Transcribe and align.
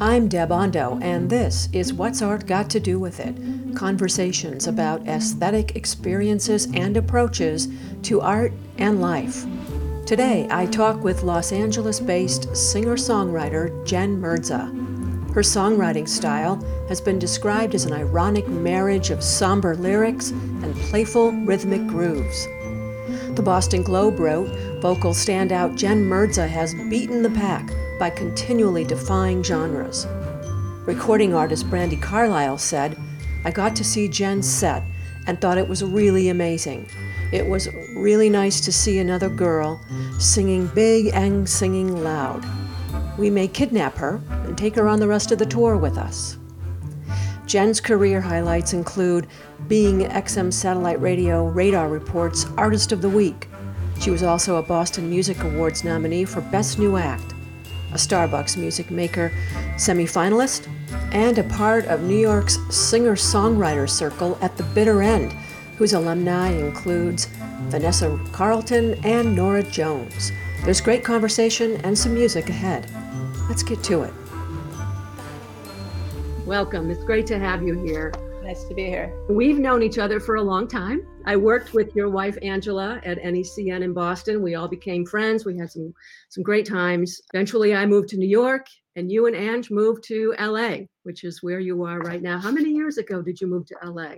I'm 0.00 0.26
Deb 0.26 0.50
Ondo, 0.50 0.98
and 1.02 1.30
this 1.30 1.68
is 1.72 1.92
What's 1.92 2.20
Art 2.20 2.48
Got 2.48 2.68
to 2.70 2.80
Do 2.80 2.98
with 2.98 3.20
It? 3.20 3.36
Conversations 3.76 4.66
about 4.66 5.06
aesthetic 5.06 5.76
experiences 5.76 6.66
and 6.74 6.96
approaches 6.96 7.68
to 8.02 8.20
art 8.20 8.52
and 8.78 9.00
life. 9.00 9.46
Today, 10.04 10.48
I 10.50 10.66
talk 10.66 11.04
with 11.04 11.22
Los 11.22 11.52
Angeles 11.52 12.00
based 12.00 12.56
singer 12.56 12.96
songwriter 12.96 13.86
Jen 13.86 14.20
Murdza. 14.20 14.66
Her 15.32 15.42
songwriting 15.42 16.08
style 16.08 16.56
has 16.88 17.00
been 17.00 17.20
described 17.20 17.76
as 17.76 17.84
an 17.84 17.92
ironic 17.92 18.48
marriage 18.48 19.10
of 19.10 19.22
somber 19.22 19.76
lyrics 19.76 20.30
and 20.30 20.74
playful 20.74 21.30
rhythmic 21.30 21.86
grooves. 21.86 22.48
The 23.36 23.42
Boston 23.44 23.84
Globe 23.84 24.18
wrote 24.18 24.80
vocal 24.80 25.12
standout 25.12 25.76
Jen 25.76 26.04
Murdza 26.04 26.48
has 26.48 26.74
beaten 26.90 27.22
the 27.22 27.30
pack 27.30 27.70
by 27.98 28.10
continually 28.10 28.84
defying 28.84 29.42
genres. 29.42 30.06
Recording 30.86 31.34
artist 31.34 31.66
Brandi 31.70 32.00
Carlile 32.00 32.58
said, 32.58 32.96
I 33.44 33.50
got 33.50 33.74
to 33.76 33.84
see 33.84 34.08
Jen's 34.08 34.48
set 34.48 34.82
and 35.26 35.40
thought 35.40 35.58
it 35.58 35.68
was 35.68 35.82
really 35.82 36.28
amazing. 36.28 36.88
It 37.32 37.46
was 37.46 37.68
really 37.96 38.28
nice 38.30 38.60
to 38.62 38.72
see 38.72 38.98
another 38.98 39.28
girl 39.28 39.80
singing 40.18 40.66
big 40.68 41.10
and 41.14 41.48
singing 41.48 42.02
loud. 42.02 42.44
We 43.18 43.30
may 43.30 43.48
kidnap 43.48 43.96
her 43.96 44.20
and 44.44 44.56
take 44.56 44.74
her 44.76 44.88
on 44.88 45.00
the 45.00 45.08
rest 45.08 45.32
of 45.32 45.38
the 45.38 45.46
tour 45.46 45.76
with 45.76 45.98
us. 45.98 46.36
Jen's 47.46 47.80
career 47.80 48.20
highlights 48.20 48.72
include 48.72 49.26
being 49.68 50.00
XM 50.00 50.52
Satellite 50.52 51.00
Radio 51.00 51.46
Radar 51.48 51.88
Report's 51.88 52.46
Artist 52.56 52.92
of 52.92 53.02
the 53.02 53.08
Week. 53.08 53.48
She 54.00 54.10
was 54.10 54.22
also 54.22 54.56
a 54.56 54.62
Boston 54.62 55.08
Music 55.08 55.42
Awards 55.42 55.84
nominee 55.84 56.24
for 56.24 56.40
Best 56.40 56.78
New 56.78 56.96
Act, 56.96 57.33
a 57.94 57.96
Starbucks 57.96 58.56
Music 58.56 58.90
Maker 58.90 59.32
semifinalist, 59.76 60.68
and 61.12 61.38
a 61.38 61.44
part 61.44 61.86
of 61.86 62.02
New 62.02 62.18
York's 62.18 62.58
Singer 62.74 63.14
Songwriter 63.14 63.88
Circle 63.88 64.36
at 64.40 64.56
the 64.56 64.64
Bitter 64.74 65.00
End, 65.00 65.32
whose 65.78 65.92
alumni 65.92 66.50
includes 66.50 67.28
Vanessa 67.68 68.18
Carlton 68.32 68.94
and 69.04 69.34
Norah 69.34 69.62
Jones. 69.62 70.32
There's 70.64 70.80
great 70.80 71.04
conversation 71.04 71.76
and 71.84 71.96
some 71.96 72.14
music 72.14 72.48
ahead. 72.48 72.90
Let's 73.48 73.62
get 73.62 73.82
to 73.84 74.02
it. 74.02 74.12
Welcome. 76.44 76.90
It's 76.90 77.04
great 77.04 77.26
to 77.28 77.38
have 77.38 77.62
you 77.62 77.74
here. 77.84 78.12
Nice 78.42 78.64
to 78.64 78.74
be 78.74 78.84
here. 78.84 79.14
We've 79.28 79.58
known 79.58 79.82
each 79.82 79.98
other 79.98 80.20
for 80.20 80.36
a 80.36 80.42
long 80.42 80.68
time. 80.68 81.06
I 81.26 81.36
worked 81.36 81.72
with 81.72 81.94
your 81.96 82.10
wife 82.10 82.36
Angela 82.42 83.00
at 83.04 83.18
NECN 83.18 83.82
in 83.82 83.92
Boston. 83.92 84.42
We 84.42 84.54
all 84.54 84.68
became 84.68 85.06
friends. 85.06 85.44
We 85.44 85.56
had 85.56 85.70
some 85.70 85.94
some 86.28 86.42
great 86.42 86.66
times. 86.66 87.20
Eventually 87.32 87.74
I 87.74 87.86
moved 87.86 88.08
to 88.10 88.16
New 88.16 88.28
York 88.28 88.66
and 88.96 89.10
you 89.10 89.26
and 89.26 89.34
Ange 89.34 89.70
moved 89.70 90.04
to 90.04 90.34
LA, 90.38 90.78
which 91.02 91.24
is 91.24 91.42
where 91.42 91.60
you 91.60 91.82
are 91.84 91.98
right 92.00 92.22
now. 92.22 92.38
How 92.38 92.50
many 92.50 92.70
years 92.70 92.98
ago 92.98 93.22
did 93.22 93.40
you 93.40 93.46
move 93.46 93.66
to 93.66 93.76
LA? 93.82 94.16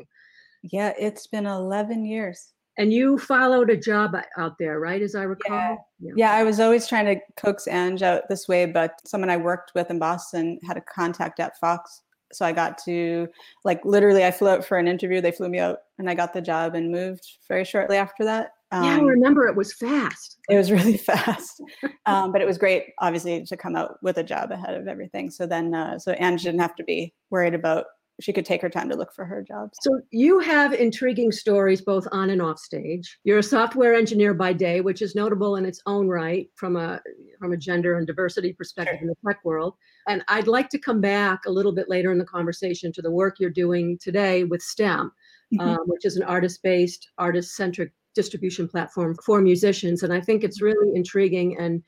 Yeah, 0.63 0.93
it's 0.98 1.27
been 1.27 1.47
11 1.47 2.05
years. 2.05 2.53
And 2.79 2.93
you 2.93 3.17
followed 3.17 3.70
a 3.70 3.77
job 3.77 4.15
out 4.37 4.59
there, 4.59 4.81
right? 4.81 5.01
As 5.01 5.15
I 5.15 5.23
recall. 5.23 5.57
Yeah. 5.57 5.77
yeah. 5.98 6.13
yeah, 6.17 6.33
I 6.33 6.43
was 6.43 6.61
always 6.61 6.87
trying 6.87 7.07
to 7.07 7.20
coax 7.37 7.67
Ange 7.67 8.03
out 8.03 8.29
this 8.29 8.48
way, 8.48 8.67
but 8.67 9.01
someone 9.07 9.31
I 9.31 9.39
worked 9.39 9.73
with 9.75 9.91
in 9.91 9.98
Boston 9.98 10.59
had 10.67 10.77
a 10.77 10.83
contact 10.83 11.41
at 11.41 11.59
Fox 11.59 12.03
so 12.33 12.45
I 12.45 12.53
got 12.53 12.79
to 12.85 13.29
like 13.65 13.85
literally 13.85 14.25
I 14.25 14.31
flew 14.31 14.49
out 14.49 14.65
for 14.65 14.79
an 14.79 14.89
interview. 14.89 15.21
They 15.21 15.33
flew 15.33 15.49
me 15.49 15.59
out 15.59 15.79
and 15.99 16.11
I 16.11 16.15
got 16.15 16.33
the 16.33 16.41
job 16.41 16.75
and 16.75 16.91
moved 16.91 17.27
very 17.49 17.65
shortly 17.65 17.97
after 17.97 18.25
that. 18.25 18.53
Um, 18.73 18.85
yeah, 18.85 18.97
I 18.97 18.99
um, 18.99 19.07
remember 19.07 19.47
it 19.47 19.57
was 19.57 19.73
fast. 19.73 20.39
It 20.49 20.57
was 20.57 20.73
really 20.73 20.97
fast, 20.97 21.63
um, 22.07 22.33
but 22.33 22.41
it 22.41 22.47
was 22.47 22.59
great, 22.59 22.87
obviously, 22.99 23.45
to 23.45 23.57
come 23.57 23.77
out 23.77 23.99
with 24.03 24.19
a 24.19 24.25
job 24.25 24.51
ahead 24.51 24.75
of 24.75 24.89
everything. 24.89 25.31
So 25.31 25.47
then, 25.47 25.73
uh, 25.75 25.99
so 25.99 26.13
Ange 26.19 26.43
didn't 26.43 26.61
have 26.61 26.75
to 26.77 26.85
be 26.85 27.15
worried 27.31 27.55
about. 27.55 27.87
She 28.20 28.33
could 28.33 28.47
take 28.47 28.62
her 28.62 28.70
time 28.70 28.89
to 28.89 28.97
look 28.97 29.12
for 29.14 29.27
her 29.27 29.42
jobs. 29.42 29.78
So 29.83 30.00
you 30.11 30.39
have 30.39 30.72
intriguing 30.72 31.33
stories 31.33 31.83
both 31.83 32.09
on 32.12 32.31
and 32.31 32.41
off 32.41 32.58
stage. 32.58 33.18
You're 33.24 33.39
a 33.39 33.42
software 33.42 33.95
engineer 33.95 34.33
by 34.33 34.55
day, 34.55 34.80
which 34.80 35.02
is 35.02 35.14
notable 35.14 35.57
in 35.57 35.67
its 35.67 35.83
own 35.85 36.08
right 36.08 36.48
from 36.55 36.77
a 36.77 37.01
from 37.39 37.52
a 37.52 37.57
gender 37.57 37.96
and 37.96 38.07
diversity 38.07 38.55
perspective 38.55 38.96
sure. 38.98 39.02
in 39.02 39.08
the 39.08 39.17
tech 39.27 39.45
world. 39.45 39.74
And 40.08 40.24
I'd 40.29 40.46
like 40.46 40.70
to 40.70 40.79
come 40.79 41.01
back 41.01 41.41
a 41.46 41.51
little 41.51 41.73
bit 41.73 41.91
later 41.91 42.11
in 42.11 42.18
the 42.18 42.24
conversation 42.24 42.92
to 42.92 43.02
the 43.02 43.11
work 43.11 43.36
you're 43.39 43.51
doing 43.51 43.98
today 44.01 44.45
with 44.45 44.62
STEM, 44.62 45.12
mm-hmm. 45.55 45.61
um, 45.61 45.80
which 45.86 46.07
is 46.07 46.17
an 46.17 46.23
artist 46.23 46.62
based, 46.62 47.11
artist 47.18 47.55
centric 47.55 47.92
distribution 48.14 48.67
platform 48.67 49.14
for 49.24 49.41
musicians. 49.42 50.02
And 50.02 50.12
I 50.12 50.20
think 50.20 50.42
it's 50.42 50.62
really 50.62 50.96
intriguing 50.96 51.58
and 51.58 51.83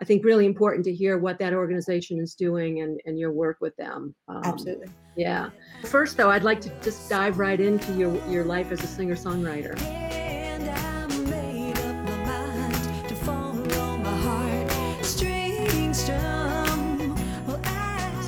I 0.00 0.04
think 0.04 0.24
really 0.24 0.46
important 0.46 0.84
to 0.84 0.94
hear 0.94 1.18
what 1.18 1.38
that 1.40 1.52
organization 1.52 2.20
is 2.20 2.34
doing 2.34 2.82
and, 2.82 3.00
and 3.04 3.18
your 3.18 3.32
work 3.32 3.56
with 3.60 3.76
them. 3.76 4.14
Um, 4.28 4.42
Absolutely. 4.44 4.88
Yeah. 5.16 5.50
First, 5.84 6.16
though, 6.16 6.30
I'd 6.30 6.44
like 6.44 6.60
to 6.62 6.72
just 6.80 7.10
dive 7.10 7.38
right 7.38 7.58
into 7.58 7.92
your, 7.94 8.14
your 8.28 8.44
life 8.44 8.70
as 8.70 8.82
a 8.84 8.86
singer 8.86 9.16
songwriter. 9.16 9.76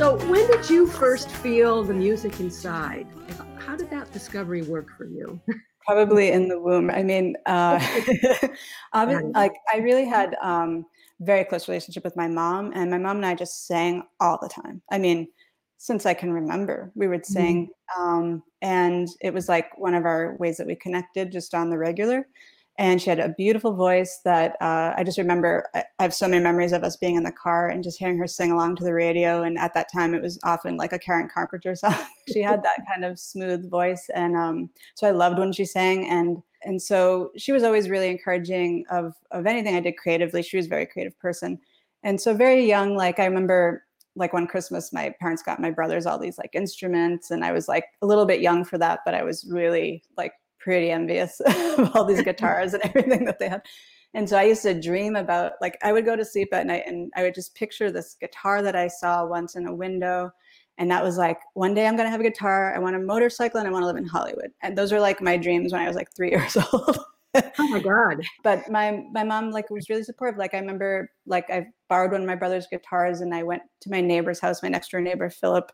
So, 0.00 0.16
when 0.30 0.46
did 0.46 0.70
you 0.70 0.86
first 0.86 1.30
feel 1.30 1.84
the 1.84 1.92
music 1.92 2.40
inside? 2.40 3.06
How 3.58 3.76
did 3.76 3.90
that 3.90 4.10
discovery 4.12 4.62
work 4.62 4.88
for 4.96 5.04
you? 5.04 5.38
Probably 5.86 6.32
in 6.32 6.48
the 6.48 6.58
womb. 6.58 6.90
I 6.90 7.02
mean, 7.02 7.36
uh, 7.44 7.78
like 8.94 9.52
I 9.72 9.76
really 9.76 10.06
had 10.06 10.36
um, 10.42 10.86
very 11.20 11.44
close 11.44 11.68
relationship 11.68 12.04
with 12.04 12.16
my 12.16 12.28
mom, 12.28 12.72
and 12.74 12.90
my 12.90 12.98
mom 12.98 13.16
and 13.16 13.26
I 13.26 13.34
just 13.34 13.66
sang 13.66 14.02
all 14.20 14.38
the 14.40 14.48
time. 14.48 14.82
I 14.90 14.98
mean, 14.98 15.28
since 15.78 16.06
I 16.06 16.14
can 16.14 16.32
remember, 16.32 16.92
we 16.94 17.08
would 17.08 17.24
sing, 17.24 17.68
mm-hmm. 17.68 18.02
um, 18.02 18.42
and 18.62 19.08
it 19.20 19.32
was 19.32 19.48
like 19.48 19.76
one 19.78 19.94
of 19.94 20.04
our 20.04 20.36
ways 20.38 20.56
that 20.58 20.66
we 20.66 20.74
connected 20.76 21.32
just 21.32 21.54
on 21.54 21.70
the 21.70 21.78
regular 21.78 22.26
and 22.80 23.00
she 23.00 23.10
had 23.10 23.20
a 23.20 23.28
beautiful 23.28 23.74
voice 23.74 24.20
that 24.24 24.56
uh, 24.62 24.94
I 24.96 25.04
just 25.04 25.18
remember. 25.18 25.68
I, 25.74 25.84
have 25.98 26.14
so 26.14 26.26
many 26.26 26.42
memories 26.42 26.72
of 26.72 26.82
us 26.82 26.96
being 26.96 27.16
in 27.16 27.22
the 27.22 27.30
car 27.30 27.68
and 27.68 27.84
just 27.84 27.98
hearing 27.98 28.16
her 28.16 28.26
sing 28.26 28.52
along 28.52 28.76
to 28.76 28.84
the 28.84 28.94
radio. 28.94 29.42
And 29.42 29.58
at 29.58 29.74
that 29.74 29.92
time, 29.92 30.14
it 30.14 30.22
was 30.22 30.38
often 30.44 30.78
like 30.78 30.94
a 30.94 30.98
Karen 30.98 31.28
Carpenter 31.28 31.74
song. 31.76 31.94
she 32.32 32.40
had 32.40 32.62
that 32.62 32.78
kind 32.90 33.04
of 33.04 33.18
smooth 33.18 33.70
voice, 33.70 34.08
and 34.14 34.34
um, 34.34 34.70
so 34.94 35.06
I 35.06 35.10
loved 35.10 35.38
when 35.38 35.52
she 35.52 35.66
sang. 35.66 36.08
And 36.08 36.42
and 36.62 36.80
so 36.80 37.30
she 37.36 37.52
was 37.52 37.62
always 37.62 37.88
really 37.88 38.08
encouraging 38.08 38.84
of 38.90 39.14
of 39.30 39.46
anything 39.46 39.76
I 39.76 39.80
did 39.80 39.96
creatively. 39.96 40.42
She 40.42 40.56
was 40.56 40.66
a 40.66 40.70
very 40.70 40.86
creative 40.86 41.18
person, 41.18 41.58
and 42.02 42.20
so 42.20 42.34
very 42.34 42.66
young. 42.66 42.96
Like 42.96 43.18
I 43.18 43.26
remember 43.26 43.84
like 44.16 44.32
one 44.32 44.46
Christmas, 44.46 44.92
my 44.92 45.14
parents 45.20 45.42
got 45.42 45.60
my 45.60 45.70
brothers 45.70 46.04
all 46.04 46.18
these 46.18 46.38
like 46.38 46.50
instruments, 46.54 47.30
and 47.30 47.44
I 47.44 47.52
was 47.52 47.68
like 47.68 47.84
a 48.02 48.06
little 48.06 48.26
bit 48.26 48.40
young 48.40 48.64
for 48.64 48.78
that, 48.78 49.00
but 49.04 49.14
I 49.14 49.22
was 49.22 49.46
really 49.50 50.02
like 50.16 50.32
pretty 50.58 50.90
envious 50.90 51.40
of 51.46 51.96
all 51.96 52.04
these 52.04 52.22
guitars 52.22 52.74
and 52.74 52.82
everything 52.84 53.24
that 53.24 53.38
they 53.38 53.48
had. 53.48 53.62
And 54.14 54.28
so 54.28 54.36
I 54.36 54.44
used 54.44 54.62
to 54.62 54.78
dream 54.78 55.16
about 55.16 55.52
like 55.60 55.78
I 55.82 55.92
would 55.92 56.04
go 56.04 56.16
to 56.16 56.24
sleep 56.24 56.48
at 56.52 56.66
night 56.66 56.82
and 56.86 57.12
I 57.16 57.22
would 57.22 57.34
just 57.34 57.54
picture 57.54 57.90
this 57.90 58.16
guitar 58.20 58.62
that 58.62 58.74
I 58.74 58.88
saw 58.88 59.24
once 59.24 59.54
in 59.56 59.66
a 59.66 59.74
window. 59.74 60.32
And 60.80 60.90
that 60.90 61.04
was 61.04 61.18
like, 61.18 61.38
one 61.52 61.74
day 61.74 61.86
I'm 61.86 61.96
gonna 61.96 62.10
have 62.10 62.20
a 62.20 62.24
guitar, 62.24 62.74
I 62.74 62.78
want 62.78 62.96
a 62.96 62.98
motorcycle, 62.98 63.60
and 63.60 63.68
I 63.68 63.70
want 63.70 63.82
to 63.82 63.86
live 63.86 63.96
in 63.96 64.06
Hollywood. 64.06 64.50
And 64.62 64.76
those 64.76 64.90
were 64.90 64.98
like 64.98 65.20
my 65.20 65.36
dreams 65.36 65.72
when 65.72 65.82
I 65.82 65.86
was 65.86 65.94
like 65.94 66.10
three 66.10 66.30
years 66.32 66.56
old. 66.56 66.98
oh 67.34 67.68
my 67.68 67.80
God. 67.80 68.24
But 68.42 68.68
my 68.70 69.04
my 69.12 69.22
mom 69.22 69.50
like 69.50 69.68
was 69.70 69.90
really 69.90 70.02
supportive. 70.02 70.38
Like 70.38 70.54
I 70.54 70.58
remember 70.58 71.10
like 71.26 71.48
I 71.50 71.66
borrowed 71.88 72.12
one 72.12 72.22
of 72.22 72.26
my 72.26 72.34
brother's 72.34 72.66
guitars 72.66 73.20
and 73.20 73.34
I 73.34 73.42
went 73.42 73.62
to 73.82 73.90
my 73.90 74.00
neighbor's 74.00 74.40
house, 74.40 74.62
my 74.62 74.70
next 74.70 74.90
door 74.90 75.02
neighbor, 75.02 75.28
Philip, 75.28 75.70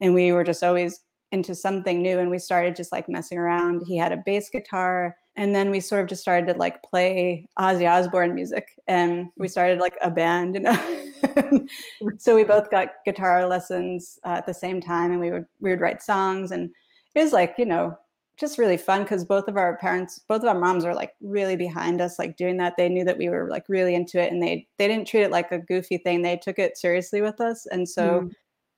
and 0.00 0.14
we 0.14 0.32
were 0.32 0.44
just 0.44 0.64
always 0.64 1.00
into 1.30 1.54
something 1.54 2.00
new 2.00 2.18
and 2.18 2.30
we 2.30 2.38
started 2.38 2.74
just 2.74 2.90
like 2.90 3.06
messing 3.06 3.36
around. 3.36 3.82
He 3.86 3.98
had 3.98 4.12
a 4.12 4.22
bass 4.24 4.48
guitar 4.48 5.14
and 5.36 5.54
then 5.54 5.70
we 5.70 5.78
sort 5.80 6.00
of 6.00 6.08
just 6.08 6.22
started 6.22 6.50
to 6.52 6.58
like 6.58 6.82
play 6.82 7.46
Ozzy 7.58 7.88
Osbourne 7.88 8.34
music 8.34 8.68
and 8.86 9.28
we 9.36 9.46
mm. 9.46 9.50
started 9.50 9.78
like 9.78 9.94
a 10.02 10.10
band, 10.10 10.54
you 10.54 10.62
know. 10.62 11.04
so 12.18 12.34
we 12.34 12.44
both 12.44 12.70
got 12.70 12.94
guitar 13.04 13.46
lessons 13.46 14.18
uh, 14.24 14.30
at 14.30 14.46
the 14.46 14.54
same 14.54 14.80
time 14.80 15.12
and 15.12 15.20
we 15.20 15.30
would 15.30 15.46
we 15.60 15.70
would 15.70 15.80
write 15.80 16.02
songs 16.02 16.50
and 16.50 16.70
it 17.14 17.20
was 17.22 17.32
like, 17.32 17.54
you 17.58 17.64
know, 17.64 17.96
just 18.38 18.58
really 18.58 18.76
fun 18.76 19.02
because 19.02 19.24
both 19.24 19.48
of 19.48 19.56
our 19.56 19.76
parents, 19.78 20.20
both 20.28 20.42
of 20.42 20.48
our 20.48 20.58
moms 20.58 20.84
were 20.84 20.94
like 20.94 21.12
really 21.20 21.56
behind 21.56 22.00
us, 22.00 22.18
like 22.18 22.36
doing 22.36 22.56
that. 22.58 22.74
They 22.76 22.88
knew 22.88 23.04
that 23.04 23.18
we 23.18 23.28
were 23.28 23.48
like 23.50 23.64
really 23.68 23.94
into 23.94 24.22
it 24.22 24.32
and 24.32 24.42
they 24.42 24.66
they 24.78 24.86
didn't 24.86 25.08
treat 25.08 25.22
it 25.22 25.30
like 25.30 25.50
a 25.50 25.58
goofy 25.58 25.98
thing. 25.98 26.22
They 26.22 26.36
took 26.36 26.58
it 26.58 26.78
seriously 26.78 27.20
with 27.20 27.40
us. 27.40 27.66
And 27.66 27.88
so, 27.88 28.20
mm. 28.20 28.32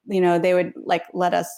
you 0.06 0.20
know, 0.20 0.38
they 0.38 0.54
would 0.54 0.72
like 0.76 1.04
let 1.12 1.34
us 1.34 1.48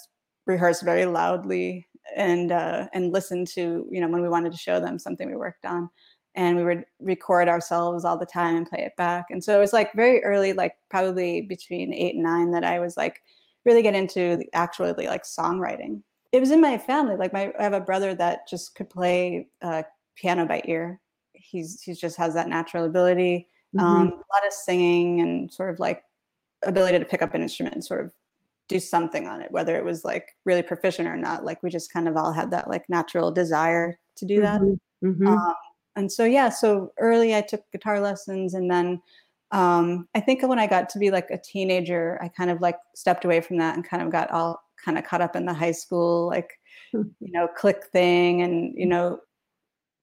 rehearse 0.47 0.83
very 0.83 1.07
loudly 1.07 1.87
and 2.17 2.53
uh, 2.53 2.89
and 2.93 3.13
listen 3.13 3.45
to 3.45 3.87
you 3.91 4.01
know 4.01 4.09
when 4.09 4.23
we 4.23 4.29
wanted 4.29 4.53
to 4.53 4.59
show 4.59 4.81
them 4.81 4.99
something 4.99 5.29
we 5.29 5.37
worked 5.37 5.65
on 5.65 5.89
and 6.35 6.57
we 6.57 6.65
would 6.65 6.85
record 7.01 7.49
ourselves 7.49 8.05
all 8.05 8.17
the 8.17 8.27
time 8.27 8.57
and 8.57 8.69
play 8.69 8.81
it 8.81 8.97
back 8.97 9.27
and 9.31 9.43
so 9.43 9.57
it 9.57 9.61
was 9.61 9.73
like 9.73 9.93
very 9.95 10.23
early 10.25 10.53
like 10.53 10.77
probably 10.89 11.43
between 11.43 11.93
eight 11.93 12.15
and 12.15 12.23
nine 12.23 12.51
that 12.51 12.65
i 12.65 12.79
was 12.79 12.97
like 12.97 13.23
really 13.65 13.83
get 13.83 13.95
into 13.95 14.37
the 14.37 14.49
actually 14.55 14.93
like 15.07 15.25
songwriting 15.25 16.03
it 16.33 16.41
was 16.41 16.51
in 16.51 16.61
my 16.61 16.79
family 16.79 17.17
like 17.17 17.33
my 17.33 17.53
i 17.59 17.63
have 17.63 17.73
a 17.73 17.81
brother 17.81 18.15
that 18.15 18.49
just 18.49 18.75
could 18.75 18.89
play 18.89 19.47
uh, 19.63 19.83
piano 20.17 20.47
by 20.47 20.63
ear 20.67 21.01
he's 21.33 21.81
he 21.83 21.93
just 21.93 22.17
has 22.17 22.35
that 22.35 22.49
natural 22.49 22.85
ability 22.85 23.49
mm-hmm. 23.77 23.85
um, 23.85 24.09
a 24.09 24.11
lot 24.11 24.47
of 24.47 24.53
singing 24.53 25.21
and 25.21 25.53
sort 25.53 25.71
of 25.71 25.79
like 25.79 26.03
ability 26.65 26.99
to 26.99 27.05
pick 27.05 27.23
up 27.23 27.35
an 27.35 27.43
instrument 27.43 27.75
and 27.75 27.85
sort 27.85 28.05
of 28.05 28.11
do 28.69 28.81
something 28.81 29.27
on 29.27 29.43
it, 29.43 29.51
whether 29.51 29.77
it 29.77 29.85
was 29.85 30.05
like 30.05 30.37
really 30.45 30.63
proficient 30.63 31.09
or 31.09 31.17
not. 31.17 31.45
Like 31.45 31.63
we 31.63 31.71
just 31.71 31.93
kind 31.93 32.09
of 32.09 32.17
all 32.17 32.33
had 32.33 32.51
that 32.53 32.69
like 32.69 32.89
natural 32.89 33.31
desire 33.31 33.99
to 34.17 34.25
do 34.25 34.41
that. 34.41 34.61
Mm-hmm. 34.61 35.09
Mm-hmm. 35.09 35.27
Um, 35.27 35.55
and 35.97 36.11
so 36.11 36.25
yeah, 36.25 36.49
so 36.49 36.93
early 36.99 37.35
I 37.35 37.43
took 37.43 37.63
guitar 37.73 38.01
lessons, 38.01 38.55
and 38.55 38.71
then 38.71 39.01
um, 39.51 40.09
I 40.15 40.21
think 40.21 40.43
when 40.43 40.59
I 40.59 40.67
got 40.67 40.89
to 40.91 40.99
be 40.99 41.11
like 41.11 41.31
a 41.31 41.39
teenager, 41.39 42.19
I 42.23 42.29
kind 42.29 42.51
of 42.51 42.61
like 42.61 42.79
stepped 42.95 43.25
away 43.25 43.41
from 43.41 43.59
that 43.59 43.75
and 43.75 43.89
kind 43.89 44.03
of 44.03 44.11
got 44.11 44.31
all 44.31 44.61
kind 44.85 44.99
of 44.99 45.05
caught 45.05 45.21
up 45.21 45.37
in 45.37 45.47
the 45.47 45.55
high 45.55 45.73
school 45.73 46.27
like 46.27 46.59
hmm. 46.93 47.03
you 47.21 47.33
know 47.33 47.49
clique 47.57 47.87
thing, 47.93 48.43
and 48.43 48.75
you 48.77 48.87
know 48.87 49.21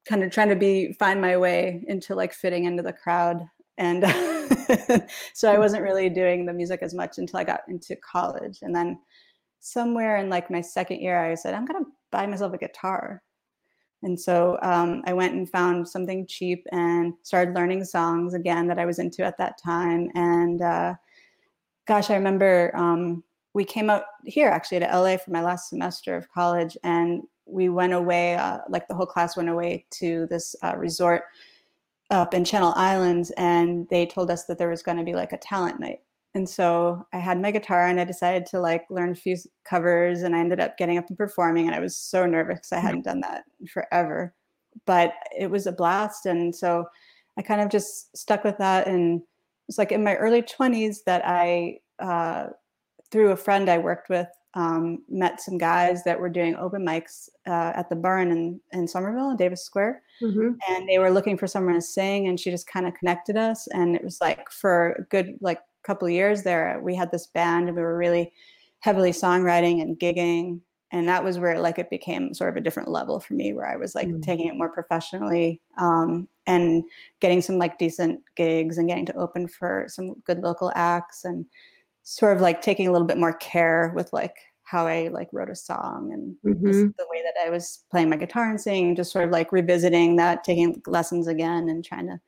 kind 0.07 0.23
of 0.23 0.31
trying 0.31 0.49
to 0.49 0.55
be 0.55 0.93
find 0.93 1.21
my 1.21 1.37
way 1.37 1.83
into 1.87 2.15
like 2.15 2.33
fitting 2.33 2.65
into 2.65 2.83
the 2.83 2.93
crowd. 2.93 3.41
And 3.77 4.03
so 5.33 5.49
i 5.49 5.57
wasn't 5.57 5.83
really 5.83 6.09
doing 6.09 6.45
the 6.45 6.53
music 6.53 6.81
as 6.81 6.93
much 6.93 7.17
until 7.17 7.39
i 7.39 7.43
got 7.45 7.61
into 7.69 7.95
college. 7.97 8.59
And 8.61 8.75
then 8.75 8.99
somewhere 9.59 10.17
in 10.17 10.29
like 10.29 10.49
my 10.49 10.61
second 10.61 11.01
year 11.01 11.19
i 11.19 11.35
said 11.35 11.53
i'm 11.53 11.65
going 11.65 11.83
to 11.83 11.89
buy 12.11 12.25
myself 12.25 12.53
a 12.53 12.57
guitar 12.57 13.21
and 14.03 14.19
so 14.19 14.57
um, 14.61 15.01
i 15.05 15.13
went 15.13 15.33
and 15.33 15.49
found 15.49 15.87
something 15.87 16.25
cheap 16.27 16.65
and 16.71 17.13
started 17.23 17.55
learning 17.55 17.83
songs 17.83 18.33
again 18.33 18.67
that 18.67 18.79
i 18.79 18.85
was 18.85 18.99
into 18.99 19.23
at 19.23 19.37
that 19.37 19.57
time 19.61 20.09
and 20.15 20.61
uh, 20.61 20.93
gosh 21.87 22.09
i 22.09 22.15
remember 22.15 22.71
um, 22.75 23.23
we 23.53 23.63
came 23.63 23.89
out 23.89 24.03
here 24.25 24.49
actually 24.49 24.79
to 24.79 24.85
la 24.85 25.17
for 25.17 25.31
my 25.31 25.41
last 25.41 25.69
semester 25.69 26.15
of 26.15 26.29
college 26.31 26.77
and 26.83 27.23
we 27.45 27.69
went 27.69 27.93
away 27.93 28.35
uh, 28.35 28.59
like 28.69 28.87
the 28.87 28.93
whole 28.93 29.05
class 29.05 29.35
went 29.35 29.49
away 29.49 29.85
to 29.89 30.27
this 30.29 30.55
uh, 30.63 30.75
resort 30.77 31.23
up 32.09 32.33
in 32.33 32.43
Channel 32.43 32.73
Islands 32.75 33.31
and 33.37 33.87
they 33.89 34.05
told 34.05 34.31
us 34.31 34.45
that 34.45 34.57
there 34.57 34.69
was 34.69 34.83
going 34.83 34.97
to 34.97 35.03
be 35.03 35.13
like 35.13 35.33
a 35.33 35.37
talent 35.37 35.79
night. 35.79 35.99
And 36.35 36.47
so 36.47 37.07
I 37.11 37.17
had 37.17 37.41
my 37.41 37.51
guitar 37.51 37.87
and 37.87 37.99
I 37.99 38.03
decided 38.03 38.45
to 38.47 38.59
like 38.59 38.85
learn 38.89 39.11
a 39.11 39.15
few 39.15 39.35
covers 39.63 40.21
and 40.21 40.35
I 40.35 40.39
ended 40.39 40.59
up 40.59 40.77
getting 40.77 40.97
up 40.97 41.09
and 41.09 41.17
performing 41.17 41.67
and 41.67 41.75
I 41.75 41.79
was 41.79 41.95
so 41.95 42.25
nervous 42.25 42.59
because 42.59 42.71
I 42.71 42.77
mm-hmm. 42.77 42.85
hadn't 42.85 43.05
done 43.05 43.21
that 43.21 43.43
forever. 43.71 44.33
But 44.85 45.13
it 45.37 45.49
was 45.49 45.65
a 45.65 45.71
blast 45.71 46.25
and 46.25 46.55
so 46.55 46.85
I 47.37 47.41
kind 47.41 47.61
of 47.61 47.69
just 47.69 48.15
stuck 48.15 48.43
with 48.43 48.57
that 48.59 48.87
and 48.87 49.21
it's 49.67 49.77
like 49.77 49.91
in 49.91 50.03
my 50.03 50.15
early 50.15 50.41
20s 50.41 50.97
that 51.05 51.23
I 51.25 51.79
uh, 51.99 52.47
through 53.11 53.31
a 53.31 53.37
friend 53.37 53.69
I 53.69 53.77
worked 53.79 54.09
with 54.09 54.27
um, 54.55 55.03
met 55.09 55.41
some 55.41 55.57
guys 55.57 56.03
that 56.03 56.19
were 56.19 56.29
doing 56.29 56.55
open 56.55 56.83
mics 56.83 57.29
uh, 57.47 57.71
at 57.75 57.89
the 57.89 57.95
Burren 57.95 58.31
in, 58.31 58.59
in 58.71 58.87
Somerville 58.87 59.29
in 59.29 59.37
Davis 59.37 59.63
Square. 59.63 60.01
Mm-hmm. 60.21 60.53
And 60.67 60.89
they 60.89 60.97
were 60.97 61.11
looking 61.11 61.37
for 61.37 61.47
someone 61.47 61.75
to 61.75 61.81
sing, 61.81 62.27
and 62.27 62.39
she 62.39 62.49
just 62.49 62.67
kind 62.67 62.87
of 62.87 62.93
connected 62.95 63.37
us. 63.37 63.67
And 63.67 63.95
it 63.95 64.03
was 64.03 64.19
like 64.21 64.51
for 64.51 64.93
a 64.93 65.03
good 65.03 65.37
like 65.39 65.59
couple 65.89 66.07
of 66.07 66.13
years 66.13 66.43
there, 66.43 66.79
we 66.83 66.93
had 66.93 67.11
this 67.11 67.25
band, 67.25 67.67
and 67.67 67.75
we 67.75 67.81
were 67.81 67.97
really 67.97 68.31
heavily 68.81 69.11
songwriting 69.11 69.81
and 69.81 69.99
gigging. 69.99 70.61
And 70.91 71.07
that 71.07 71.23
was 71.23 71.39
where 71.39 71.59
like 71.59 71.79
it 71.79 71.89
became 71.89 72.33
sort 72.35 72.51
of 72.51 72.57
a 72.57 72.61
different 72.61 72.89
level 72.89 73.19
for 73.19 73.33
me, 73.33 73.53
where 73.53 73.67
I 73.67 73.75
was 73.75 73.95
like 73.95 74.07
mm-hmm. 74.07 74.21
taking 74.21 74.47
it 74.47 74.55
more 74.55 74.69
professionally 74.69 75.61
um, 75.79 76.27
and 76.45 76.83
getting 77.21 77.41
some 77.41 77.57
like 77.57 77.79
decent 77.79 78.21
gigs 78.35 78.77
and 78.77 78.87
getting 78.87 79.07
to 79.07 79.17
open 79.17 79.47
for 79.47 79.85
some 79.87 80.13
good 80.25 80.39
local 80.41 80.71
acts 80.75 81.25
and 81.25 81.45
sort 82.03 82.35
of 82.35 82.41
like 82.41 82.61
taking 82.61 82.87
a 82.87 82.91
little 82.91 83.07
bit 83.07 83.17
more 83.17 83.33
care 83.33 83.91
with 83.95 84.13
like 84.13 84.35
how 84.63 84.85
I 84.85 85.07
like 85.07 85.29
wrote 85.33 85.49
a 85.49 85.55
song 85.55 86.11
and 86.13 86.55
mm-hmm. 86.55 86.71
the 86.71 87.07
way 87.09 87.23
that 87.23 87.43
I 87.43 87.49
was 87.49 87.83
playing 87.89 88.09
my 88.11 88.17
guitar 88.17 88.47
and 88.47 88.61
singing, 88.61 88.95
just 88.95 89.11
sort 89.11 89.25
of 89.25 89.31
like 89.31 89.51
revisiting 89.51 90.17
that, 90.17 90.43
taking 90.43 90.79
lessons 90.85 91.27
again 91.27 91.69
and 91.69 91.83
trying 91.83 92.07
to, 92.07 92.19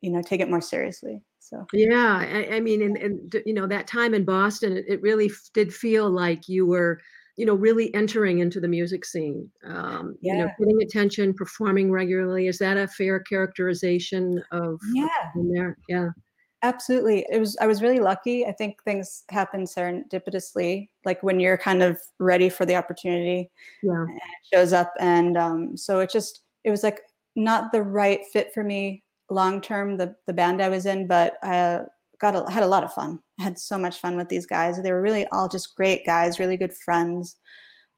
you 0.00 0.10
know, 0.10 0.22
take 0.22 0.40
it 0.40 0.48
more 0.48 0.62
seriously. 0.62 1.20
So 1.48 1.64
yeah, 1.72 2.18
I, 2.28 2.56
I 2.56 2.60
mean, 2.60 2.82
and, 2.82 2.96
and 2.96 3.42
you 3.46 3.54
know 3.54 3.68
that 3.68 3.86
time 3.86 4.14
in 4.14 4.24
Boston, 4.24 4.76
it, 4.76 4.84
it, 4.88 5.02
really 5.02 5.30
did 5.54 5.72
feel 5.72 6.10
like 6.10 6.48
you 6.48 6.66
were, 6.66 7.00
you 7.36 7.46
know, 7.46 7.54
really 7.54 7.94
entering 7.94 8.40
into 8.40 8.58
the 8.58 8.66
music 8.66 9.04
scene. 9.04 9.48
Um, 9.64 10.16
yeah. 10.20 10.48
You 10.58 10.66
know, 10.66 10.80
attention, 10.80 11.34
performing 11.34 11.92
regularly. 11.92 12.48
Is 12.48 12.58
that 12.58 12.76
a 12.76 12.88
fair 12.88 13.20
characterization 13.20 14.42
of? 14.50 14.80
Yeah. 14.92 15.08
In 15.36 15.52
there? 15.52 15.78
Yeah. 15.88 16.08
Absolutely. 16.62 17.24
It 17.30 17.38
was 17.38 17.56
I 17.60 17.68
was 17.68 17.80
really 17.80 18.00
lucky. 18.00 18.44
I 18.44 18.50
think 18.50 18.82
things 18.82 19.22
happen 19.30 19.66
serendipitously, 19.66 20.88
like 21.04 21.22
when 21.22 21.38
you're 21.38 21.58
kind 21.58 21.80
of 21.80 21.96
ready 22.18 22.48
for 22.48 22.66
the 22.66 22.74
opportunity. 22.74 23.50
Yeah. 23.84 24.04
Shows 24.52 24.72
up. 24.72 24.92
And 24.98 25.36
um, 25.36 25.76
so 25.76 26.00
it 26.00 26.10
just 26.10 26.40
it 26.64 26.72
was 26.72 26.82
like 26.82 27.02
not 27.36 27.70
the 27.70 27.82
right 27.82 28.20
fit 28.32 28.52
for 28.52 28.64
me 28.64 29.04
long 29.30 29.60
term, 29.60 29.96
the 29.96 30.14
the 30.26 30.32
band 30.32 30.62
I 30.62 30.68
was 30.68 30.86
in, 30.86 31.06
but 31.06 31.36
I 31.42 31.58
uh, 31.58 31.84
got 32.20 32.36
a, 32.36 32.50
had 32.50 32.62
a 32.62 32.68
lot 32.68 32.84
of 32.84 32.92
fun. 32.92 33.20
I 33.38 33.44
had 33.44 33.58
so 33.58 33.78
much 33.78 34.00
fun 34.00 34.16
with 34.16 34.28
these 34.28 34.46
guys. 34.46 34.80
They 34.80 34.92
were 34.92 35.02
really 35.02 35.26
all 35.28 35.48
just 35.48 35.76
great 35.76 36.06
guys, 36.06 36.38
really 36.38 36.56
good 36.56 36.74
friends, 36.74 37.36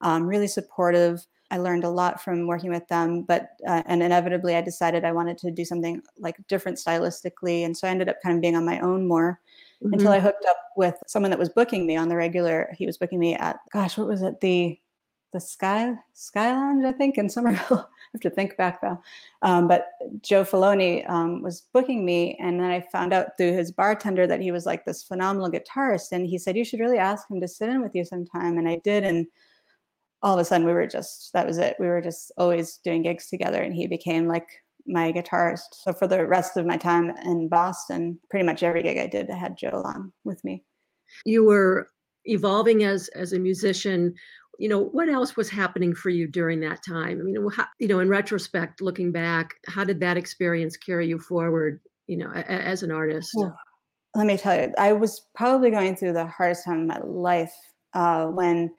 um, 0.01 0.27
really 0.27 0.49
supportive. 0.49 1.27
I 1.51 1.59
learned 1.59 1.85
a 1.85 1.91
lot 1.91 2.23
from 2.23 2.47
working 2.47 2.71
with 2.71 2.87
them, 2.89 3.23
but 3.23 3.51
uh, 3.67 3.83
and 3.87 4.03
inevitably 4.03 4.55
I 4.55 4.61
decided 4.61 5.05
I 5.05 5.13
wanted 5.13 5.39
to 5.39 5.51
do 5.51 5.65
something 5.65 6.03
like 6.19 6.37
different 6.47 6.79
stylistically, 6.79 7.65
and 7.65 7.77
so 7.77 7.89
I 7.89 7.91
ended 7.91 8.09
up 8.09 8.17
kind 8.23 8.37
of 8.37 8.43
being 8.43 8.57
on 8.57 8.67
my 8.67 8.81
own 8.81 9.09
more 9.09 9.41
mm-hmm. 9.83 9.95
until 9.95 10.13
I 10.13 10.21
hooked 10.21 10.45
up 10.47 10.59
with 10.77 10.97
someone 11.07 11.31
that 11.31 11.39
was 11.39 11.49
booking 11.49 11.87
me 11.87 11.97
on 11.97 12.09
the 12.09 12.17
regular. 12.17 12.75
He 12.77 12.87
was 12.87 12.99
booking 12.99 13.19
me 13.19 13.35
at 13.35 13.59
gosh, 13.73 13.97
what 13.97 14.09
was 14.09 14.23
it 14.23 14.41
the 14.41 14.79
the 15.33 15.41
Sky 15.41 15.95
Sky 16.15 16.53
Lounge, 16.53 16.85
I 16.85 16.93
think, 16.93 17.19
in 17.19 17.29
Somerville. 17.29 17.89
I 17.99 18.11
have 18.15 18.23
to 18.23 18.31
think 18.31 18.57
back 18.57 18.81
though. 18.81 19.01
Um, 19.43 19.69
but 19.69 19.89
Joe 20.23 20.45
Filoni 20.45 21.09
um, 21.11 21.43
was 21.43 21.63
booking 21.73 22.05
me, 22.05 22.37
and 22.41 22.59
then 22.59 22.71
I 22.71 22.81
found 22.81 23.13
out 23.13 23.37
through 23.37 23.53
his 23.53 23.71
bartender 23.71 24.27
that 24.27 24.41
he 24.41 24.51
was 24.53 24.67
like 24.67 24.85
this 24.85 25.03
phenomenal 25.03 25.51
guitarist, 25.51 26.13
and 26.13 26.27
he 26.27 26.39
said 26.39 26.57
you 26.57 26.65
should 26.65 26.81
really 26.81 26.99
ask 26.99 27.31
him 27.31 27.41
to 27.41 27.49
sit 27.49 27.69
in 27.69 27.83
with 27.83 27.95
you 27.95 28.05
sometime, 28.05 28.59
and 28.59 28.69
I 28.69 28.81
did, 28.83 29.05
and 29.05 29.27
all 30.23 30.35
of 30.35 30.41
a 30.41 30.45
sudden 30.45 30.67
we 30.67 30.73
were 30.73 30.87
just 30.87 31.33
that 31.33 31.47
was 31.47 31.59
it 31.59 31.77
we 31.79 31.87
were 31.87 32.01
just 32.01 32.33
always 32.37 32.79
doing 32.79 33.03
gigs 33.03 33.29
together 33.29 33.63
and 33.63 33.75
he 33.75 33.87
became 33.87 34.27
like 34.27 34.49
my 34.87 35.13
guitarist 35.13 35.73
so 35.73 35.93
for 35.93 36.07
the 36.07 36.27
rest 36.27 36.57
of 36.57 36.67
my 36.67 36.77
time 36.77 37.11
in 37.25 37.49
boston 37.49 38.19
pretty 38.31 38.45
much 38.45 38.63
every 38.63 38.83
gig 38.83 38.99
i 38.99 39.07
did 39.07 39.31
i 39.31 39.37
had 39.37 39.57
joe 39.57 39.71
along 39.73 40.13
with 40.25 40.43
me 40.45 40.63
you 41.25 41.45
were 41.45 41.91
evolving 42.25 42.85
as 42.85 43.09
as 43.09 43.33
a 43.33 43.39
musician 43.39 44.15
you 44.59 44.69
know 44.69 44.81
what 44.81 45.09
else 45.09 45.37
was 45.37 45.49
happening 45.49 45.95
for 45.95 46.11
you 46.11 46.27
during 46.27 46.61
that 46.61 46.83
time 46.85 47.21
i 47.21 47.23
mean 47.23 47.49
how, 47.51 47.67
you 47.79 47.89
know 47.89 48.01
in 48.01 48.09
retrospect 48.09 48.81
looking 48.81 49.11
back 49.13 49.55
how 49.67 49.85
did 49.85 50.01
that 50.01 50.17
experience 50.17 50.77
carry 50.77 51.07
you 51.07 51.19
forward 51.19 51.81
you 52.07 52.17
know 52.17 52.31
a, 52.35 52.51
as 52.51 52.83
an 52.83 52.91
artist 52.91 53.31
well, 53.35 53.57
let 54.15 54.27
me 54.27 54.37
tell 54.37 54.61
you 54.61 54.73
i 54.79 54.93
was 54.93 55.27
probably 55.35 55.71
going 55.71 55.95
through 55.95 56.13
the 56.13 56.27
hardest 56.27 56.65
time 56.65 56.83
of 56.83 56.87
my 56.87 57.01
life 57.05 57.55
uh, 57.95 58.27
when 58.27 58.71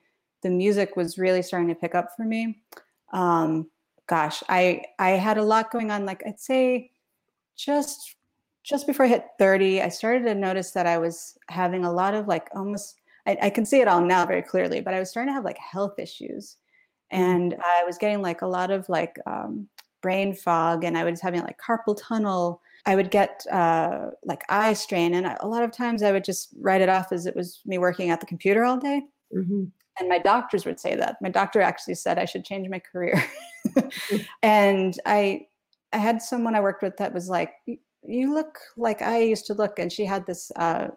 the 0.41 0.49
music 0.49 0.95
was 0.95 1.17
really 1.17 1.41
starting 1.41 1.69
to 1.69 1.75
pick 1.75 1.95
up 1.95 2.09
for 2.15 2.23
me. 2.23 2.61
Um, 3.11 3.69
gosh, 4.07 4.43
I 4.49 4.83
I 4.97 5.11
had 5.11 5.37
a 5.37 5.43
lot 5.43 5.71
going 5.71 5.91
on. 5.91 6.05
Like 6.05 6.23
I'd 6.25 6.39
say, 6.39 6.91
just 7.57 8.15
just 8.63 8.87
before 8.87 9.05
I 9.05 9.09
hit 9.09 9.25
30, 9.39 9.81
I 9.81 9.89
started 9.89 10.25
to 10.25 10.35
notice 10.35 10.71
that 10.71 10.85
I 10.85 10.97
was 10.97 11.37
having 11.49 11.85
a 11.85 11.91
lot 11.91 12.13
of 12.13 12.27
like 12.27 12.49
almost 12.55 12.98
I, 13.29 13.37
I 13.43 13.49
can 13.49 13.65
see 13.65 13.79
it 13.79 13.87
all 13.87 14.01
now 14.01 14.25
very 14.25 14.41
clearly, 14.41 14.81
but 14.81 14.93
I 14.93 14.99
was 14.99 15.09
starting 15.09 15.29
to 15.29 15.33
have 15.33 15.45
like 15.45 15.57
health 15.57 15.99
issues, 15.99 16.57
mm. 17.13 17.19
and 17.19 17.55
I 17.63 17.83
was 17.85 17.97
getting 17.97 18.21
like 18.21 18.41
a 18.41 18.47
lot 18.47 18.71
of 18.71 18.89
like 18.89 19.17
um, 19.27 19.67
brain 20.01 20.33
fog, 20.33 20.83
and 20.83 20.97
I 20.97 21.03
was 21.03 21.21
having 21.21 21.41
like 21.41 21.59
carpal 21.59 21.97
tunnel. 21.99 22.61
I 22.85 22.95
would 22.95 23.11
get 23.11 23.43
uh, 23.51 24.11
like 24.25 24.41
eye 24.49 24.73
strain, 24.73 25.13
and 25.13 25.37
a 25.39 25.47
lot 25.47 25.63
of 25.63 25.71
times 25.71 26.01
I 26.01 26.11
would 26.11 26.23
just 26.23 26.49
write 26.59 26.81
it 26.81 26.89
off 26.89 27.11
as 27.11 27.27
it 27.27 27.35
was 27.35 27.61
me 27.65 27.77
working 27.77 28.09
at 28.09 28.19
the 28.19 28.25
computer 28.25 28.65
all 28.65 28.77
day. 28.77 29.03
Mm-hmm 29.35 29.65
and 29.99 30.07
my 30.07 30.17
doctors 30.17 30.65
would 30.65 30.79
say 30.79 30.95
that 30.95 31.17
my 31.21 31.29
doctor 31.29 31.61
actually 31.61 31.93
said 31.93 32.17
i 32.17 32.25
should 32.25 32.45
change 32.45 32.69
my 32.69 32.79
career 32.79 33.21
and 34.43 34.99
i 35.05 35.45
i 35.93 35.97
had 35.97 36.21
someone 36.21 36.55
i 36.55 36.61
worked 36.61 36.81
with 36.81 36.95
that 36.97 37.13
was 37.13 37.27
like 37.27 37.53
you 38.03 38.33
look 38.33 38.57
like 38.77 39.01
i 39.01 39.19
used 39.19 39.45
to 39.45 39.53
look 39.53 39.77
and 39.77 39.91
she 39.91 40.05
had 40.05 40.25
this 40.25 40.51
uh, 40.55 40.87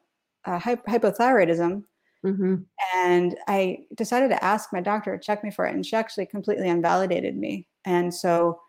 uh, 0.45 0.59
hypothyroidism 0.59 1.83
mm-hmm. 2.25 2.57
and 2.95 3.37
i 3.49 3.79
decided 3.97 4.29
to 4.29 4.45
ask 4.45 4.73
my 4.73 4.81
doctor 4.81 5.17
to 5.17 5.23
check 5.23 5.43
me 5.43 5.50
for 5.50 5.67
it 5.67 5.75
and 5.75 5.85
she 5.85 5.97
actually 5.97 6.26
completely 6.26 6.69
invalidated 6.69 7.37
me 7.37 7.67
and 7.85 8.12
so 8.12 8.61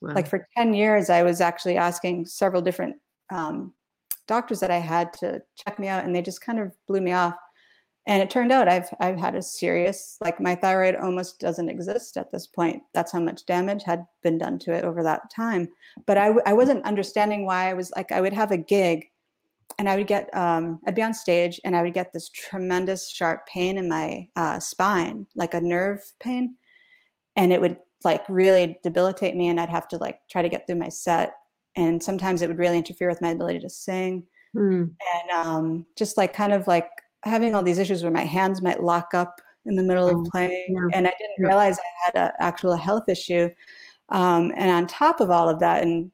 wow. 0.00 0.14
like 0.14 0.28
for 0.28 0.46
10 0.56 0.74
years 0.74 1.10
i 1.10 1.22
was 1.22 1.40
actually 1.40 1.76
asking 1.76 2.24
several 2.24 2.62
different 2.62 2.96
um, 3.30 3.72
doctors 4.26 4.60
that 4.60 4.70
i 4.70 4.78
had 4.78 5.12
to 5.12 5.40
check 5.56 5.78
me 5.78 5.88
out 5.88 6.04
and 6.04 6.14
they 6.14 6.22
just 6.22 6.40
kind 6.40 6.58
of 6.58 6.72
blew 6.86 7.00
me 7.00 7.12
off 7.12 7.34
and 8.06 8.20
it 8.20 8.30
turned 8.30 8.50
out 8.50 8.68
I've 8.68 8.88
I've 9.00 9.18
had 9.18 9.34
a 9.34 9.42
serious 9.42 10.16
like 10.20 10.40
my 10.40 10.54
thyroid 10.54 10.96
almost 10.96 11.38
doesn't 11.38 11.68
exist 11.68 12.16
at 12.16 12.32
this 12.32 12.46
point. 12.46 12.82
That's 12.94 13.12
how 13.12 13.20
much 13.20 13.46
damage 13.46 13.84
had 13.84 14.04
been 14.22 14.38
done 14.38 14.58
to 14.60 14.72
it 14.72 14.84
over 14.84 15.02
that 15.02 15.30
time. 15.34 15.68
But 16.06 16.18
I 16.18 16.32
I 16.44 16.52
wasn't 16.52 16.84
understanding 16.84 17.46
why 17.46 17.70
I 17.70 17.74
was 17.74 17.92
like 17.94 18.10
I 18.10 18.20
would 18.20 18.32
have 18.32 18.50
a 18.50 18.56
gig, 18.56 19.06
and 19.78 19.88
I 19.88 19.96
would 19.96 20.06
get 20.06 20.34
um, 20.36 20.80
I'd 20.86 20.94
be 20.94 21.02
on 21.02 21.14
stage 21.14 21.60
and 21.64 21.76
I 21.76 21.82
would 21.82 21.94
get 21.94 22.12
this 22.12 22.28
tremendous 22.30 23.10
sharp 23.10 23.46
pain 23.46 23.78
in 23.78 23.88
my 23.88 24.28
uh, 24.36 24.58
spine, 24.60 25.26
like 25.34 25.54
a 25.54 25.60
nerve 25.60 26.00
pain, 26.20 26.56
and 27.36 27.52
it 27.52 27.60
would 27.60 27.76
like 28.04 28.24
really 28.28 28.78
debilitate 28.82 29.36
me, 29.36 29.48
and 29.48 29.60
I'd 29.60 29.68
have 29.70 29.88
to 29.88 29.96
like 29.98 30.20
try 30.30 30.42
to 30.42 30.48
get 30.48 30.66
through 30.66 30.76
my 30.76 30.88
set, 30.88 31.34
and 31.76 32.02
sometimes 32.02 32.42
it 32.42 32.48
would 32.48 32.58
really 32.58 32.78
interfere 32.78 33.08
with 33.08 33.22
my 33.22 33.30
ability 33.30 33.60
to 33.60 33.70
sing. 33.70 34.24
Mm. 34.56 34.90
And 35.14 35.30
um, 35.46 35.86
just 35.96 36.16
like 36.18 36.34
kind 36.34 36.52
of 36.52 36.66
like 36.66 36.90
having 37.24 37.54
all 37.54 37.62
these 37.62 37.78
issues 37.78 38.02
where 38.02 38.12
my 38.12 38.24
hands 38.24 38.60
might 38.60 38.82
lock 38.82 39.14
up 39.14 39.40
in 39.64 39.76
the 39.76 39.82
middle 39.82 40.08
Oh, 40.08 40.20
of 40.20 40.26
playing, 40.30 40.66
yeah. 40.68 40.96
and 40.98 41.06
I 41.06 41.12
didn't 41.18 41.36
Yeah. 41.38 41.46
realize 41.46 41.78
I 41.78 42.04
had 42.04 42.26
an 42.28 42.32
actual 42.40 42.76
health 42.76 43.08
issue. 43.08 43.48
Um, 44.08 44.52
and 44.56 44.70
on 44.70 44.86
top 44.88 45.20
of 45.20 45.30
all 45.30 45.48
of 45.48 45.60
that, 45.60 45.82
and 45.82 46.10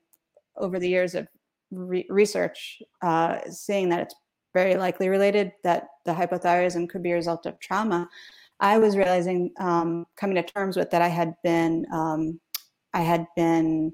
over 0.57 0.79
the 0.79 0.89
years 0.89 1.15
of 1.15 1.27
re- 1.71 2.07
research, 2.09 2.81
uh, 3.03 3.39
seeing 3.51 3.89
that 3.91 4.01
it's 4.01 4.15
very 4.55 4.77
likely 4.77 5.09
related 5.09 5.53
that 5.65 5.85
the 6.05 6.13
hypothyroidism 6.13 6.89
could 6.89 7.03
be 7.03 7.13
a 7.13 7.15
result 7.15 7.47
of 7.47 7.59
trauma, 7.61 8.09
I 8.61 8.79
was 8.79 8.97
realizing, 8.97 9.53
um, 9.61 10.07
coming 10.17 10.35
to 10.37 10.43
terms 10.43 10.77
with 10.77 10.91
that 10.91 11.03
I 11.03 11.09
had 11.09 11.35
been, 11.45 11.87
um, 11.93 12.41
I 12.93 13.03
had 13.03 13.27
been 13.37 13.93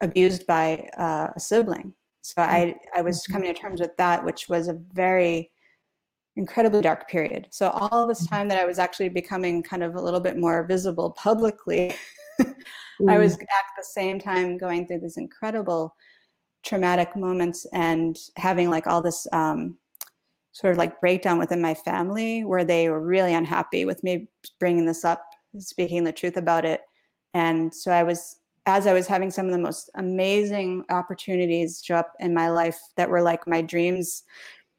abused 0.00 0.46
by 0.46 0.88
uh, 0.96 1.28
a 1.34 1.40
sibling. 1.40 1.94
So 2.22 2.42
I, 2.42 2.76
I 2.94 3.00
was 3.02 3.24
Mhm. 3.26 3.32
coming 3.32 3.54
to 3.54 3.60
terms 3.60 3.80
with 3.80 3.96
that, 3.96 4.24
which 4.24 4.48
was 4.48 4.68
a 4.68 4.74
very 4.92 5.50
incredibly 6.36 6.82
dark 6.82 7.08
period. 7.08 7.48
So 7.50 7.70
all 7.70 8.06
this 8.06 8.24
Mhm. 8.24 8.30
time 8.30 8.48
that 8.48 8.58
I 8.58 8.64
was 8.66 8.78
actually 8.78 9.08
becoming 9.08 9.62
kind 9.62 9.82
of 9.82 9.96
a 9.96 10.00
little 10.00 10.20
bit 10.20 10.36
more 10.36 10.64
visible 10.64 11.10
publicly, 11.12 11.94
I 13.08 13.18
was 13.18 13.36
Mm. 13.36 13.42
at 13.42 13.66
the 13.76 13.82
same 13.84 14.20
time 14.20 14.58
going 14.58 14.86
through 14.86 15.00
this 15.00 15.16
incredible 15.16 15.96
traumatic 16.64 17.16
moments 17.16 17.66
and 17.72 18.16
having 18.36 18.70
like 18.70 18.86
all 18.86 19.02
this 19.02 19.26
um, 19.32 19.76
sort 20.52 20.72
of 20.72 20.78
like 20.78 21.00
breakdown 21.00 21.38
within 21.38 21.60
my 21.60 21.74
family 21.74 22.44
where 22.44 22.64
they 22.64 22.88
were 22.88 23.00
really 23.00 23.34
unhappy 23.34 23.84
with 23.84 24.02
me 24.02 24.28
bringing 24.58 24.86
this 24.86 25.04
up, 25.04 25.24
speaking 25.58 26.04
the 26.04 26.12
truth 26.12 26.36
about 26.36 26.64
it. 26.64 26.80
And 27.34 27.72
so 27.72 27.92
I 27.92 28.02
was, 28.02 28.36
as 28.66 28.86
I 28.86 28.92
was 28.92 29.06
having 29.06 29.30
some 29.30 29.46
of 29.46 29.52
the 29.52 29.58
most 29.58 29.90
amazing 29.94 30.84
opportunities 30.90 31.82
show 31.84 31.96
up 31.96 32.12
in 32.20 32.34
my 32.34 32.50
life 32.50 32.78
that 32.96 33.08
were 33.08 33.22
like 33.22 33.46
my 33.46 33.62
dreams 33.62 34.24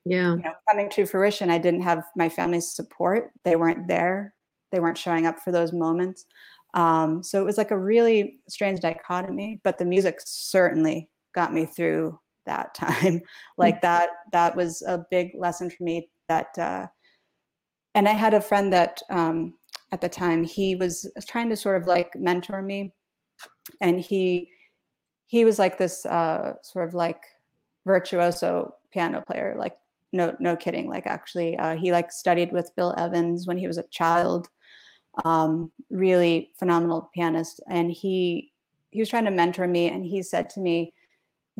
yeah. 0.06 0.36
you 0.36 0.42
know, 0.42 0.54
coming 0.70 0.90
to 0.92 1.06
fruition, 1.06 1.50
I 1.50 1.58
didn't 1.58 1.82
have 1.82 2.04
my 2.16 2.30
family's 2.30 2.72
support. 2.72 3.32
They 3.44 3.56
weren't 3.56 3.88
there. 3.88 4.34
They 4.72 4.80
weren't 4.80 4.98
showing 4.98 5.26
up 5.26 5.40
for 5.40 5.52
those 5.52 5.74
moments. 5.74 6.26
Um, 6.74 7.24
so 7.24 7.42
it 7.42 7.46
was 7.46 7.58
like 7.58 7.72
a 7.72 7.78
really 7.78 8.40
strange 8.48 8.80
dichotomy. 8.80 9.60
But 9.64 9.78
the 9.78 9.86
music 9.86 10.20
certainly 10.26 11.10
got 11.34 11.54
me 11.54 11.66
through 11.66 12.20
that 12.46 12.74
time. 12.76 13.22
like 13.58 13.82
that, 13.82 14.10
that 14.32 14.56
was 14.56 14.82
a 14.84 15.06
big 15.10 15.32
lesson 15.36 15.70
for 15.70 15.84
me. 15.84 16.10
That, 16.28 16.58
uh, 16.58 16.88
and 17.96 18.08
I 18.08 18.14
had 18.14 18.34
a 18.34 18.42
friend 18.42 18.72
that 18.74 19.02
um, 19.10 19.56
at 19.92 20.02
the 20.02 20.10
time 20.10 20.44
he 20.44 20.76
was 20.76 21.10
trying 21.28 21.50
to 21.50 21.56
sort 21.56 21.82
of 21.82 21.88
like 21.88 22.16
mentor 22.16 22.62
me, 22.62 22.94
and 23.82 24.00
he 24.00 24.50
he 25.26 25.46
was 25.46 25.60
like 25.60 25.78
this 25.78 26.06
uh, 26.06 26.54
sort 26.64 26.88
of 26.88 26.94
like 26.94 27.22
virtuoso 27.86 28.76
piano 28.92 29.24
player, 29.26 29.56
like 29.58 29.76
no 30.12 30.36
no 30.40 30.56
kidding 30.56 30.90
like 30.90 31.06
actually 31.06 31.58
uh, 31.58 31.76
he 31.76 31.92
like 31.92 32.12
studied 32.12 32.52
with 32.52 32.76
bill 32.76 32.94
evans 32.98 33.48
when 33.48 33.58
he 33.58 33.68
was 33.68 33.78
a 33.78 33.84
child 33.84 34.50
um, 35.26 35.72
really 35.90 36.52
phenomenal 36.58 37.10
pianist 37.14 37.62
and 37.70 37.92
he 37.92 38.52
he 38.92 39.00
was 39.00 39.10
trying 39.10 39.26
to 39.26 39.32
mentor 39.32 39.68
me 39.68 39.90
and 39.90 40.06
he 40.06 40.22
said 40.22 40.50
to 40.50 40.60
me 40.60 40.94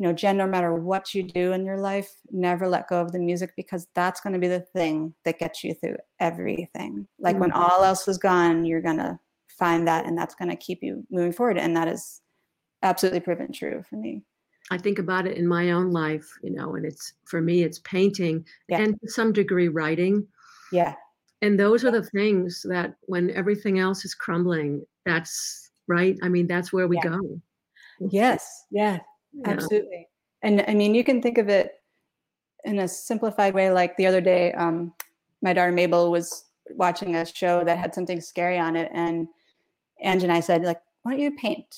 you 0.00 0.06
know 0.06 0.14
jen 0.14 0.38
no 0.38 0.46
matter 0.46 0.74
what 0.74 1.14
you 1.14 1.22
do 1.22 1.52
in 1.52 1.64
your 1.64 1.76
life 1.76 2.10
never 2.30 2.66
let 2.66 2.88
go 2.88 2.98
of 3.00 3.12
the 3.12 3.18
music 3.18 3.52
because 3.54 3.86
that's 3.94 4.20
going 4.22 4.32
to 4.32 4.38
be 4.38 4.48
the 4.48 4.60
thing 4.74 5.12
that 5.26 5.38
gets 5.38 5.62
you 5.62 5.74
through 5.74 5.96
everything 6.20 7.06
like 7.18 7.38
when 7.38 7.50
mm-hmm. 7.50 7.62
all 7.62 7.84
else 7.84 8.08
is 8.08 8.16
gone 8.16 8.64
you're 8.64 8.80
going 8.80 8.96
to 8.96 9.18
find 9.58 9.86
that 9.86 10.06
and 10.06 10.16
that's 10.16 10.34
going 10.34 10.48
to 10.48 10.56
keep 10.56 10.78
you 10.82 11.04
moving 11.10 11.32
forward 11.32 11.58
and 11.58 11.76
that 11.76 11.86
is 11.86 12.22
absolutely 12.82 13.20
proven 13.20 13.52
true 13.52 13.84
for 13.88 13.96
me 13.96 14.22
I 14.72 14.78
think 14.78 15.00
about 15.00 15.26
it 15.26 15.36
in 15.36 15.48
my 15.48 15.72
own 15.72 15.90
life, 15.90 16.30
you 16.44 16.50
know, 16.50 16.76
and 16.76 16.86
it's 16.86 17.14
for 17.24 17.40
me, 17.40 17.64
it's 17.64 17.80
painting 17.80 18.44
Yeah. 18.68 18.78
and 18.82 19.00
to 19.00 19.10
some 19.10 19.32
degree 19.32 19.66
writing. 19.66 20.28
yeah 20.70 20.94
And 21.42 21.58
those 21.58 21.84
are 21.84 21.90
the 21.90 22.04
things 22.04 22.64
that 22.68 22.94
when 23.02 23.30
everything 23.32 23.80
else 23.80 24.04
is 24.04 24.14
crumbling, 24.14 24.86
that's 25.04 25.72
right. 25.88 26.16
I 26.22 26.28
mean, 26.28 26.46
that's 26.46 26.72
where 26.72 26.86
we 26.86 26.98
Yeah. 27.02 27.08
go. 27.08 27.40
yes 28.12 28.64
yeah 28.70 29.00
know. 29.32 29.50
Absolutely. 29.52 30.08
And 30.42 30.64
I 30.66 30.74
mean, 30.74 30.94
you 30.94 31.04
can 31.04 31.20
think 31.20 31.38
of 31.38 31.48
it 31.48 31.72
in 32.64 32.78
a 32.80 32.88
simplified 32.88 33.54
way. 33.54 33.70
Like 33.70 33.96
the 33.96 34.06
other 34.06 34.20
day, 34.20 34.52
um, 34.52 34.92
my 35.42 35.52
daughter 35.52 35.72
Mabel 35.72 36.10
was 36.10 36.44
watching 36.70 37.16
a 37.16 37.26
show 37.26 37.64
that 37.64 37.78
had 37.78 37.94
something 37.94 38.20
scary 38.20 38.58
on 38.58 38.76
it, 38.76 38.90
and 38.94 39.28
Ange 40.02 40.22
and 40.22 40.32
I 40.32 40.40
said, 40.40 40.62
like, 40.62 40.80
why 41.02 41.12
don't 41.12 41.20
you 41.20 41.32
paint? 41.36 41.74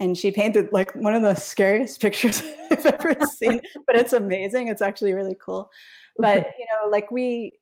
And 0.00 0.16
she 0.18 0.30
painted 0.30 0.68
like 0.72 0.94
one 0.94 1.14
of 1.14 1.22
the 1.22 1.34
scariest 1.34 2.00
pictures 2.02 2.42
I've 2.70 2.84
ever 2.86 3.16
seen. 3.26 3.60
But 3.86 3.96
it's 3.96 4.12
amazing. 4.12 4.68
It's 4.68 4.82
actually 4.82 5.12
really 5.12 5.36
cool. 5.44 5.70
But 6.18 6.52
you 6.58 6.66
know, 6.66 6.90
like 6.90 7.10
we 7.10 7.52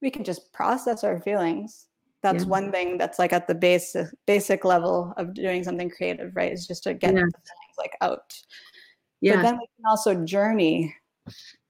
we 0.00 0.10
can 0.10 0.24
just 0.24 0.52
process 0.52 1.04
our 1.04 1.20
feelings. 1.20 1.86
That's 2.22 2.44
Yeah. 2.44 2.50
one 2.50 2.70
thing 2.70 2.98
that's 2.98 3.18
like 3.18 3.32
at 3.32 3.48
the 3.48 3.54
basic 3.54 4.06
basic 4.26 4.64
level 4.64 5.12
of 5.16 5.34
doing 5.34 5.64
something 5.64 5.90
creative, 5.90 6.34
right? 6.36 6.52
Is 6.52 6.66
just 6.66 6.84
to 6.84 6.94
get 6.94 7.14
Yeah. 7.14 7.20
the 7.20 7.40
feelings 7.48 7.76
like 7.78 7.96
out 8.00 8.34
but 9.22 9.42
then 9.42 9.54
we 9.54 9.66
can 9.76 9.86
also 9.88 10.24
journey 10.24 10.94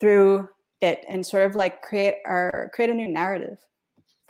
through 0.01 0.49
it 0.81 1.05
and 1.09 1.27
sort 1.27 1.45
of 1.45 1.55
like 1.55 1.83
create 1.83 2.17
our 2.27 2.71
create 2.75 2.91
a 2.91 2.95
new 2.95 3.09
narrative 3.09 3.59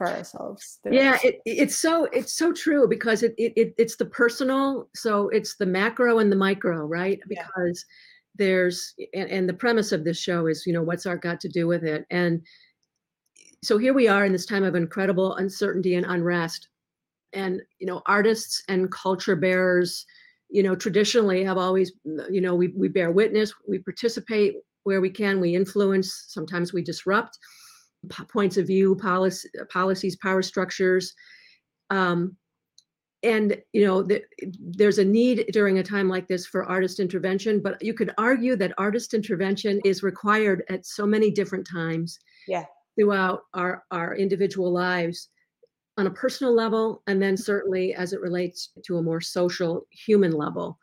for 0.00 0.08
ourselves 0.08 0.78
Yeah, 0.90 1.18
it. 1.22 1.40
it, 1.44 1.50
it's 1.58 1.76
so 1.76 2.04
it's 2.06 2.32
so 2.32 2.52
true 2.52 2.88
because 2.88 3.22
it, 3.22 3.34
it, 3.36 3.52
it 3.54 3.74
it's 3.76 3.96
the 3.96 4.06
personal, 4.06 4.88
so 4.94 5.28
it's 5.28 5.56
the 5.56 5.66
macro 5.66 6.20
and 6.20 6.32
the 6.32 6.36
micro, 6.36 6.86
right? 6.86 7.20
Yeah. 7.28 7.42
Because 7.42 7.84
there's 8.34 8.94
and, 9.12 9.28
and 9.28 9.48
the 9.48 9.52
premise 9.54 9.92
of 9.92 10.04
this 10.04 10.18
show 10.18 10.46
is, 10.46 10.64
you 10.66 10.72
know, 10.72 10.82
what's 10.82 11.04
art 11.04 11.20
got 11.20 11.38
to 11.40 11.48
do 11.48 11.66
with 11.66 11.84
it? 11.84 12.06
And 12.10 12.40
so 13.62 13.76
here 13.76 13.92
we 13.92 14.08
are 14.08 14.24
in 14.24 14.32
this 14.32 14.46
time 14.46 14.64
of 14.64 14.74
incredible 14.74 15.36
uncertainty 15.36 15.96
and 15.96 16.06
unrest. 16.06 16.68
And 17.34 17.60
you 17.78 17.86
know, 17.86 18.00
artists 18.06 18.62
and 18.68 18.90
culture 18.90 19.36
bearers, 19.36 20.06
you 20.50 20.62
know, 20.62 20.75
traditionally 20.76 21.45
have 21.45 21.59
always, 21.59 21.92
you 22.30 22.40
know, 22.40 22.54
we 22.54 22.69
we 22.69 22.88
bear 22.88 23.11
witness, 23.11 23.52
we 23.69 23.78
participate 23.78 24.57
where 24.85 25.00
we 25.00 25.11
can, 25.11 25.40
we 25.40 25.54
influence, 25.54 26.25
sometimes 26.28 26.73
we 26.73 26.83
disrupt 26.83 27.38
p- 28.11 28.25
points 28.25 28.57
of 28.57 28.66
view, 28.66 28.97
policy, 28.97 29.49
policies, 29.71 30.16
power 30.16 30.42
structures. 30.42 31.14
Um, 31.90 32.37
and 33.23 33.61
you 33.73 33.87
know, 33.87 34.02
th- 34.07 34.25
there's 34.61 34.99
a 34.99 35.04
need 35.04 35.47
during 35.52 35.78
a 35.78 35.83
time 35.83 36.09
like 36.09 36.28
this 36.28 36.47
for 36.47 36.64
artist 36.64 37.00
intervention, 37.00 37.61
but 37.61 37.83
you 37.83 37.95
could 37.95 38.12
argue 38.19 38.57
that 38.57 38.73
artist 38.78 39.14
intervention 39.14 39.80
is 39.85 40.02
required 40.02 40.64
at 40.71 40.87
so 40.87 41.07
many 41.07 41.30
different 41.30 41.66
times 41.66 42.19
Yeah. 42.49 42.66
throughout 42.99 43.42
our, 43.54 43.85
our 43.90 44.16
individual 44.16 44.73
lives 44.73 45.29
on 46.00 46.07
a 46.07 46.11
personal 46.11 46.54
level, 46.54 47.02
and 47.07 47.23
then 47.23 47.37
certainly 47.37 47.95
as 47.95 48.12
it 48.12 48.21
relates 48.21 48.71
to 48.85 48.97
a 48.97 49.02
more 49.02 49.21
social 49.21 49.87
human 49.90 50.33
level. 50.33 50.78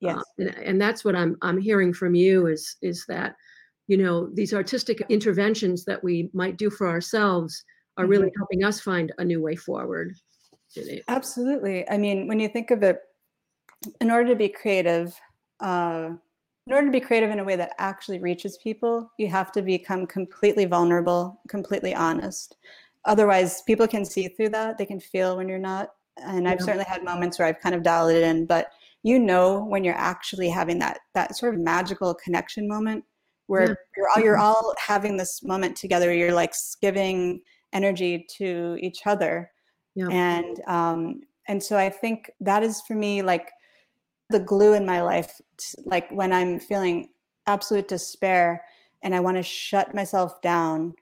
Yes. 0.00 0.16
Uh, 0.16 0.22
and, 0.38 0.48
and 0.56 0.80
that's 0.80 1.04
what 1.04 1.14
I'm 1.14 1.36
I'm 1.42 1.58
hearing 1.58 1.92
from 1.92 2.14
you 2.14 2.46
is 2.46 2.76
is 2.82 3.04
that 3.06 3.36
you 3.86 3.96
know 3.96 4.28
these 4.32 4.54
artistic 4.54 5.02
interventions 5.10 5.84
that 5.84 6.02
we 6.02 6.30
might 6.32 6.56
do 6.56 6.70
for 6.70 6.88
ourselves 6.88 7.62
are 7.96 8.06
really 8.06 8.32
helping 8.36 8.64
us 8.64 8.80
find 8.80 9.12
a 9.18 9.24
new 9.24 9.40
way 9.40 9.54
forward. 9.54 10.16
Absolutely. 11.06 11.88
I 11.88 11.96
mean, 11.96 12.26
when 12.26 12.40
you 12.40 12.48
think 12.48 12.72
of 12.72 12.82
it, 12.82 12.98
in 14.00 14.10
order 14.10 14.30
to 14.30 14.36
be 14.36 14.48
creative, 14.48 15.14
uh, 15.60 16.10
in 16.66 16.72
order 16.72 16.86
to 16.86 16.92
be 16.92 17.00
creative 17.00 17.30
in 17.30 17.38
a 17.38 17.44
way 17.44 17.54
that 17.54 17.74
actually 17.78 18.18
reaches 18.18 18.58
people, 18.58 19.08
you 19.18 19.28
have 19.28 19.52
to 19.52 19.62
become 19.62 20.06
completely 20.06 20.64
vulnerable, 20.64 21.40
completely 21.48 21.94
honest. 21.94 22.56
Otherwise, 23.06 23.62
people 23.62 23.86
can 23.86 24.04
see 24.04 24.28
through 24.28 24.48
that. 24.50 24.78
They 24.78 24.86
can 24.86 25.00
feel 25.00 25.36
when 25.36 25.48
you're 25.48 25.58
not. 25.58 25.90
And 26.18 26.48
I've 26.48 26.60
certainly 26.60 26.84
had 26.84 27.02
moments 27.04 27.38
where 27.38 27.48
I've 27.48 27.60
kind 27.60 27.74
of 27.74 27.82
dialed 27.82 28.12
it 28.12 28.22
in, 28.22 28.46
but 28.46 28.68
you 29.02 29.18
know 29.18 29.64
when 29.64 29.84
you're 29.84 29.94
actually 29.98 30.48
having 30.48 30.78
that 30.78 31.00
that 31.14 31.36
sort 31.36 31.54
of 31.54 31.60
magical 31.60 32.14
connection 32.14 32.66
moment 32.68 33.04
where 33.46 33.68
Yeah. 33.70 33.74
you're 33.96 34.08
all 34.16 34.22
you're 34.22 34.38
all 34.38 34.74
having 34.78 35.16
this 35.16 35.42
moment 35.42 35.76
together. 35.76 36.14
You're 36.14 36.32
like 36.32 36.54
giving 36.80 37.42
energy 37.74 38.24
to 38.38 38.78
each 38.80 39.06
other 39.06 39.50
Yeah. 39.96 40.08
and 40.08 40.60
um 40.68 41.20
and 41.48 41.60
so 41.62 41.76
i 41.76 41.90
think 41.90 42.30
that 42.40 42.62
is 42.62 42.80
for 42.86 42.94
me 42.94 43.20
like 43.20 43.50
the 44.30 44.38
glue 44.38 44.74
in 44.74 44.86
my 44.86 45.02
life 45.02 45.40
like 45.84 46.08
when 46.10 46.32
i'm 46.32 46.60
feeling 46.60 47.08
absolute 47.48 47.88
despair 47.88 48.64
and 49.02 49.12
i 49.14 49.18
want 49.20 49.36
to 49.36 49.42
shut 49.42 49.92
myself 49.94 50.40
down 50.40 50.94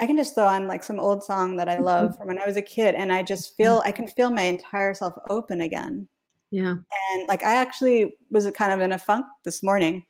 i 0.00 0.06
can 0.06 0.16
just 0.16 0.34
throw 0.34 0.46
on 0.46 0.66
like 0.66 0.82
some 0.82 1.00
old 1.00 1.22
song 1.22 1.56
that 1.56 1.68
i 1.68 1.74
mm-hmm. 1.74 1.84
love 1.84 2.16
from 2.16 2.28
when 2.28 2.38
i 2.38 2.46
was 2.46 2.56
a 2.56 2.62
kid 2.62 2.94
and 2.94 3.12
i 3.12 3.22
just 3.22 3.56
feel 3.56 3.82
i 3.84 3.92
can 3.92 4.06
feel 4.06 4.30
my 4.30 4.42
entire 4.42 4.94
self 4.94 5.14
open 5.28 5.60
again 5.60 6.08
Yeah. 6.50 6.74
and 7.12 7.28
like 7.28 7.42
i 7.42 7.54
actually 7.54 8.14
was 8.30 8.50
kind 8.52 8.72
of 8.72 8.80
in 8.80 8.92
a 8.92 8.98
funk 8.98 9.26
this 9.44 9.62
morning 9.62 10.04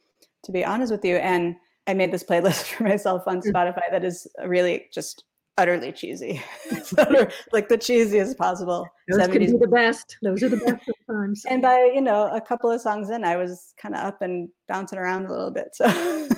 to 0.45 0.53
be 0.53 0.65
honest 0.65 0.93
with 0.93 1.05
you 1.05 1.17
and 1.17 1.57
i 1.87 1.95
made 1.95 2.12
this 2.12 2.25
playlist 2.25 2.62
for 2.75 2.85
myself 2.85 3.23
on 3.27 3.41
mm. 3.41 3.53
spotify 3.53 3.91
that 3.91 4.05
is 4.05 4.27
really 4.47 4.87
just 4.93 5.25
utterly 5.59 5.93
cheesy 5.93 6.43
like 7.53 7.69
the 7.69 7.77
cheesiest 7.77 8.37
possible 8.39 8.87
Those 9.09 9.27
can 9.27 9.43
70s 9.43 9.53
be 9.53 9.59
the 9.59 9.69
best. 9.69 10.17
Those 10.23 10.43
are 10.43 10.49
the 10.49 10.57
best 10.57 10.91
sometimes. 11.07 11.45
and 11.45 11.61
by 11.61 11.91
you 11.95 12.01
know 12.01 12.31
a 12.33 12.41
couple 12.41 12.71
of 12.71 12.81
songs 12.81 13.11
in 13.11 13.23
i 13.23 13.37
was 13.37 13.75
kind 13.81 13.95
of 13.95 14.01
up 14.01 14.23
and 14.23 14.49
bouncing 14.67 14.99
around 14.99 15.27
a 15.27 15.31
little 15.31 15.51
bit 15.51 15.69
so 15.75 15.87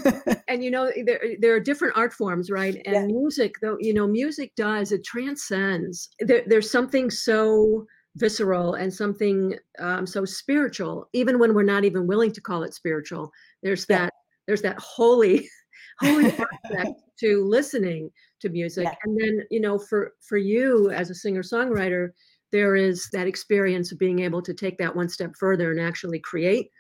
and 0.49 0.63
you 0.63 0.71
know 0.71 0.91
there, 1.05 1.21
there 1.39 1.55
are 1.55 1.61
different 1.61 1.97
art 1.97 2.13
forms 2.13 2.51
right? 2.51 2.81
And 2.87 2.95
yeah. 2.95 3.07
music 3.07 3.55
though 3.61 3.77
you 3.81 3.95
know 3.95 4.07
music 4.07 4.55
does 4.57 4.93
it 4.93 5.05
transcends. 5.05 6.11
There, 6.21 6.43
there's 6.47 6.71
something 6.71 7.11
so 7.11 7.87
visceral 8.17 8.75
and 8.75 8.93
something 8.93 9.57
um, 9.81 10.07
so 10.07 10.25
spiritual 10.25 11.09
even 11.13 11.39
when 11.39 11.53
we're 11.53 11.65
not 11.65 11.85
even 11.85 12.07
willing 12.07 12.33
to 12.33 12.41
call 12.41 12.63
it 12.63 12.75
spiritual. 12.75 13.31
There's 13.63 13.87
that 13.87 14.13
there's 14.47 14.63
that 14.63 14.79
holy 14.79 15.49
holy 16.01 16.27
aspect 16.27 17.01
to 17.21 17.45
listening 17.45 18.11
to 18.41 18.49
music. 18.49 18.85
Yeah. 18.85 18.95
and 19.05 19.19
then 19.21 19.41
you 19.51 19.61
know 19.61 19.79
for 19.79 20.13
for 20.21 20.37
you 20.37 20.91
as 20.91 21.11
a 21.11 21.15
singer 21.15 21.43
songwriter 21.43 22.11
there 22.53 22.77
is 22.77 23.09
that 23.13 23.27
experience 23.27 23.91
of 23.91 23.99
being 23.99 24.21
able 24.21 24.41
to 24.41 24.55
take 24.55 24.79
that 24.79 24.95
one 24.95 25.09
step 25.09 25.33
further 25.37 25.73
and 25.73 25.81
actually 25.81 26.21
create 26.21 26.71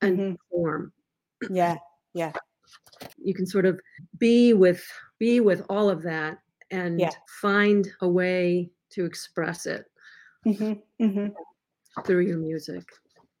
and 0.00 0.18
mm-hmm. 0.18 0.34
perform 0.34 0.92
yeah 1.50 1.76
yeah 2.14 2.32
you 3.18 3.34
can 3.34 3.46
sort 3.46 3.66
of 3.66 3.80
be 4.18 4.52
with 4.52 4.84
be 5.18 5.40
with 5.40 5.64
all 5.68 5.88
of 5.88 6.02
that 6.02 6.38
and 6.70 7.00
yeah. 7.00 7.10
find 7.40 7.88
a 8.00 8.08
way 8.08 8.70
to 8.90 9.04
express 9.04 9.66
it 9.66 9.84
mm-hmm. 10.46 10.74
Mm-hmm. 11.04 12.02
through 12.04 12.20
your 12.20 12.38
music 12.38 12.84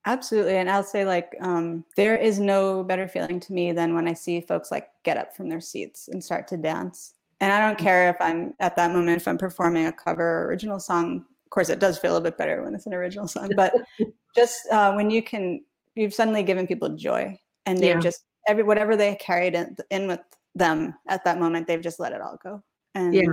absolutely 0.06 0.56
and 0.56 0.70
i'll 0.70 0.82
say 0.82 1.04
like 1.04 1.34
um, 1.40 1.84
there 1.96 2.16
is 2.16 2.38
no 2.38 2.84
better 2.84 3.08
feeling 3.08 3.40
to 3.40 3.52
me 3.52 3.72
than 3.72 3.94
when 3.94 4.08
i 4.08 4.12
see 4.12 4.40
folks 4.40 4.70
like 4.70 4.88
get 5.02 5.16
up 5.16 5.34
from 5.34 5.48
their 5.48 5.60
seats 5.60 6.08
and 6.08 6.22
start 6.22 6.46
to 6.48 6.56
dance 6.56 7.14
and 7.40 7.52
i 7.52 7.60
don't 7.60 7.78
care 7.78 8.10
if 8.10 8.16
i'm 8.20 8.54
at 8.60 8.76
that 8.76 8.92
moment 8.92 9.16
if 9.16 9.28
i'm 9.28 9.38
performing 9.38 9.86
a 9.86 9.92
cover 9.92 10.42
or 10.42 10.46
original 10.46 10.78
song 10.78 11.24
of 11.44 11.50
course 11.50 11.68
it 11.68 11.78
does 11.78 11.98
feel 11.98 12.16
a 12.16 12.20
bit 12.20 12.36
better 12.36 12.62
when 12.62 12.74
it's 12.74 12.86
an 12.86 12.94
original 12.94 13.28
song 13.28 13.48
but 13.56 13.72
just 14.36 14.60
uh, 14.70 14.92
when 14.92 15.10
you 15.10 15.22
can 15.22 15.62
you've 15.94 16.14
suddenly 16.14 16.42
given 16.42 16.66
people 16.66 16.88
joy 16.90 17.38
and 17.66 17.78
they've 17.78 17.94
yeah. 17.94 18.00
just 18.00 18.24
every 18.46 18.62
whatever 18.62 18.96
they 18.96 19.14
carried 19.16 19.54
in, 19.54 19.76
in 19.90 20.06
with 20.06 20.20
them 20.54 20.94
at 21.08 21.24
that 21.24 21.40
moment 21.40 21.66
they've 21.66 21.80
just 21.80 22.00
let 22.00 22.12
it 22.12 22.20
all 22.20 22.38
go. 22.42 22.62
And 22.94 23.14
yeah. 23.14 23.32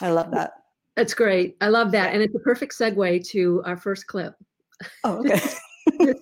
I 0.00 0.10
love 0.10 0.30
that. 0.32 0.52
That's 0.96 1.14
great. 1.14 1.56
I 1.60 1.68
love 1.68 1.92
that. 1.92 2.12
And 2.12 2.22
it's 2.22 2.34
a 2.34 2.40
perfect 2.40 2.76
segue 2.78 3.26
to 3.30 3.62
our 3.64 3.76
first 3.76 4.06
clip. 4.06 4.34
Oh 5.04 5.18
okay. 5.18 5.40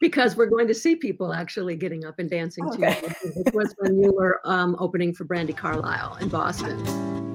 Because 0.00 0.34
we're 0.34 0.46
going 0.46 0.66
to 0.66 0.72
see 0.72 0.96
people 0.96 1.34
actually 1.34 1.76
getting 1.76 2.06
up 2.06 2.18
and 2.18 2.30
dancing 2.30 2.64
oh, 2.66 2.72
okay. 2.72 3.02
too 3.02 3.32
which 3.36 3.54
was 3.54 3.74
when 3.80 4.02
you 4.02 4.10
were 4.16 4.40
um, 4.46 4.74
opening 4.78 5.12
for 5.12 5.26
Brandi 5.26 5.54
carlile 5.54 6.16
in 6.22 6.30
boston 6.30 7.29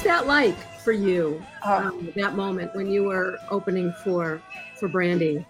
was 0.00 0.06
that 0.06 0.26
like 0.26 0.56
for 0.80 0.92
you? 0.92 1.44
Uh, 1.62 1.90
um, 1.92 2.10
that 2.16 2.34
moment 2.34 2.74
when 2.74 2.90
you 2.90 3.04
were 3.04 3.36
opening 3.50 3.92
for 4.02 4.40
for 4.78 4.88
Brandi. 4.88 5.44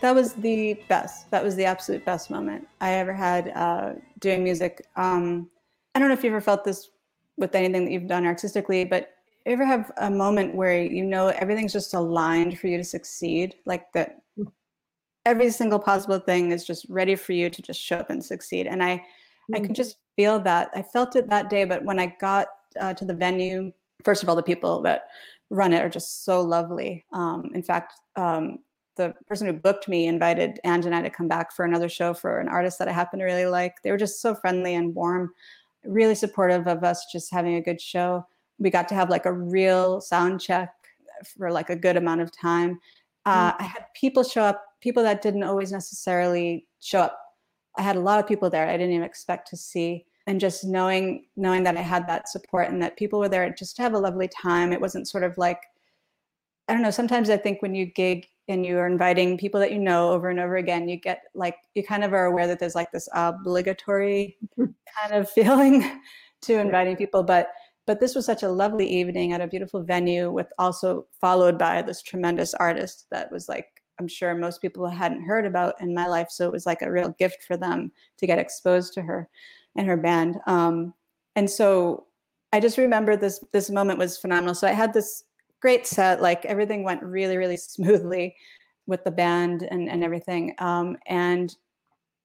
That 0.00 0.14
was 0.14 0.32
the 0.32 0.82
best. 0.88 1.30
That 1.30 1.44
was 1.44 1.54
the 1.54 1.66
absolute 1.66 2.02
best 2.06 2.30
moment 2.30 2.66
I 2.80 2.92
ever 2.92 3.12
had 3.12 3.52
uh, 3.54 3.92
doing 4.18 4.42
music. 4.42 4.86
Um, 4.96 5.50
I 5.94 5.98
don't 5.98 6.08
know 6.08 6.14
if 6.14 6.24
you 6.24 6.30
ever 6.30 6.40
felt 6.40 6.64
this 6.64 6.88
with 7.36 7.54
anything 7.54 7.84
that 7.84 7.90
you've 7.90 8.06
done 8.06 8.24
artistically, 8.24 8.86
but 8.86 9.10
you 9.44 9.52
ever 9.52 9.66
have 9.66 9.92
a 9.98 10.10
moment 10.10 10.54
where 10.54 10.82
you 10.82 11.04
know 11.04 11.28
everything's 11.28 11.74
just 11.74 11.92
aligned 11.92 12.58
for 12.58 12.68
you 12.68 12.78
to 12.78 12.84
succeed, 12.84 13.56
like 13.66 13.92
that 13.92 14.22
every 15.26 15.50
single 15.50 15.78
possible 15.78 16.18
thing 16.18 16.52
is 16.52 16.64
just 16.64 16.86
ready 16.88 17.16
for 17.16 17.34
you 17.34 17.50
to 17.50 17.60
just 17.60 17.78
show 17.78 17.98
up 17.98 18.08
and 18.08 18.24
succeed. 18.24 18.66
And 18.66 18.82
I, 18.82 18.96
mm-hmm. 18.96 19.56
I 19.56 19.60
could 19.60 19.74
just 19.74 19.98
feel 20.16 20.40
that. 20.40 20.70
I 20.74 20.80
felt 20.80 21.16
it 21.16 21.28
that 21.28 21.50
day, 21.50 21.66
but 21.66 21.84
when 21.84 21.98
I 21.98 22.16
got 22.18 22.46
uh, 22.80 22.94
to 22.94 23.04
the 23.04 23.12
venue, 23.12 23.72
first 24.04 24.22
of 24.22 24.28
all, 24.28 24.36
the 24.36 24.42
people 24.42 24.82
that 24.82 25.08
run 25.50 25.72
it 25.72 25.82
are 25.82 25.90
just 25.90 26.24
so 26.24 26.40
lovely. 26.40 27.04
Um, 27.12 27.50
in 27.54 27.62
fact, 27.62 27.94
um, 28.16 28.58
the 28.96 29.14
person 29.26 29.46
who 29.46 29.52
booked 29.52 29.88
me 29.88 30.06
invited 30.06 30.60
Ange 30.64 30.86
and 30.86 30.94
I 30.94 31.02
to 31.02 31.10
come 31.10 31.28
back 31.28 31.52
for 31.52 31.64
another 31.64 31.88
show 31.88 32.12
for 32.12 32.38
an 32.38 32.48
artist 32.48 32.78
that 32.78 32.88
I 32.88 32.92
happen 32.92 33.18
to 33.18 33.24
really 33.24 33.46
like. 33.46 33.82
They 33.82 33.90
were 33.90 33.96
just 33.96 34.20
so 34.20 34.34
friendly 34.34 34.74
and 34.74 34.94
warm, 34.94 35.32
really 35.84 36.14
supportive 36.14 36.66
of 36.66 36.84
us 36.84 37.06
just 37.10 37.32
having 37.32 37.54
a 37.54 37.62
good 37.62 37.80
show. 37.80 38.26
We 38.58 38.70
got 38.70 38.88
to 38.88 38.94
have 38.94 39.10
like 39.10 39.26
a 39.26 39.32
real 39.32 40.00
sound 40.00 40.40
check 40.40 40.72
for 41.36 41.50
like 41.50 41.70
a 41.70 41.76
good 41.76 41.96
amount 41.96 42.20
of 42.20 42.30
time. 42.30 42.78
Uh, 43.24 43.52
mm-hmm. 43.52 43.62
I 43.62 43.66
had 43.66 43.84
people 43.94 44.22
show 44.22 44.42
up, 44.42 44.62
people 44.80 45.02
that 45.02 45.22
didn't 45.22 45.44
always 45.44 45.72
necessarily 45.72 46.66
show 46.80 47.00
up. 47.00 47.18
I 47.78 47.82
had 47.82 47.96
a 47.96 48.00
lot 48.00 48.20
of 48.20 48.26
people 48.26 48.50
there 48.50 48.68
I 48.68 48.76
didn't 48.76 48.92
even 48.92 49.06
expect 49.06 49.48
to 49.50 49.56
see 49.56 50.04
and 50.30 50.38
just 50.38 50.64
knowing 50.64 51.24
knowing 51.34 51.64
that 51.64 51.76
I 51.76 51.80
had 51.80 52.06
that 52.06 52.28
support 52.28 52.70
and 52.70 52.80
that 52.80 52.96
people 52.96 53.18
were 53.18 53.28
there 53.28 53.52
just 53.52 53.74
to 53.76 53.82
have 53.82 53.94
a 53.94 53.98
lovely 53.98 54.28
time. 54.28 54.72
It 54.72 54.80
wasn't 54.80 55.08
sort 55.08 55.24
of 55.24 55.36
like 55.36 55.60
I 56.68 56.72
don't 56.72 56.82
know. 56.82 56.92
Sometimes 56.92 57.30
I 57.30 57.36
think 57.36 57.62
when 57.62 57.74
you 57.74 57.84
gig 57.84 58.28
and 58.46 58.64
you 58.64 58.78
are 58.78 58.86
inviting 58.86 59.36
people 59.36 59.58
that 59.58 59.72
you 59.72 59.80
know 59.80 60.12
over 60.12 60.30
and 60.30 60.38
over 60.38 60.56
again, 60.56 60.88
you 60.88 60.96
get 60.96 61.22
like 61.34 61.56
you 61.74 61.82
kind 61.82 62.04
of 62.04 62.12
are 62.12 62.26
aware 62.26 62.46
that 62.46 62.60
there's 62.60 62.76
like 62.76 62.92
this 62.92 63.08
obligatory 63.12 64.38
kind 64.56 65.12
of 65.12 65.28
feeling 65.28 66.00
to 66.42 66.60
inviting 66.60 66.94
people. 66.94 67.24
But 67.24 67.48
but 67.88 67.98
this 67.98 68.14
was 68.14 68.24
such 68.24 68.44
a 68.44 68.48
lovely 68.48 68.88
evening 68.88 69.32
at 69.32 69.40
a 69.40 69.48
beautiful 69.48 69.82
venue 69.82 70.30
with 70.30 70.46
also 70.60 71.08
followed 71.20 71.58
by 71.58 71.82
this 71.82 72.02
tremendous 72.02 72.54
artist 72.54 73.06
that 73.10 73.32
was 73.32 73.48
like 73.48 73.66
I'm 73.98 74.06
sure 74.06 74.32
most 74.36 74.62
people 74.62 74.86
hadn't 74.86 75.24
heard 75.24 75.44
about 75.44 75.74
in 75.80 75.92
my 75.92 76.06
life. 76.06 76.28
So 76.30 76.46
it 76.46 76.52
was 76.52 76.66
like 76.66 76.82
a 76.82 76.90
real 76.90 77.16
gift 77.18 77.42
for 77.42 77.56
them 77.56 77.90
to 78.18 78.28
get 78.28 78.38
exposed 78.38 78.94
to 78.94 79.02
her 79.02 79.28
and 79.76 79.86
her 79.86 79.96
band. 79.96 80.38
Um, 80.46 80.94
and 81.36 81.48
so 81.48 82.06
I 82.52 82.60
just 82.60 82.78
remember 82.78 83.16
this 83.16 83.42
this 83.52 83.70
moment 83.70 83.98
was 83.98 84.18
phenomenal. 84.18 84.54
So 84.54 84.66
I 84.66 84.72
had 84.72 84.92
this 84.92 85.24
great 85.60 85.86
set, 85.86 86.20
like 86.22 86.44
everything 86.44 86.82
went 86.82 87.02
really, 87.02 87.36
really 87.36 87.56
smoothly 87.56 88.34
with 88.86 89.04
the 89.04 89.10
band 89.10 89.62
and, 89.70 89.88
and 89.88 90.02
everything. 90.02 90.54
Um, 90.58 90.96
and 91.06 91.54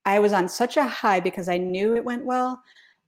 I 0.06 0.20
was 0.20 0.34
on 0.34 0.48
such 0.48 0.78
a 0.78 0.84
high 0.84 1.20
because 1.20 1.50
I 1.50 1.58
knew 1.58 1.96
it 1.96 2.06
went 2.06 2.26
well 2.26 2.62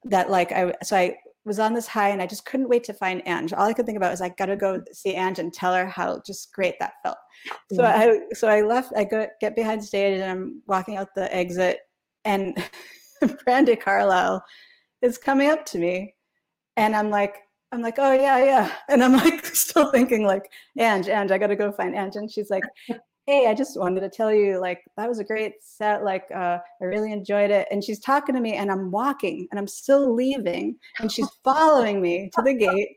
that 0.05 0.29
like 0.29 0.51
I 0.51 0.73
so 0.83 0.95
I 0.95 1.17
was 1.45 1.59
on 1.59 1.73
this 1.73 1.87
high 1.87 2.09
and 2.09 2.21
I 2.21 2.27
just 2.27 2.45
couldn't 2.45 2.69
wait 2.69 2.83
to 2.85 2.93
find 2.93 3.21
Ange. 3.25 3.53
All 3.53 3.65
I 3.67 3.73
could 3.73 3.85
think 3.85 3.97
about 3.97 4.11
was 4.11 4.21
I 4.21 4.29
gotta 4.29 4.55
go 4.55 4.83
see 4.91 5.15
Ange 5.15 5.39
and 5.39 5.53
tell 5.53 5.73
her 5.73 5.87
how 5.87 6.21
just 6.25 6.53
great 6.53 6.77
that 6.79 6.93
felt. 7.03 7.17
So 7.73 7.83
I 7.83 8.19
so 8.33 8.47
I 8.47 8.61
left, 8.61 8.93
I 8.95 9.03
go 9.05 9.27
get 9.39 9.55
behind 9.55 9.83
stage 9.83 10.19
and 10.19 10.29
I'm 10.29 10.61
walking 10.67 10.97
out 10.97 11.15
the 11.15 11.33
exit 11.33 11.79
and 12.25 12.57
Brandi 13.47 13.79
Carlile 13.79 14.43
is 15.01 15.17
coming 15.17 15.49
up 15.49 15.65
to 15.67 15.77
me 15.77 16.15
and 16.75 16.95
I'm 16.95 17.09
like, 17.09 17.37
I'm 17.71 17.81
like, 17.81 17.95
oh 17.97 18.13
yeah, 18.13 18.43
yeah. 18.43 18.71
And 18.89 19.03
I'm 19.03 19.13
like 19.13 19.45
still 19.55 19.91
thinking 19.91 20.25
like, 20.25 20.51
Ange, 20.77 21.09
Ange, 21.09 21.31
I 21.31 21.37
gotta 21.37 21.55
go 21.55 21.71
find 21.71 21.95
Ange. 21.95 22.15
And 22.15 22.31
she's 22.31 22.49
like, 22.49 22.63
hey, 23.27 23.47
I 23.47 23.53
just 23.53 23.77
wanted 23.77 23.99
to 24.01 24.09
tell 24.09 24.33
you, 24.33 24.57
like, 24.57 24.85
that 24.95 25.09
was 25.09 25.19
a 25.19 25.23
great 25.23 25.55
set. 25.59 26.03
Like, 26.03 26.23
uh, 26.33 26.59
I 26.81 26.85
really 26.85 27.11
enjoyed 27.11 27.51
it. 27.51 27.67
And 27.71 27.83
she's 27.83 27.99
talking 27.99 28.33
to 28.35 28.41
me 28.41 28.53
and 28.53 28.71
I'm 28.71 28.89
walking 28.89 29.47
and 29.51 29.59
I'm 29.59 29.67
still 29.67 30.15
leaving 30.15 30.77
and 30.99 31.11
she's 31.11 31.27
following 31.43 32.01
me 32.01 32.29
to 32.35 32.41
the 32.41 32.53
gate 32.53 32.95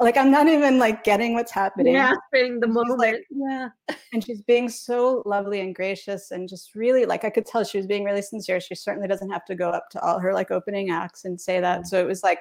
like 0.00 0.16
I'm 0.16 0.30
not 0.30 0.48
even 0.48 0.78
like 0.78 1.04
getting 1.04 1.34
what's 1.34 1.52
happening. 1.52 1.94
Grasping 1.94 2.60
the 2.60 2.68
moment. 2.68 2.98
Like, 2.98 3.24
yeah. 3.30 3.68
And 4.12 4.24
she's 4.24 4.42
being 4.42 4.68
so 4.68 5.22
lovely 5.26 5.60
and 5.60 5.74
gracious 5.74 6.30
and 6.30 6.48
just 6.48 6.74
really 6.74 7.04
like 7.04 7.24
I 7.24 7.30
could 7.30 7.46
tell 7.46 7.64
she 7.64 7.78
was 7.78 7.86
being 7.86 8.04
really 8.04 8.22
sincere. 8.22 8.60
She 8.60 8.74
certainly 8.74 9.08
doesn't 9.08 9.30
have 9.30 9.44
to 9.46 9.54
go 9.54 9.70
up 9.70 9.90
to 9.90 10.00
all 10.00 10.18
her 10.18 10.32
like 10.32 10.50
opening 10.50 10.90
acts 10.90 11.24
and 11.24 11.40
say 11.40 11.60
that. 11.60 11.86
So 11.86 12.00
it 12.00 12.06
was 12.06 12.22
like 12.22 12.40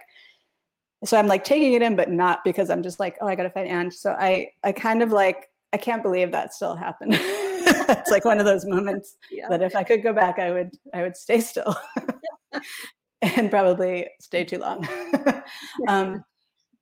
so 1.05 1.17
I'm 1.17 1.27
like 1.27 1.43
taking 1.43 1.73
it 1.73 1.81
in, 1.81 1.95
but 1.95 2.09
not 2.09 2.43
because 2.43 2.69
I'm 2.69 2.83
just 2.83 2.99
like, 2.99 3.17
oh, 3.21 3.27
I 3.27 3.35
got 3.35 3.43
to 3.43 3.49
find 3.49 3.67
Ange. 3.67 3.93
So 3.93 4.11
I, 4.11 4.51
I 4.63 4.71
kind 4.71 5.01
of 5.01 5.11
like, 5.11 5.49
I 5.73 5.77
can't 5.77 6.03
believe 6.03 6.31
that 6.31 6.53
still 6.53 6.75
happened. 6.75 7.13
it's 7.19 8.11
like 8.11 8.25
one 8.25 8.39
of 8.39 8.45
those 8.45 8.65
moments 8.65 9.17
yeah. 9.31 9.49
that 9.49 9.61
if 9.61 9.75
I 9.75 9.83
could 9.83 10.03
go 10.03 10.13
back, 10.13 10.39
I 10.39 10.51
would, 10.51 10.71
I 10.93 11.01
would 11.01 11.17
stay 11.17 11.41
still 11.41 11.75
and 13.21 13.49
probably 13.49 14.07
stay 14.21 14.43
too 14.43 14.59
long. 14.59 14.87
um, 15.87 16.23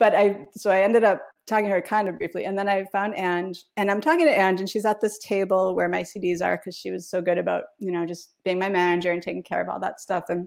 but 0.01 0.15
I, 0.15 0.47
so 0.57 0.71
I 0.71 0.81
ended 0.81 1.03
up 1.03 1.21
talking 1.45 1.65
to 1.65 1.71
her 1.71 1.81
kind 1.81 2.09
of 2.09 2.17
briefly. 2.17 2.45
And 2.45 2.57
then 2.57 2.67
I 2.67 2.85
found 2.85 3.15
Ange 3.15 3.63
and 3.77 3.91
I'm 3.91 4.01
talking 4.01 4.25
to 4.25 4.35
Ange 4.35 4.59
and 4.59 4.69
she's 4.69 4.85
at 4.85 4.99
this 4.99 5.19
table 5.19 5.75
where 5.75 5.87
my 5.87 6.01
CDs 6.01 6.43
are 6.43 6.57
because 6.57 6.75
she 6.75 6.89
was 6.89 7.07
so 7.07 7.21
good 7.21 7.37
about, 7.37 7.65
you 7.77 7.91
know, 7.91 8.03
just 8.07 8.33
being 8.43 8.57
my 8.57 8.67
manager 8.67 9.11
and 9.11 9.21
taking 9.21 9.43
care 9.43 9.61
of 9.61 9.69
all 9.69 9.79
that 9.79 10.01
stuff. 10.01 10.25
And, 10.29 10.39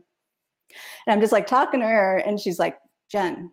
and 1.06 1.14
I'm 1.14 1.20
just 1.20 1.32
like 1.32 1.46
talking 1.46 1.78
to 1.78 1.86
her 1.86 2.16
and 2.18 2.40
she's 2.40 2.58
like, 2.58 2.78
Jen, 3.12 3.52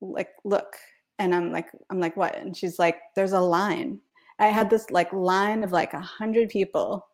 like 0.00 0.30
look 0.44 0.76
and 1.18 1.34
i'm 1.34 1.52
like 1.52 1.70
i'm 1.90 2.00
like 2.00 2.16
what 2.16 2.36
and 2.36 2.56
she's 2.56 2.78
like 2.78 3.00
there's 3.14 3.32
a 3.32 3.40
line 3.40 3.98
i 4.38 4.46
had 4.46 4.68
this 4.68 4.90
like 4.90 5.12
line 5.12 5.62
of 5.62 5.72
like 5.72 5.94
a 5.94 6.00
hundred 6.00 6.48
people 6.48 7.06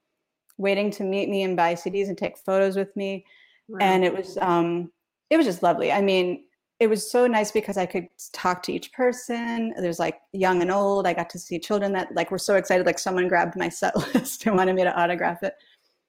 waiting 0.59 0.91
to 0.91 1.05
meet 1.05 1.29
me 1.29 1.43
and 1.43 1.57
buy 1.57 1.75
cds 1.75 2.09
and 2.09 2.19
take 2.19 2.39
photos 2.39 2.77
with 2.77 2.95
me 2.97 3.25
wow. 3.69 3.79
and 3.81 4.05
it 4.05 4.15
was 4.15 4.37
um 4.39 4.91
it 5.29 5.37
was 5.37 5.47
just 5.47 5.63
lovely 5.63 5.93
i 5.93 6.01
mean 6.01 6.45
it 6.81 6.89
was 6.89 7.09
so 7.09 7.27
nice 7.27 7.53
because 7.53 7.77
i 7.77 7.87
could 7.87 8.09
talk 8.33 8.63
to 8.63 8.73
each 8.73 8.93
person 8.93 9.73
there's 9.77 9.99
like 9.99 10.21
young 10.33 10.63
and 10.63 10.71
old 10.71 11.07
i 11.07 11.13
got 11.13 11.31
to 11.31 11.39
see 11.39 11.59
children 11.59 11.93
that 11.93 12.09
like 12.15 12.31
were 12.31 12.39
so 12.39 12.57
excited 12.57 12.87
like 12.87 12.99
someone 12.99 13.29
grabbed 13.29 13.57
my 13.57 13.69
set 13.69 13.95
list 14.15 14.47
and 14.47 14.57
wanted 14.57 14.75
me 14.75 14.83
to 14.83 15.01
autograph 15.01 15.43
it 15.43 15.55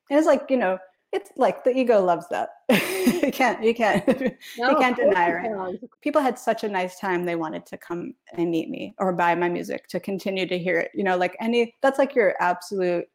and 0.09 0.17
it's 0.17 0.27
like 0.27 0.45
you 0.49 0.57
know 0.57 0.77
it's 1.11 1.29
like 1.35 1.63
the 1.63 1.77
ego 1.77 2.01
loves 2.01 2.25
that. 2.29 2.49
you 2.69 3.31
can't, 3.31 3.61
you 3.61 3.73
can't, 3.73 4.07
no, 4.57 4.69
you 4.69 4.75
can't 4.77 4.95
deny 4.95 5.29
it. 5.29 5.81
People 6.01 6.21
had 6.21 6.39
such 6.39 6.63
a 6.63 6.69
nice 6.69 6.99
time. 6.99 7.25
They 7.25 7.35
wanted 7.35 7.65
to 7.67 7.77
come 7.77 8.13
and 8.33 8.49
meet 8.49 8.69
me 8.69 8.95
or 8.97 9.11
buy 9.11 9.35
my 9.35 9.49
music 9.49 9.87
to 9.89 9.99
continue 9.99 10.47
to 10.47 10.57
hear 10.57 10.79
it. 10.79 10.91
You 10.93 11.03
know, 11.03 11.17
like 11.17 11.35
any, 11.41 11.75
that's 11.81 11.99
like 11.99 12.15
your 12.15 12.35
absolute, 12.39 13.05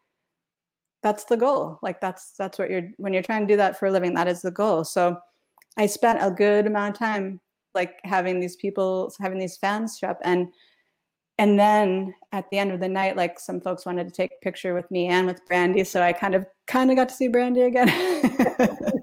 that's 1.03 1.25
the 1.25 1.39
goal. 1.39 1.79
Like 1.83 2.01
that's, 2.01 2.33
that's 2.33 2.59
what 2.59 2.69
you're, 2.69 2.91
when 2.99 3.15
you're 3.15 3.23
trying 3.23 3.47
to 3.47 3.53
do 3.53 3.57
that 3.57 3.79
for 3.79 3.87
a 3.87 3.91
living, 3.91 4.13
that 4.15 4.29
is 4.29 4.43
the 4.43 4.51
goal. 4.51 4.85
So 4.85 5.17
I 5.79 5.87
spent 5.87 6.19
a 6.21 6.31
good 6.31 6.67
amount 6.67 6.97
of 6.97 6.99
time 6.99 7.41
like 7.77 8.01
having 8.03 8.41
these 8.41 8.57
people, 8.57 9.13
having 9.21 9.39
these 9.39 9.57
fans 9.57 9.99
show 9.99 10.09
up. 10.09 10.19
And, 10.25 10.49
and 11.39 11.57
then 11.57 12.13
at 12.33 12.51
the 12.51 12.59
end 12.59 12.73
of 12.73 12.81
the 12.81 12.89
night 12.89 13.15
like 13.15 13.39
some 13.39 13.61
folks 13.61 13.87
wanted 13.87 14.09
to 14.09 14.11
take 14.11 14.33
a 14.33 14.45
picture 14.45 14.75
with 14.75 14.91
me 14.91 15.07
and 15.07 15.27
with 15.27 15.47
brandi. 15.49 15.87
So 15.87 16.03
i 16.03 16.13
kind 16.13 16.35
of 16.35 16.47
kind 16.67 16.91
of 16.91 16.97
got 16.97 17.11
to 17.11 17.15
see 17.15 17.29
brandi 17.29 17.67
again. 17.67 17.89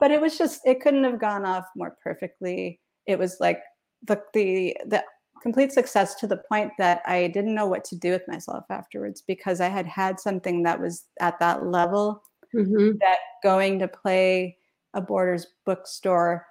But 0.00 0.10
it 0.10 0.20
was 0.20 0.38
just 0.38 0.60
it 0.64 0.80
couldn't 0.80 1.04
have 1.04 1.20
gone 1.20 1.44
off 1.44 1.66
more 1.74 1.96
perfectly. 2.02 2.80
It 3.06 3.18
was 3.18 3.38
like 3.40 3.62
the 4.04 4.22
the 4.32 4.76
the 4.86 5.04
complete 5.42 5.72
success 5.72 6.16
to 6.16 6.26
the 6.26 6.42
point 6.48 6.72
that 6.78 7.00
i 7.06 7.28
didn't 7.28 7.54
know 7.54 7.66
what 7.66 7.84
to 7.84 7.94
do 7.94 8.10
with 8.10 8.26
myself 8.26 8.64
afterwards 8.70 9.22
because 9.24 9.60
i 9.60 9.68
had 9.68 9.86
had 9.86 10.18
something 10.18 10.64
that 10.64 10.80
was 10.80 11.04
at 11.20 11.38
that 11.38 11.64
level 11.64 12.24
mm-hmm. 12.52 12.98
that 12.98 13.18
going 13.44 13.78
to 13.78 13.86
play 13.86 14.56
a 14.94 15.00
borders 15.00 15.46
bookstore 15.64 16.44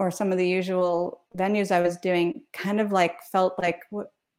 or 0.00 0.10
some 0.10 0.32
of 0.32 0.38
the 0.38 0.48
usual 0.48 1.20
venues 1.36 1.70
I 1.70 1.82
was 1.82 1.98
doing 1.98 2.42
kind 2.54 2.80
of 2.80 2.90
like 2.90 3.22
felt 3.30 3.54
like 3.60 3.82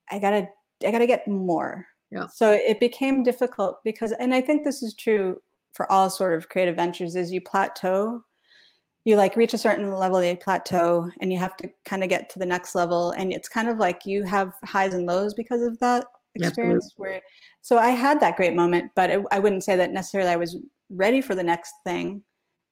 I 0.09 0.17
gotta 0.17 0.47
I 0.85 0.91
gotta 0.91 1.07
get 1.07 1.27
more. 1.27 1.85
Yeah. 2.09 2.25
So 2.27 2.51
it 2.51 2.79
became 2.79 3.23
difficult 3.23 3.77
because 3.83 4.11
and 4.13 4.33
I 4.33 4.41
think 4.41 4.65
this 4.65 4.81
is 4.81 4.95
true 4.95 5.39
for 5.73 5.89
all 5.91 6.09
sort 6.09 6.33
of 6.33 6.49
creative 6.49 6.75
ventures 6.75 7.15
is 7.15 7.31
you 7.31 7.41
plateau 7.41 8.23
you 9.03 9.15
like 9.15 9.35
reach 9.35 9.53
a 9.53 9.57
certain 9.57 9.91
level 9.91 10.23
you 10.23 10.35
plateau 10.35 11.09
and 11.21 11.31
you 11.31 11.39
have 11.39 11.55
to 11.57 11.69
kind 11.85 12.03
of 12.03 12.09
get 12.09 12.29
to 12.29 12.39
the 12.39 12.45
next 12.45 12.75
level 12.75 13.11
and 13.11 13.31
it's 13.31 13.49
kind 13.49 13.69
of 13.69 13.77
like 13.77 14.05
you 14.05 14.23
have 14.23 14.53
highs 14.63 14.93
and 14.93 15.07
lows 15.07 15.33
because 15.33 15.61
of 15.61 15.79
that 15.79 16.05
experience 16.35 16.91
Absolutely. 16.91 17.13
where 17.13 17.21
so 17.61 17.77
i 17.77 17.89
had 17.89 18.19
that 18.19 18.35
great 18.35 18.53
moment 18.53 18.91
but 18.95 19.09
it, 19.09 19.23
i 19.31 19.39
wouldn't 19.39 19.63
say 19.63 19.75
that 19.75 19.91
necessarily 19.91 20.29
i 20.29 20.35
was 20.35 20.57
ready 20.89 21.21
for 21.21 21.33
the 21.33 21.43
next 21.43 21.73
thing 21.83 22.21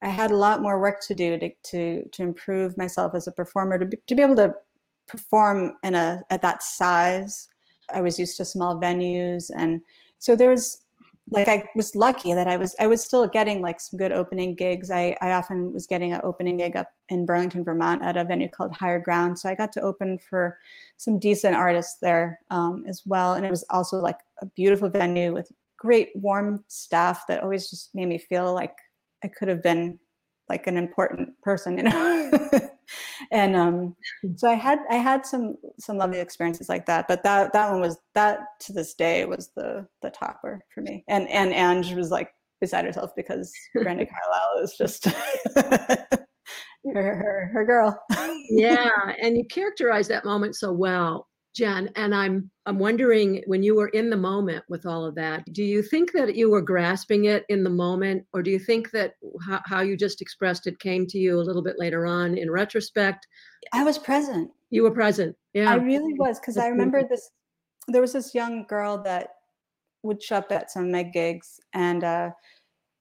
I 0.02 0.08
had 0.08 0.30
a 0.30 0.36
lot 0.36 0.62
more 0.62 0.80
work 0.80 1.00
to 1.02 1.14
do 1.14 1.38
to 1.38 1.50
to, 1.70 2.08
to 2.08 2.22
improve 2.22 2.76
myself 2.78 3.14
as 3.14 3.26
a 3.26 3.32
performer 3.32 3.78
to 3.78 3.86
be, 3.86 3.98
to 4.06 4.14
be 4.14 4.22
able 4.22 4.36
to 4.36 4.54
perform 5.06 5.76
in 5.82 5.94
a 5.94 6.22
at 6.30 6.42
that 6.42 6.62
size. 6.62 7.48
I 7.92 8.00
was 8.00 8.18
used 8.18 8.36
to 8.36 8.44
small 8.44 8.80
venues, 8.80 9.50
and 9.54 9.80
so 10.18 10.36
there 10.36 10.50
was 10.50 10.84
like 11.30 11.48
I 11.48 11.64
was 11.76 11.94
lucky 11.94 12.34
that 12.34 12.48
I 12.48 12.56
was 12.56 12.74
I 12.80 12.86
was 12.86 13.02
still 13.02 13.26
getting 13.26 13.60
like 13.60 13.80
some 13.80 13.98
good 13.98 14.12
opening 14.12 14.54
gigs. 14.54 14.90
I 14.90 15.16
I 15.20 15.32
often 15.32 15.72
was 15.72 15.86
getting 15.86 16.12
an 16.12 16.20
opening 16.24 16.56
gig 16.56 16.76
up 16.76 16.88
in 17.08 17.26
Burlington, 17.26 17.64
Vermont, 17.64 18.02
at 18.02 18.16
a 18.16 18.24
venue 18.24 18.48
called 18.48 18.72
Higher 18.72 19.00
Ground. 19.00 19.38
So 19.38 19.48
I 19.48 19.54
got 19.54 19.72
to 19.72 19.82
open 19.82 20.18
for 20.18 20.58
some 20.96 21.18
decent 21.18 21.56
artists 21.56 21.98
there 22.00 22.40
um, 22.50 22.84
as 22.88 23.02
well, 23.04 23.34
and 23.34 23.44
it 23.44 23.50
was 23.50 23.64
also 23.70 23.98
like 23.98 24.18
a 24.40 24.46
beautiful 24.46 24.88
venue 24.88 25.32
with 25.32 25.50
great 25.76 26.10
warm 26.14 26.64
staff 26.68 27.26
that 27.26 27.42
always 27.42 27.70
just 27.70 27.94
made 27.94 28.06
me 28.06 28.18
feel 28.18 28.52
like 28.52 28.76
I 29.24 29.28
could 29.28 29.48
have 29.48 29.62
been 29.62 29.98
like 30.48 30.66
an 30.66 30.76
important 30.76 31.30
person, 31.42 31.78
you 31.78 31.84
know. 31.84 32.30
and 33.32 33.56
um, 33.56 33.96
so 34.36 34.50
I 34.50 34.54
had 34.54 34.80
I 34.90 34.96
had 34.96 35.24
some 35.24 35.56
some 35.78 35.96
lovely 35.96 36.18
experiences 36.18 36.68
like 36.68 36.86
that, 36.86 37.06
but 37.08 37.22
that 37.22 37.52
that 37.52 37.70
one 37.70 37.80
was 37.80 37.98
that 38.14 38.40
to 38.62 38.72
this 38.72 38.94
day 38.94 39.24
was 39.24 39.50
the 39.56 39.86
the 40.02 40.10
topper 40.10 40.60
for 40.74 40.82
me. 40.82 41.04
And 41.08 41.28
and 41.28 41.52
Ange 41.54 41.94
was 41.94 42.10
like 42.10 42.30
beside 42.60 42.84
herself 42.84 43.12
because 43.16 43.52
Brandi 43.76 44.08
Carlile 44.10 44.62
is 44.62 44.74
just 44.76 45.04
her, 45.54 46.18
her 46.94 47.50
her 47.52 47.64
girl. 47.64 47.98
yeah, 48.50 48.90
and 49.22 49.36
you 49.36 49.44
characterize 49.44 50.08
that 50.08 50.24
moment 50.24 50.56
so 50.56 50.72
well. 50.72 51.28
Jen, 51.54 51.90
and 51.96 52.14
I'm 52.14 52.50
I'm 52.66 52.78
wondering 52.78 53.42
when 53.46 53.62
you 53.62 53.74
were 53.74 53.88
in 53.88 54.10
the 54.10 54.16
moment 54.16 54.64
with 54.68 54.86
all 54.86 55.04
of 55.04 55.16
that, 55.16 55.44
do 55.52 55.64
you 55.64 55.82
think 55.82 56.12
that 56.12 56.36
you 56.36 56.48
were 56.48 56.62
grasping 56.62 57.24
it 57.24 57.44
in 57.48 57.64
the 57.64 57.70
moment, 57.70 58.24
or 58.32 58.42
do 58.42 58.50
you 58.50 58.58
think 58.58 58.92
that 58.92 59.14
how, 59.44 59.60
how 59.64 59.80
you 59.80 59.96
just 59.96 60.20
expressed 60.20 60.68
it 60.68 60.78
came 60.78 61.06
to 61.08 61.18
you 61.18 61.40
a 61.40 61.42
little 61.42 61.62
bit 61.62 61.78
later 61.78 62.06
on 62.06 62.38
in 62.38 62.50
retrospect? 62.50 63.26
I 63.72 63.82
was 63.82 63.98
present. 63.98 64.50
You 64.70 64.84
were 64.84 64.92
present. 64.92 65.36
Yeah, 65.52 65.70
I 65.70 65.74
really 65.74 66.14
was 66.14 66.38
because 66.38 66.56
I 66.56 66.68
remember 66.68 67.02
this. 67.02 67.30
There 67.88 68.00
was 68.00 68.12
this 68.12 68.34
young 68.34 68.64
girl 68.68 69.02
that 69.02 69.30
would 70.04 70.22
show 70.22 70.36
up 70.36 70.52
at 70.52 70.70
some 70.70 70.84
of 70.84 70.90
my 70.90 71.02
gigs, 71.02 71.58
and 71.72 72.04
uh, 72.04 72.30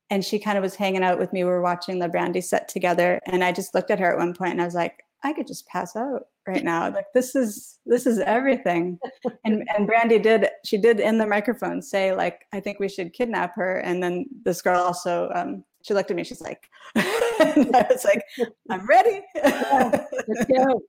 and 0.10 0.26
she 0.26 0.40
kind 0.40 0.58
of 0.58 0.64
was 0.64 0.74
hanging 0.74 1.04
out 1.04 1.20
with 1.20 1.32
me. 1.34 1.44
We 1.44 1.52
were 1.52 1.62
watching 1.62 2.00
the 2.00 2.10
Brandi 2.10 2.44
set 2.44 2.68
together, 2.68 3.20
and 3.28 3.44
I 3.44 3.52
just 3.52 3.76
looked 3.76 3.92
at 3.92 4.00
her 4.00 4.12
at 4.12 4.18
one 4.18 4.34
point, 4.34 4.54
and 4.54 4.62
I 4.62 4.66
was 4.66 4.74
like, 4.74 5.04
I 5.24 5.34
could 5.34 5.46
just 5.46 5.68
pass 5.68 5.96
out 5.96 6.24
right 6.50 6.64
now. 6.64 6.92
Like 6.92 7.06
this 7.14 7.36
is 7.36 7.80
this 7.86 8.06
is 8.06 8.20
everything. 8.20 9.00
And 9.46 9.64
and 9.78 9.88
Brandi 9.88 10.22
did 10.22 10.50
she 10.66 10.78
did 10.78 11.00
in 11.00 11.18
the 11.18 11.28
microphone 11.28 11.82
say 11.82 12.14
like 12.14 12.46
I 12.52 12.60
think 12.60 12.80
we 12.80 12.90
should 12.90 13.14
kidnap 13.14 13.56
her. 13.56 13.78
And 13.78 14.02
then 14.02 14.26
this 14.44 14.62
girl 14.62 14.82
also 14.82 15.30
um, 15.34 15.64
she 15.84 15.94
looked 15.94 16.12
at 16.12 16.18
me. 16.18 16.24
She's 16.24 16.42
like, 16.42 16.68
I 16.96 17.86
was 17.90 18.04
like, 18.04 18.24
I'm 18.70 18.86
ready. 18.86 19.22
let's 19.36 20.46
go. 20.54 20.82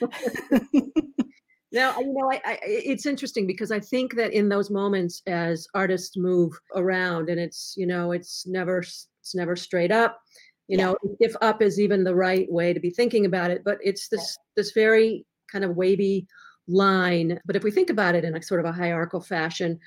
now 1.72 1.98
you 1.98 2.12
know 2.12 2.30
I, 2.30 2.40
I, 2.44 2.58
it's 2.64 3.06
interesting 3.06 3.46
because 3.46 3.70
i 3.70 3.78
think 3.78 4.16
that 4.16 4.32
in 4.32 4.48
those 4.48 4.68
moments 4.68 5.22
as 5.28 5.68
artists 5.74 6.16
move 6.16 6.52
around 6.74 7.30
and 7.30 7.38
it's 7.38 7.74
you 7.76 7.86
know 7.86 8.10
it's 8.10 8.44
never 8.46 8.78
it's 8.78 9.34
never 9.34 9.54
straight 9.54 9.92
up 9.92 10.18
you 10.72 10.78
yeah. 10.78 10.86
know 10.86 10.96
if 11.20 11.36
up 11.42 11.60
is 11.60 11.78
even 11.78 12.02
the 12.02 12.14
right 12.14 12.50
way 12.50 12.72
to 12.72 12.80
be 12.80 12.88
thinking 12.88 13.26
about 13.26 13.50
it 13.50 13.62
but 13.62 13.78
it's 13.82 14.08
this 14.08 14.38
yeah. 14.38 14.42
this 14.56 14.72
very 14.72 15.26
kind 15.50 15.64
of 15.64 15.76
wavy 15.76 16.26
line 16.66 17.38
but 17.44 17.56
if 17.56 17.62
we 17.62 17.70
think 17.70 17.90
about 17.90 18.14
it 18.14 18.24
in 18.24 18.34
a 18.34 18.42
sort 18.42 18.58
of 18.58 18.64
a 18.64 18.72
hierarchical 18.72 19.20
fashion 19.20 19.78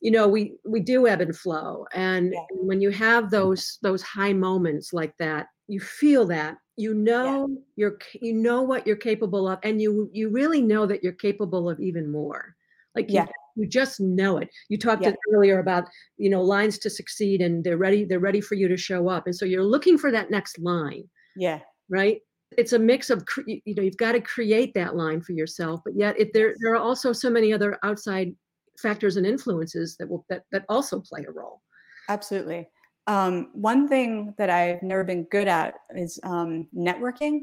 you 0.00 0.10
know 0.10 0.28
we 0.28 0.54
we 0.64 0.78
do 0.78 1.08
ebb 1.08 1.20
and 1.20 1.36
flow 1.36 1.84
and 1.94 2.32
yeah. 2.32 2.40
when 2.52 2.80
you 2.80 2.90
have 2.90 3.28
those 3.30 3.78
those 3.82 4.02
high 4.02 4.32
moments 4.32 4.92
like 4.92 5.14
that 5.18 5.48
you 5.66 5.80
feel 5.80 6.24
that 6.24 6.56
you 6.76 6.94
know 6.94 7.48
yeah. 7.48 7.56
you're 7.74 7.98
you 8.20 8.32
know 8.32 8.62
what 8.62 8.86
you're 8.86 8.96
capable 8.96 9.48
of 9.48 9.58
and 9.64 9.82
you 9.82 10.08
you 10.12 10.28
really 10.28 10.62
know 10.62 10.86
that 10.86 11.02
you're 11.02 11.12
capable 11.12 11.68
of 11.68 11.80
even 11.80 12.10
more 12.10 12.54
like 12.94 13.06
yeah 13.08 13.26
you 13.60 13.66
just 13.66 14.00
know 14.00 14.38
it. 14.38 14.48
You 14.68 14.78
talked 14.78 15.02
yeah. 15.02 15.12
earlier 15.32 15.58
about 15.58 15.84
you 16.16 16.30
know 16.30 16.42
lines 16.42 16.78
to 16.78 16.90
succeed 16.90 17.40
and 17.40 17.62
they're 17.62 17.76
ready 17.76 18.04
they're 18.04 18.18
ready 18.18 18.40
for 18.40 18.54
you 18.54 18.68
to 18.68 18.76
show 18.76 19.08
up. 19.08 19.26
And 19.26 19.36
so 19.36 19.44
you're 19.44 19.64
looking 19.64 19.98
for 19.98 20.10
that 20.10 20.30
next 20.30 20.58
line 20.58 21.04
yeah. 21.36 21.60
right? 21.88 22.18
It's 22.56 22.72
a 22.72 22.78
mix 22.78 23.10
of 23.10 23.24
you 23.46 23.74
know 23.74 23.82
you've 23.82 23.96
got 23.96 24.12
to 24.12 24.20
create 24.20 24.74
that 24.74 24.96
line 24.96 25.20
for 25.20 25.32
yourself 25.32 25.80
but 25.84 25.94
yet 25.94 26.18
it, 26.18 26.32
there 26.34 26.54
there 26.60 26.72
are 26.72 26.82
also 26.82 27.12
so 27.12 27.30
many 27.30 27.52
other 27.52 27.78
outside 27.84 28.34
factors 28.76 29.16
and 29.16 29.24
influences 29.26 29.96
that 29.98 30.08
will 30.08 30.24
that 30.28 30.42
that 30.50 30.64
also 30.68 31.00
play 31.00 31.24
a 31.28 31.30
role. 31.30 31.62
Absolutely. 32.08 32.68
Um, 33.06 33.50
one 33.52 33.88
thing 33.88 34.34
that 34.36 34.50
i've 34.50 34.82
never 34.82 35.04
been 35.04 35.24
good 35.30 35.48
at 35.48 35.74
is 35.94 36.18
um, 36.24 36.66
networking. 36.76 37.42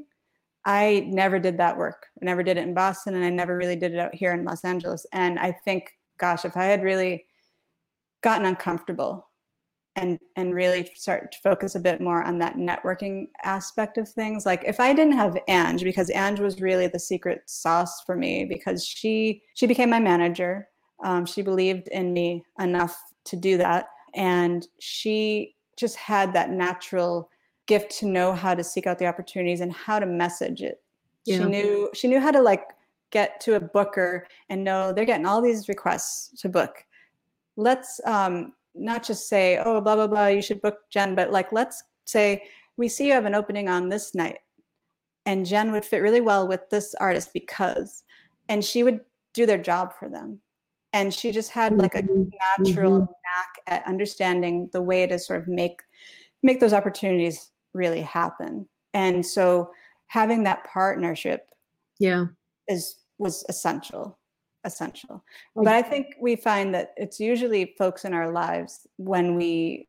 I 0.66 1.06
never 1.08 1.40
did 1.40 1.58
that 1.58 1.78
work. 1.78 2.08
I 2.22 2.26
never 2.26 2.44
did 2.44 2.58
it 2.58 2.68
in 2.68 2.74
Boston 2.74 3.16
and 3.16 3.24
I 3.24 3.30
never 3.30 3.56
really 3.56 3.78
did 3.78 3.94
it 3.94 4.00
out 4.00 4.14
here 4.14 4.34
in 4.34 4.44
Los 4.44 4.66
Angeles. 4.66 5.06
And 5.14 5.40
I 5.40 5.54
think, 5.64 5.97
gosh, 6.18 6.46
if 6.46 6.58
I 6.58 6.66
had 6.66 6.84
really 6.84 7.26
gotten 8.22 8.46
uncomfortable 8.46 9.28
and 9.96 10.20
and 10.36 10.54
really 10.54 10.90
start 10.96 11.32
to 11.32 11.38
focus 11.44 11.76
a 11.76 11.80
bit 11.80 12.02
more 12.02 12.24
on 12.24 12.38
that 12.38 12.56
networking 12.56 13.28
aspect 13.44 13.98
of 13.98 14.08
things 14.08 14.46
like 14.46 14.64
if 14.64 14.80
i 14.80 14.94
didn't 14.94 15.18
have 15.18 15.38
ange 15.48 15.84
because 15.84 16.12
ange 16.12 16.40
was 16.40 16.62
really 16.62 16.88
the 16.88 17.00
secret 17.00 17.42
sauce 17.48 18.02
for 18.06 18.16
me 18.16 18.46
because 18.46 18.86
she 18.86 19.42
she 19.56 19.66
became 19.66 19.90
my 19.90 20.00
manager. 20.00 20.68
Um, 21.04 21.26
she 21.26 21.42
believed 21.42 21.88
in 21.90 22.14
me 22.14 22.44
enough 22.60 22.98
to 23.26 23.36
do 23.36 23.58
that. 23.58 23.88
And 24.16 24.68
she 24.80 25.56
just 25.78 25.96
had 25.96 26.34
that 26.34 26.50
natural 26.50 27.30
gift 27.68 27.92
to 28.00 28.08
know 28.08 28.34
how 28.34 28.56
to 28.56 28.64
seek 28.64 28.88
out 28.88 28.98
the 28.98 29.06
opportunities 29.06 29.62
and 29.62 29.72
how 29.72 30.00
to 30.00 30.06
message 30.06 30.62
it. 30.62 30.82
Yeah. 31.26 31.40
she 31.40 31.44
knew 31.46 31.90
she 31.94 32.08
knew 32.08 32.20
how 32.20 32.32
to 32.32 32.42
like 32.42 32.70
get 33.12 33.40
to 33.42 33.56
a 33.56 33.60
booker 33.60 34.28
and 34.50 34.64
know 34.64 34.92
they're 34.92 35.06
getting 35.06 35.26
all 35.26 35.42
these 35.42 35.70
requests 35.70 36.40
to 36.42 36.50
book 36.50 36.84
let's 37.58 38.00
um, 38.06 38.54
not 38.76 39.04
just 39.04 39.28
say, 39.28 39.58
oh, 39.58 39.82
blah, 39.82 39.96
blah, 39.96 40.08
blah, 40.08 40.28
you 40.28 40.42
should 40.42 40.62
book 40.62 40.78
Jen, 40.90 41.16
but 41.16 41.32
like, 41.32 41.52
let's 41.52 41.84
say, 42.06 42.44
we 42.78 42.88
see 42.88 43.08
you 43.08 43.14
have 43.14 43.26
an 43.26 43.36
opening 43.36 43.68
on 43.68 43.90
this 43.90 44.16
night. 44.16 44.38
And 45.26 45.46
Jen 45.46 45.72
would 45.74 45.84
fit 45.84 46.02
really 46.02 46.22
well 46.22 46.48
with 46.48 46.70
this 46.70 46.96
artist 46.96 47.32
because, 47.34 48.04
and 48.48 48.64
she 48.64 48.84
would 48.84 49.02
do 49.34 49.46
their 49.46 49.58
job 49.58 49.94
for 50.00 50.08
them. 50.08 50.40
And 50.94 51.14
she 51.14 51.32
just 51.32 51.52
had 51.52 51.78
like 51.78 51.96
a 51.96 52.04
mm-hmm. 52.04 52.30
natural 52.64 52.94
mm-hmm. 52.94 53.02
knack 53.02 53.50
at 53.68 53.88
understanding 53.88 54.70
the 54.72 54.82
way 54.82 55.06
to 55.06 55.20
sort 55.20 55.42
of 55.42 55.48
make 55.48 55.82
make 56.44 56.60
those 56.60 56.72
opportunities 56.72 57.52
really 57.74 58.02
happen. 58.02 58.68
And 58.94 59.26
so 59.26 59.72
having 60.08 60.44
that 60.44 60.64
partnership 60.64 61.50
yeah 62.00 62.26
is 62.68 62.98
was 63.18 63.44
essential 63.50 64.18
essential. 64.64 65.24
But 65.56 65.68
I 65.68 65.82
think 65.82 66.08
we 66.20 66.36
find 66.36 66.74
that 66.76 66.94
it's 66.98 67.20
usually 67.20 67.74
folks 67.78 68.06
in 68.06 68.14
our 68.14 68.32
lives 68.32 68.86
when 68.98 69.36
we 69.36 69.88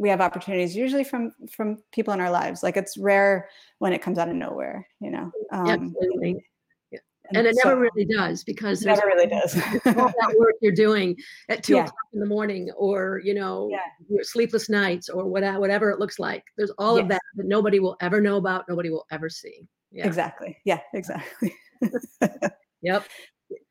we 0.00 0.08
have 0.08 0.22
opportunities 0.22 0.74
usually 0.74 1.04
from 1.04 1.32
from 1.52 1.76
people 1.92 2.14
in 2.14 2.20
our 2.20 2.30
lives 2.30 2.62
like 2.62 2.76
it's 2.78 2.96
rare 2.96 3.50
when 3.80 3.92
it 3.92 4.00
comes 4.00 4.16
out 4.16 4.30
of 4.30 4.34
nowhere 4.34 4.88
you 4.98 5.10
know 5.10 5.30
um, 5.52 5.68
absolutely 5.68 6.42
yeah. 6.90 6.98
and, 7.34 7.46
it 7.46 7.54
so, 7.56 7.68
never 7.68 7.82
really 7.82 8.06
does 8.06 8.42
because 8.42 8.82
never 8.82 9.06
really 9.06 9.26
does 9.26 9.54
all 9.86 10.08
that 10.08 10.34
work 10.38 10.54
you're 10.62 10.72
doing 10.72 11.14
at 11.50 11.62
two 11.62 11.74
yeah. 11.74 11.80
o'clock 11.80 12.06
in 12.14 12.20
the 12.20 12.24
morning 12.26 12.70
or 12.78 13.20
you 13.22 13.34
know 13.34 13.68
yeah. 13.70 14.22
sleepless 14.22 14.70
nights 14.70 15.10
or 15.10 15.26
whatever, 15.26 15.60
whatever 15.60 15.90
it 15.90 15.98
looks 15.98 16.18
like 16.18 16.44
there's 16.56 16.72
all 16.78 16.96
yes. 16.96 17.02
of 17.02 17.08
that 17.10 17.20
that 17.36 17.46
nobody 17.46 17.78
will 17.78 17.98
ever 18.00 18.22
know 18.22 18.38
about 18.38 18.64
nobody 18.70 18.88
will 18.88 19.04
ever 19.10 19.28
see 19.28 19.68
yeah. 19.92 20.06
exactly 20.06 20.56
yeah 20.64 20.80
exactly 20.94 21.54
yep. 22.82 23.04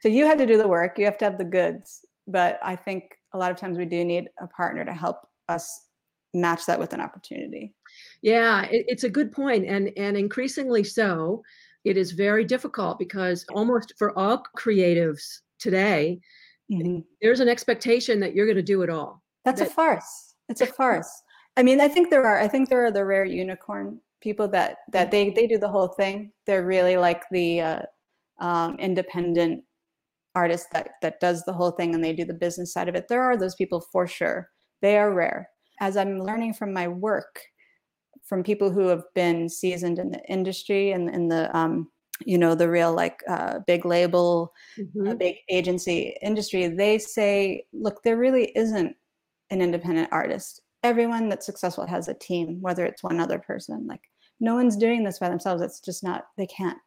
So 0.01 0.09
you 0.09 0.25
have 0.25 0.37
to 0.37 0.45
do 0.45 0.57
the 0.57 0.67
work 0.67 0.97
you 0.97 1.05
have 1.05 1.17
to 1.19 1.25
have 1.25 1.37
the 1.37 1.43
goods 1.43 2.05
but 2.27 2.59
i 2.63 2.75
think 2.75 3.15
a 3.33 3.37
lot 3.37 3.51
of 3.51 3.57
times 3.57 3.77
we 3.77 3.85
do 3.85 4.03
need 4.03 4.29
a 4.41 4.47
partner 4.47 4.83
to 4.85 4.93
help 4.93 5.17
us 5.47 5.87
match 6.33 6.65
that 6.67 6.79
with 6.79 6.93
an 6.93 7.01
opportunity. 7.01 7.73
Yeah 8.21 8.63
it, 8.65 8.85
it's 8.87 9.03
a 9.03 9.09
good 9.09 9.31
point 9.31 9.65
and 9.65 9.91
and 9.97 10.15
increasingly 10.17 10.83
so 10.83 11.41
it 11.85 11.97
is 11.97 12.11
very 12.11 12.43
difficult 12.45 12.99
because 12.99 13.45
almost 13.53 13.93
for 13.97 14.17
all 14.17 14.43
creatives 14.57 15.39
today 15.57 16.19
mm-hmm. 16.71 16.99
there's 17.21 17.39
an 17.39 17.49
expectation 17.49 18.19
that 18.19 18.35
you're 18.35 18.45
going 18.45 18.55
to 18.57 18.61
do 18.61 18.83
it 18.83 18.89
all. 18.89 19.23
That's 19.45 19.59
that, 19.59 19.69
a 19.69 19.71
farce. 19.71 20.35
It's 20.49 20.61
a 20.61 20.67
farce. 20.67 21.11
I 21.57 21.63
mean 21.63 21.81
i 21.81 21.87
think 21.87 22.09
there 22.09 22.25
are 22.25 22.39
i 22.39 22.47
think 22.47 22.69
there 22.69 22.85
are 22.85 22.91
the 22.91 23.05
rare 23.05 23.25
unicorn 23.25 23.99
people 24.21 24.47
that 24.49 24.77
that 24.91 25.11
they 25.11 25.29
they 25.31 25.47
do 25.47 25.57
the 25.57 25.69
whole 25.69 25.87
thing. 25.87 26.31
They're 26.45 26.65
really 26.65 26.97
like 26.97 27.23
the 27.31 27.61
uh, 27.61 27.81
um, 28.39 28.75
independent 28.79 29.63
artist 30.35 30.67
that 30.71 30.91
that 31.01 31.19
does 31.19 31.43
the 31.43 31.53
whole 31.53 31.71
thing 31.71 31.95
and 31.95 32.03
they 32.03 32.13
do 32.13 32.25
the 32.25 32.33
business 32.33 32.73
side 32.73 32.87
of 32.87 32.95
it. 32.95 33.07
There 33.07 33.23
are 33.23 33.37
those 33.37 33.55
people 33.55 33.81
for 33.91 34.07
sure. 34.07 34.49
They 34.81 34.97
are 34.97 35.13
rare. 35.13 35.49
As 35.81 35.95
i'm 35.95 36.19
learning 36.19 36.53
from 36.53 36.73
my 36.73 36.87
work 36.87 37.41
from 38.25 38.43
people 38.43 38.69
who 38.69 38.87
have 38.87 39.03
been 39.15 39.49
seasoned 39.49 39.97
in 39.97 40.11
the 40.11 40.23
industry 40.29 40.91
and 40.91 41.09
in 41.09 41.27
the 41.29 41.55
um, 41.57 41.89
you 42.25 42.37
know 42.37 42.53
the 42.53 42.69
real 42.69 42.93
like 42.93 43.21
uh, 43.27 43.59
big 43.65 43.85
label 43.85 44.53
mm-hmm. 44.77 45.15
big 45.17 45.37
agency 45.49 46.15
industry 46.21 46.67
they 46.67 46.97
say 46.97 47.63
look 47.73 48.03
there 48.03 48.17
really 48.17 48.51
isn't 48.55 48.95
an 49.51 49.61
independent 49.61 50.09
artist. 50.11 50.61
Everyone 50.83 51.27
that's 51.27 51.45
successful 51.45 51.87
has 51.87 52.07
a 52.07 52.13
team 52.13 52.57
whether 52.61 52.85
it's 52.85 53.03
one 53.03 53.19
other 53.19 53.39
person 53.39 53.87
like 53.87 54.01
no 54.39 54.55
one's 54.55 54.77
doing 54.77 55.03
this 55.03 55.19
by 55.19 55.29
themselves. 55.29 55.61
It's 55.61 55.81
just 55.81 56.03
not 56.03 56.25
they 56.37 56.47
can't 56.47 56.77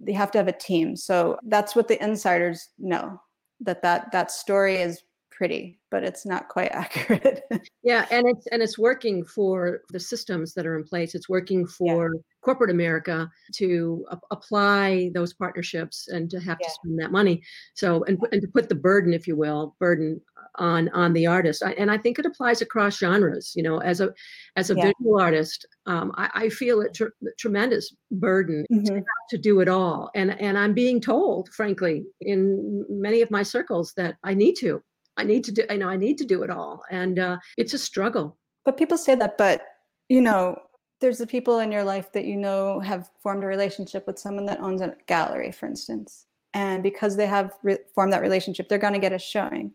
they 0.00 0.12
have 0.12 0.30
to 0.32 0.38
have 0.38 0.48
a 0.48 0.52
team. 0.52 0.96
So 0.96 1.38
that's 1.44 1.76
what 1.76 1.88
the 1.88 2.02
insiders 2.02 2.70
know 2.78 3.20
that 3.60 3.82
that 3.82 4.10
that 4.12 4.30
story 4.30 4.76
is 4.76 5.02
pretty, 5.40 5.80
but 5.90 6.04
it's 6.04 6.26
not 6.26 6.48
quite 6.48 6.70
accurate. 6.74 7.40
yeah, 7.82 8.04
and 8.10 8.28
it's 8.28 8.46
and 8.48 8.62
it's 8.62 8.78
working 8.78 9.24
for 9.24 9.80
the 9.88 9.98
systems 9.98 10.52
that 10.52 10.66
are 10.66 10.76
in 10.76 10.84
place. 10.84 11.14
It's 11.14 11.30
working 11.30 11.66
for 11.66 12.12
yeah. 12.12 12.20
corporate 12.42 12.70
America 12.70 13.26
to 13.54 14.04
a- 14.10 14.18
apply 14.32 15.10
those 15.14 15.32
partnerships 15.32 16.08
and 16.08 16.28
to 16.28 16.40
have 16.40 16.58
yeah. 16.60 16.66
to 16.66 16.74
spend 16.74 16.98
that 16.98 17.10
money. 17.10 17.42
So 17.72 18.04
and 18.04 18.18
and 18.32 18.42
to 18.42 18.48
put 18.48 18.68
the 18.68 18.74
burden, 18.74 19.14
if 19.14 19.26
you 19.26 19.34
will, 19.34 19.76
burden 19.80 20.20
on 20.56 20.90
on 20.90 21.14
the 21.14 21.26
artist. 21.26 21.62
I, 21.64 21.70
and 21.72 21.90
I 21.90 21.96
think 21.96 22.18
it 22.18 22.26
applies 22.26 22.60
across 22.60 22.98
genres. 22.98 23.54
You 23.56 23.62
know, 23.62 23.78
as 23.78 24.02
a 24.02 24.12
as 24.56 24.68
a 24.68 24.74
yeah. 24.74 24.92
visual 24.92 25.18
artist, 25.18 25.66
um, 25.86 26.12
I, 26.16 26.30
I, 26.34 26.48
feel 26.50 26.82
a 26.82 26.90
tr- 26.90 27.16
tremendous 27.38 27.94
burden 28.10 28.66
mm-hmm. 28.70 28.96
to, 28.96 29.02
to 29.30 29.38
do 29.38 29.60
it 29.60 29.68
all. 29.68 30.10
And 30.14 30.38
and 30.38 30.58
I'm 30.58 30.74
being 30.74 31.00
told, 31.00 31.48
frankly, 31.48 32.04
in 32.20 32.84
many 32.90 33.22
of 33.22 33.30
my 33.30 33.42
circles 33.42 33.94
that 33.96 34.16
I 34.22 34.34
need 34.34 34.56
to. 34.56 34.82
I 35.20 35.24
need 35.24 35.44
to 35.44 35.52
do. 35.52 35.64
I 35.70 35.76
know 35.76 35.88
I 35.88 35.96
need 35.96 36.18
to 36.18 36.24
do 36.24 36.42
it 36.42 36.50
all, 36.50 36.82
and 36.90 37.18
uh, 37.18 37.38
it's 37.56 37.74
a 37.74 37.78
struggle. 37.78 38.36
But 38.64 38.76
people 38.76 38.98
say 38.98 39.14
that, 39.14 39.38
but 39.38 39.62
you 40.08 40.20
know, 40.20 40.56
there's 41.00 41.18
the 41.18 41.26
people 41.26 41.60
in 41.60 41.72
your 41.72 41.84
life 41.84 42.12
that 42.12 42.24
you 42.24 42.36
know 42.36 42.80
have 42.80 43.10
formed 43.22 43.44
a 43.44 43.46
relationship 43.46 44.06
with 44.06 44.18
someone 44.18 44.46
that 44.46 44.60
owns 44.60 44.80
a 44.80 44.94
gallery, 45.06 45.52
for 45.52 45.66
instance, 45.66 46.26
and 46.54 46.82
because 46.82 47.16
they 47.16 47.26
have 47.26 47.52
re- 47.62 47.78
formed 47.94 48.12
that 48.12 48.22
relationship, 48.22 48.68
they're 48.68 48.78
going 48.78 48.94
to 48.94 48.98
get 48.98 49.12
a 49.12 49.18
showing 49.18 49.72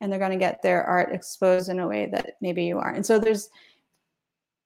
and 0.00 0.10
they're 0.10 0.18
going 0.18 0.30
to 0.32 0.36
get 0.36 0.62
their 0.62 0.84
art 0.84 1.12
exposed 1.12 1.68
in 1.68 1.78
a 1.78 1.88
way 1.88 2.06
that 2.06 2.36
maybe 2.40 2.64
you 2.64 2.78
aren't. 2.78 2.96
And 2.96 3.06
so 3.06 3.18
there's 3.18 3.48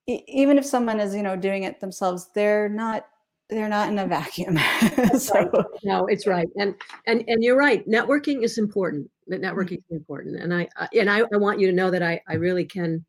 even 0.07 0.57
if 0.57 0.65
someone 0.65 0.99
is 0.99 1.15
you 1.15 1.23
know 1.23 1.35
doing 1.35 1.63
it 1.63 1.79
themselves, 1.79 2.29
they're 2.33 2.69
not 2.69 3.05
they're 3.49 3.69
not 3.69 3.89
in 3.89 3.99
a 3.99 4.07
vacuum. 4.07 4.59
so 5.19 5.49
no, 5.83 6.07
it's 6.07 6.27
right, 6.27 6.47
and 6.57 6.75
and 7.07 7.23
and 7.27 7.43
you're 7.43 7.57
right. 7.57 7.87
Networking 7.87 8.43
is 8.43 8.57
important. 8.57 9.09
That 9.29 9.41
networking 9.41 9.79
mm-hmm. 9.79 9.95
is 9.95 9.99
important, 9.99 10.37
and 10.37 10.53
I, 10.53 10.67
I 10.75 10.87
and 10.97 11.09
I, 11.09 11.21
I 11.33 11.37
want 11.37 11.59
you 11.59 11.67
to 11.67 11.73
know 11.73 11.91
that 11.91 12.03
I 12.03 12.21
I 12.27 12.35
really 12.35 12.65
can 12.65 13.05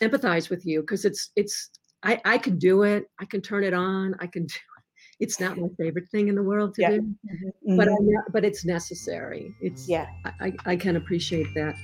empathize 0.00 0.50
with 0.50 0.64
you 0.64 0.80
because 0.80 1.04
it's 1.04 1.30
it's 1.36 1.70
I 2.02 2.20
I 2.24 2.38
can 2.38 2.58
do 2.58 2.82
it. 2.82 3.06
I 3.20 3.24
can 3.24 3.40
turn 3.40 3.64
it 3.64 3.74
on. 3.74 4.14
I 4.20 4.26
can 4.26 4.46
do 4.46 4.54
it. 4.54 4.82
it's 5.20 5.38
not 5.38 5.56
my 5.56 5.68
favorite 5.78 6.08
thing 6.10 6.28
in 6.28 6.34
the 6.34 6.42
world 6.42 6.74
to 6.74 6.82
yeah. 6.82 6.90
do, 6.90 7.00
mm-hmm. 7.00 7.76
but 7.76 7.88
mm-hmm. 7.88 8.18
I, 8.18 8.30
but 8.32 8.44
it's 8.44 8.64
necessary. 8.64 9.54
It's 9.60 9.88
yeah. 9.88 10.06
I, 10.40 10.52
I 10.64 10.76
can 10.76 10.96
appreciate 10.96 11.46
that. 11.54 11.74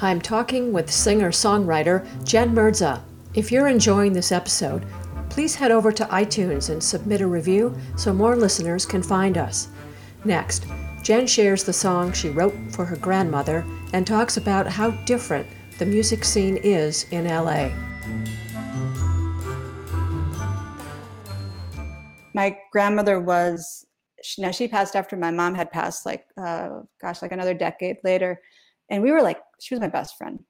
I'm 0.00 0.20
talking 0.20 0.72
with 0.72 0.90
singer 0.90 1.30
songwriter 1.30 2.06
Jen 2.24 2.54
Murdza. 2.54 3.02
If 3.34 3.50
you're 3.50 3.66
enjoying 3.66 4.12
this 4.12 4.30
episode, 4.30 4.86
please 5.38 5.54
head 5.54 5.70
over 5.70 5.92
to 5.92 6.04
iTunes 6.06 6.68
and 6.68 6.82
submit 6.82 7.20
a 7.20 7.26
review 7.28 7.72
so 7.96 8.12
more 8.12 8.34
listeners 8.34 8.84
can 8.84 9.00
find 9.00 9.38
us. 9.38 9.68
Next, 10.24 10.66
Jen 11.04 11.28
shares 11.28 11.62
the 11.62 11.72
song 11.72 12.12
she 12.12 12.28
wrote 12.28 12.56
for 12.72 12.84
her 12.84 12.96
grandmother 12.96 13.64
and 13.92 14.04
talks 14.04 14.36
about 14.36 14.66
how 14.66 14.90
different 15.04 15.46
the 15.78 15.86
music 15.86 16.24
scene 16.24 16.56
is 16.56 17.06
in 17.12 17.26
LA. 17.26 17.68
My 22.34 22.58
grandmother 22.72 23.20
was, 23.20 23.86
now 24.38 24.50
she 24.50 24.66
passed 24.66 24.96
after 24.96 25.16
my 25.16 25.30
mom 25.30 25.54
had 25.54 25.70
passed, 25.70 26.04
like, 26.04 26.24
uh, 26.36 26.80
gosh, 27.00 27.22
like 27.22 27.30
another 27.30 27.54
decade 27.54 27.98
later. 28.02 28.40
And 28.90 29.04
we 29.04 29.12
were 29.12 29.22
like, 29.22 29.38
she 29.60 29.72
was 29.72 29.80
my 29.80 29.86
best 29.86 30.18
friend. 30.18 30.40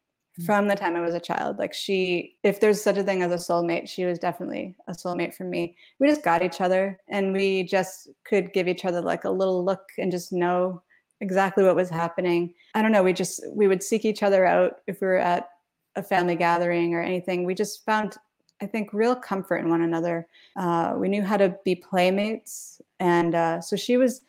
From 0.44 0.68
the 0.68 0.77
time 0.77 0.96
I 0.96 1.01
was 1.01 1.14
a 1.14 1.20
child. 1.20 1.59
Like, 1.59 1.74
she, 1.74 2.37
if 2.42 2.61
there's 2.61 2.83
such 2.83 2.96
a 2.96 3.03
thing 3.03 3.22
as 3.22 3.33
a 3.33 3.53
soulmate, 3.53 3.88
she 3.88 4.05
was 4.05 4.18
definitely 4.18 4.77
a 4.87 4.92
soulmate 4.92 5.35
for 5.35 5.44
me. 5.44 5.77
We 5.98 6.09
just 6.09 6.22
got 6.22 6.42
each 6.42 6.61
other 6.61 6.98
and 7.09 7.33
we 7.33 7.64
just 7.64 8.09
could 8.24 8.53
give 8.53 8.68
each 8.68 8.85
other 8.85 9.01
like 9.01 9.24
a 9.24 9.31
little 9.31 9.64
look 9.64 9.83
and 9.98 10.11
just 10.12 10.33
know 10.33 10.83
exactly 11.20 11.64
what 11.64 11.77
was 11.77 11.90
happening. 11.90 12.55
I 12.74 12.83
don't 12.83 12.92
know, 12.92 13.03
we 13.03 13.12
just 13.12 13.42
we 13.53 13.66
would 13.66 13.83
seek 13.83 14.05
each 14.05 14.22
other 14.22 14.46
out 14.46 14.79
if 14.87 15.01
we 15.01 15.09
were 15.09 15.16
at 15.16 15.48
a 15.96 16.03
family 16.03 16.37
gathering 16.37 16.94
or 16.94 17.03
anything. 17.03 17.44
We 17.44 17.55
just 17.55 17.85
found 17.85 18.16
I 18.61 18.66
think 18.66 18.92
real 18.92 19.14
comfort 19.14 19.59
in 19.59 19.70
one 19.70 19.83
another. 19.83 20.27
Uh, 20.57 20.94
we 20.96 21.09
knew 21.09 21.22
how 21.22 21.37
to 21.37 21.57
be 21.64 21.77
playmates, 21.77 22.81
and 22.98 23.35
uh, 23.35 23.61
so 23.61 23.77
she 23.77 23.96
was 23.96 24.22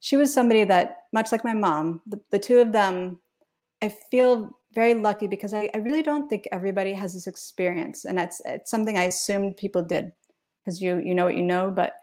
she 0.00 0.16
was 0.16 0.32
somebody 0.32 0.64
that 0.64 1.04
much 1.12 1.32
like 1.32 1.44
my 1.44 1.54
mom. 1.54 2.00
The, 2.06 2.20
the 2.30 2.38
two 2.38 2.58
of 2.58 2.72
them, 2.72 3.18
I 3.82 3.88
feel 3.88 4.56
very 4.74 4.94
lucky 4.94 5.26
because 5.26 5.54
I, 5.54 5.70
I 5.74 5.78
really 5.78 6.02
don't 6.02 6.28
think 6.28 6.48
everybody 6.52 6.92
has 6.92 7.14
this 7.14 7.26
experience, 7.26 8.04
and 8.04 8.16
that's 8.18 8.40
it's 8.44 8.70
something 8.70 8.96
I 8.96 9.04
assumed 9.04 9.56
people 9.56 9.82
did 9.82 10.12
because 10.64 10.80
you 10.80 10.98
you 10.98 11.14
know 11.14 11.24
what 11.24 11.36
you 11.36 11.42
know, 11.42 11.70
but 11.70 11.94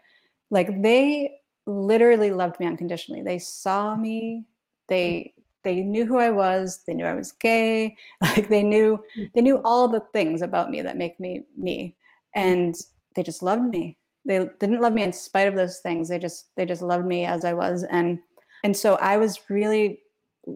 like 0.52 0.82
they 0.82 1.40
literally 1.66 2.32
loved 2.32 2.60
me 2.60 2.66
unconditionally. 2.66 3.22
They 3.22 3.40
saw 3.40 3.96
me, 3.96 4.46
they 4.88 5.34
they 5.64 5.82
knew 5.82 6.06
who 6.06 6.18
I 6.18 6.30
was, 6.32 6.84
they 6.88 6.94
knew 6.94 7.06
I 7.06 7.14
was 7.14 7.32
gay, 7.34 7.96
like 8.22 8.50
they 8.50 8.64
knew 8.64 9.04
they 9.34 9.42
knew 9.42 9.62
all 9.64 9.88
the 9.88 10.04
things 10.14 10.42
about 10.42 10.70
me 10.70 10.82
that 10.82 10.98
make 10.98 11.20
me 11.20 11.44
me. 11.58 11.96
And 12.36 12.76
they 13.16 13.24
just 13.24 13.42
loved 13.42 13.64
me. 13.64 13.98
They 14.26 14.48
didn't 14.60 14.82
love 14.82 14.94
me 14.94 15.04
in 15.04 15.14
spite 15.14 15.48
of 15.48 15.56
those 15.56 15.80
things. 15.80 16.10
They 16.10 16.20
just 16.20 16.56
they 16.56 16.66
just 16.66 16.82
loved 16.82 17.06
me 17.06 17.26
as 17.26 17.46
I 17.46 17.54
was 17.54 17.84
and 17.84 18.20
and 18.64 18.76
so 18.76 18.96
I 18.96 19.18
was 19.18 19.40
really 19.50 20.02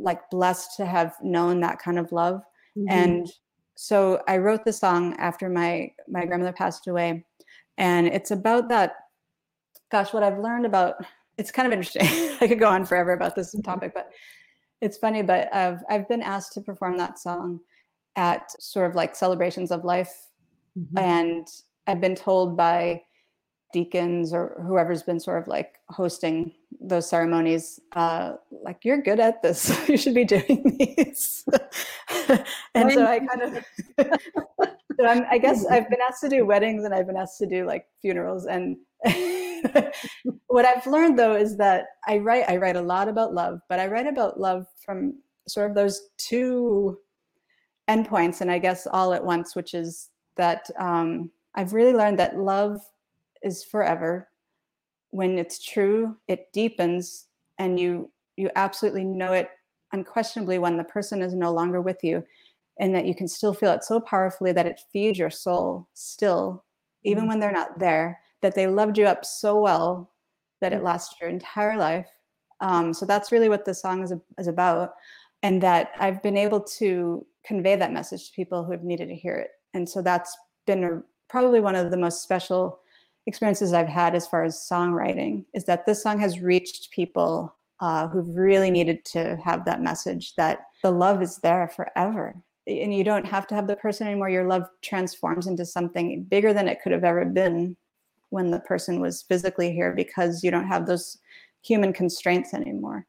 like 0.02 0.30
blessed 0.30 0.78
to 0.78 0.86
have 0.86 1.16
known 1.22 1.60
that 1.62 1.80
kind 1.80 2.00
of 2.00 2.12
love. 2.12 2.42
Mm-hmm. 2.78 2.86
And 2.90 3.28
so 3.76 4.22
I 4.28 4.38
wrote 4.38 4.66
the 4.66 4.74
song 4.74 5.16
after 5.18 5.50
my 5.50 5.92
my 6.08 6.26
grandmother 6.26 6.54
passed 6.54 6.88
away 6.88 7.26
and 7.78 8.08
it's 8.08 8.32
about 8.32 8.70
that 8.70 8.96
gosh 9.92 10.14
what 10.14 10.24
I've 10.24 10.40
learned 10.40 10.66
about 10.66 10.96
it's 11.38 11.52
kind 11.52 11.66
of 11.66 11.74
interesting. 11.74 12.04
I 12.42 12.48
could 12.48 12.60
go 12.60 12.70
on 12.70 12.86
forever 12.86 13.14
about 13.14 13.36
this 13.36 13.54
mm-hmm. 13.54 13.62
topic 13.62 13.94
but 13.94 14.10
it's 14.82 14.98
funny 14.98 15.22
but 15.24 15.54
I've 15.54 15.80
I've 15.90 16.08
been 16.08 16.22
asked 16.22 16.54
to 16.54 16.62
perform 16.62 16.98
that 16.98 17.20
song 17.20 17.60
at 18.16 18.52
sort 18.62 18.90
of 18.90 18.96
like 18.96 19.16
celebrations 19.16 19.72
of 19.72 19.84
life 19.84 20.28
mm-hmm. 20.78 20.98
and 20.98 21.48
I've 21.88 22.02
been 22.02 22.16
told 22.16 22.56
by 22.56 23.02
deacons 23.74 24.34
or 24.34 24.62
whoever's 24.66 25.04
been 25.04 25.20
sort 25.20 25.42
of 25.42 25.48
like 25.48 25.80
hosting 25.90 26.54
those 26.80 27.10
ceremonies 27.10 27.80
uh, 27.94 28.34
like 28.64 28.86
you're 28.86 29.02
good 29.02 29.20
at 29.20 29.42
this. 29.42 29.72
You 29.90 29.98
should 29.98 30.14
be 30.16 30.26
doing 30.26 30.78
these. 30.80 31.46
And 32.76 32.92
so 32.92 33.06
i 33.06 33.20
kind 33.20 33.42
of 33.42 33.66
so 35.00 35.06
I'm, 35.06 35.26
i 35.30 35.38
guess 35.38 35.66
i've 35.68 35.90
been 35.90 36.02
asked 36.08 36.22
to 36.22 36.30
do 36.30 36.46
weddings 36.46 36.84
and 36.84 36.94
i've 36.94 37.06
been 37.06 37.18
asked 37.18 37.38
to 37.40 37.46
do 37.46 37.66
like 37.66 37.86
funerals 38.02 38.46
and 38.46 38.78
what 40.48 40.66
i've 40.66 40.88
learned 40.88 41.18
though 41.20 41.36
is 41.36 41.58
that 41.58 41.86
i 42.08 42.18
write 42.18 42.46
i 42.50 42.58
write 42.58 42.76
a 42.76 42.82
lot 42.82 43.08
about 43.08 43.34
love 43.34 43.60
but 43.70 43.80
i 43.80 43.88
write 43.88 44.08
about 44.08 44.40
love 44.40 44.66
from 44.84 45.14
sort 45.48 45.70
of 45.70 45.76
those 45.76 46.10
two 46.18 46.98
endpoints 47.90 48.42
and 48.42 48.50
i 48.52 48.58
guess 48.58 48.88
all 48.88 49.14
at 49.14 49.24
once 49.24 49.56
which 49.56 49.74
is 49.74 50.10
that 50.36 50.70
um, 50.80 51.30
i've 51.56 51.74
really 51.74 51.94
learned 51.94 52.18
that 52.18 52.38
love 52.38 52.82
is 53.44 53.64
forever 53.64 54.30
when 55.12 55.38
it's 55.38 55.64
true 55.64 56.16
it 56.28 56.52
deepens 56.54 57.28
and 57.60 57.80
you 57.80 58.10
you 58.36 58.50
absolutely 58.56 59.04
know 59.04 59.34
it 59.34 59.50
unquestionably 59.92 60.58
when 60.58 60.78
the 60.78 60.84
person 60.84 61.22
is 61.22 61.34
no 61.36 61.52
longer 61.54 61.82
with 61.82 62.04
you 62.04 62.24
and 62.80 62.96
that 62.96 63.06
you 63.06 63.14
can 63.14 63.28
still 63.28 63.54
feel 63.54 63.72
it 63.72 63.84
so 63.84 64.00
powerfully 64.00 64.52
that 64.52 64.66
it 64.66 64.82
feeds 64.92 65.20
your 65.20 65.30
soul 65.30 65.88
still 65.94 66.64
even 67.04 67.22
mm-hmm. 67.22 67.30
when 67.30 67.40
they're 67.40 67.52
not 67.52 67.78
there 67.78 68.20
that 68.42 68.56
they 68.56 68.68
loved 68.68 68.98
you 68.98 69.06
up 69.06 69.24
so 69.24 69.62
well 69.62 70.12
that 70.62 70.74
it 70.74 70.82
mm. 70.82 70.86
lasts 70.86 71.16
your 71.22 71.30
entire 71.30 71.78
life 71.78 72.08
um, 72.62 72.94
so 72.94 73.06
that's 73.06 73.32
really 73.32 73.50
what 73.50 73.66
the 73.66 73.74
song 73.74 74.04
is, 74.04 74.14
is 74.38 74.48
about 74.48 74.94
and 75.44 75.62
that 75.62 75.92
i've 76.00 76.24
been 76.24 76.38
able 76.38 76.60
to 76.60 77.26
convey 77.46 77.76
that 77.76 77.94
message 77.94 78.28
to 78.28 78.36
people 78.36 78.64
who 78.64 78.72
have 78.72 78.84
needed 78.84 79.08
to 79.08 79.16
hear 79.16 79.36
it 79.36 79.52
and 79.74 79.88
so 79.88 80.02
that's 80.02 80.36
been 80.66 80.84
a, 80.84 81.02
probably 81.30 81.60
one 81.60 81.76
of 81.76 81.92
the 81.92 81.98
most 81.98 82.24
special 82.24 82.80
experiences 83.26 83.74
I've 83.74 83.88
had 83.88 84.16
as 84.16 84.28
far 84.28 84.44
as 84.44 84.58
songwriting 84.58 85.46
is 85.54 85.66
that 85.66 85.86
this 85.86 86.04
song 86.04 86.20
has 86.20 86.42
reached 86.42 86.92
people 86.92 87.56
uh, 87.80 88.08
who've 88.08 88.36
really 88.36 88.72
needed 88.72 89.04
to 89.06 89.38
have 89.44 89.66
that 89.66 89.82
message 89.82 90.36
that 90.36 90.66
the 90.84 90.92
love 90.92 91.22
is 91.22 91.38
there 91.38 91.68
forever. 91.68 92.36
And 92.66 92.96
you 92.96 93.04
don't 93.04 93.26
have 93.26 93.46
to 93.48 93.56
have 93.56 93.68
the 93.68 93.76
person 93.76 94.08
anymore. 94.08 94.30
Your 94.30 94.48
love 94.48 94.64
transforms 94.82 95.48
into 95.48 95.66
something 95.66 96.24
bigger 96.24 96.54
than 96.54 96.68
it 96.68 96.80
could 96.82 96.94
have 96.94 97.04
ever 97.04 97.26
been 97.26 97.76
when 98.30 98.52
the 98.52 98.60
person 98.60 99.02
was 99.02 99.22
physically 99.24 99.74
here 99.74 99.94
because 99.94 100.44
you 100.44 100.52
don't 100.52 100.68
have 100.68 100.86
those 100.86 101.18
human 101.62 101.92
constraints 101.92 102.54
anymore. 102.54 103.06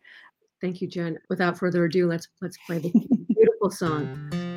Thank 0.60 0.80
you, 0.80 0.88
Jen. 0.88 1.18
Without 1.28 1.58
further 1.58 1.84
ado, 1.84 2.08
let's 2.08 2.28
let's 2.40 2.58
play 2.66 2.78
the 2.78 2.90
beautiful 3.28 3.70
song. 3.70 4.53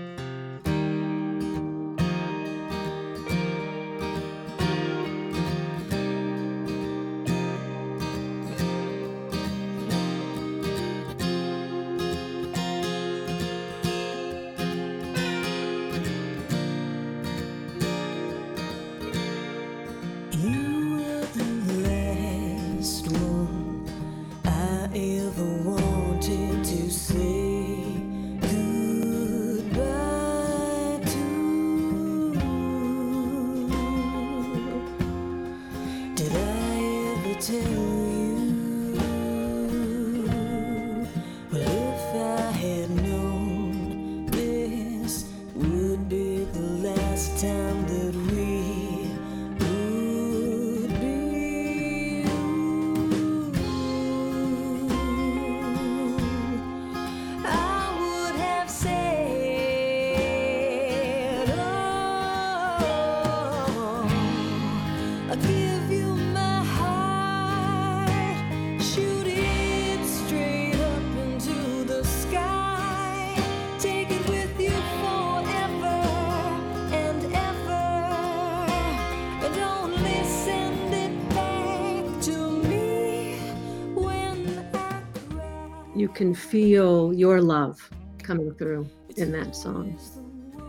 Can 86.18 86.34
feel 86.34 87.14
your 87.14 87.40
love 87.40 87.92
coming 88.24 88.52
through 88.56 88.90
in 89.18 89.32
that 89.32 89.56
song. 89.56 89.96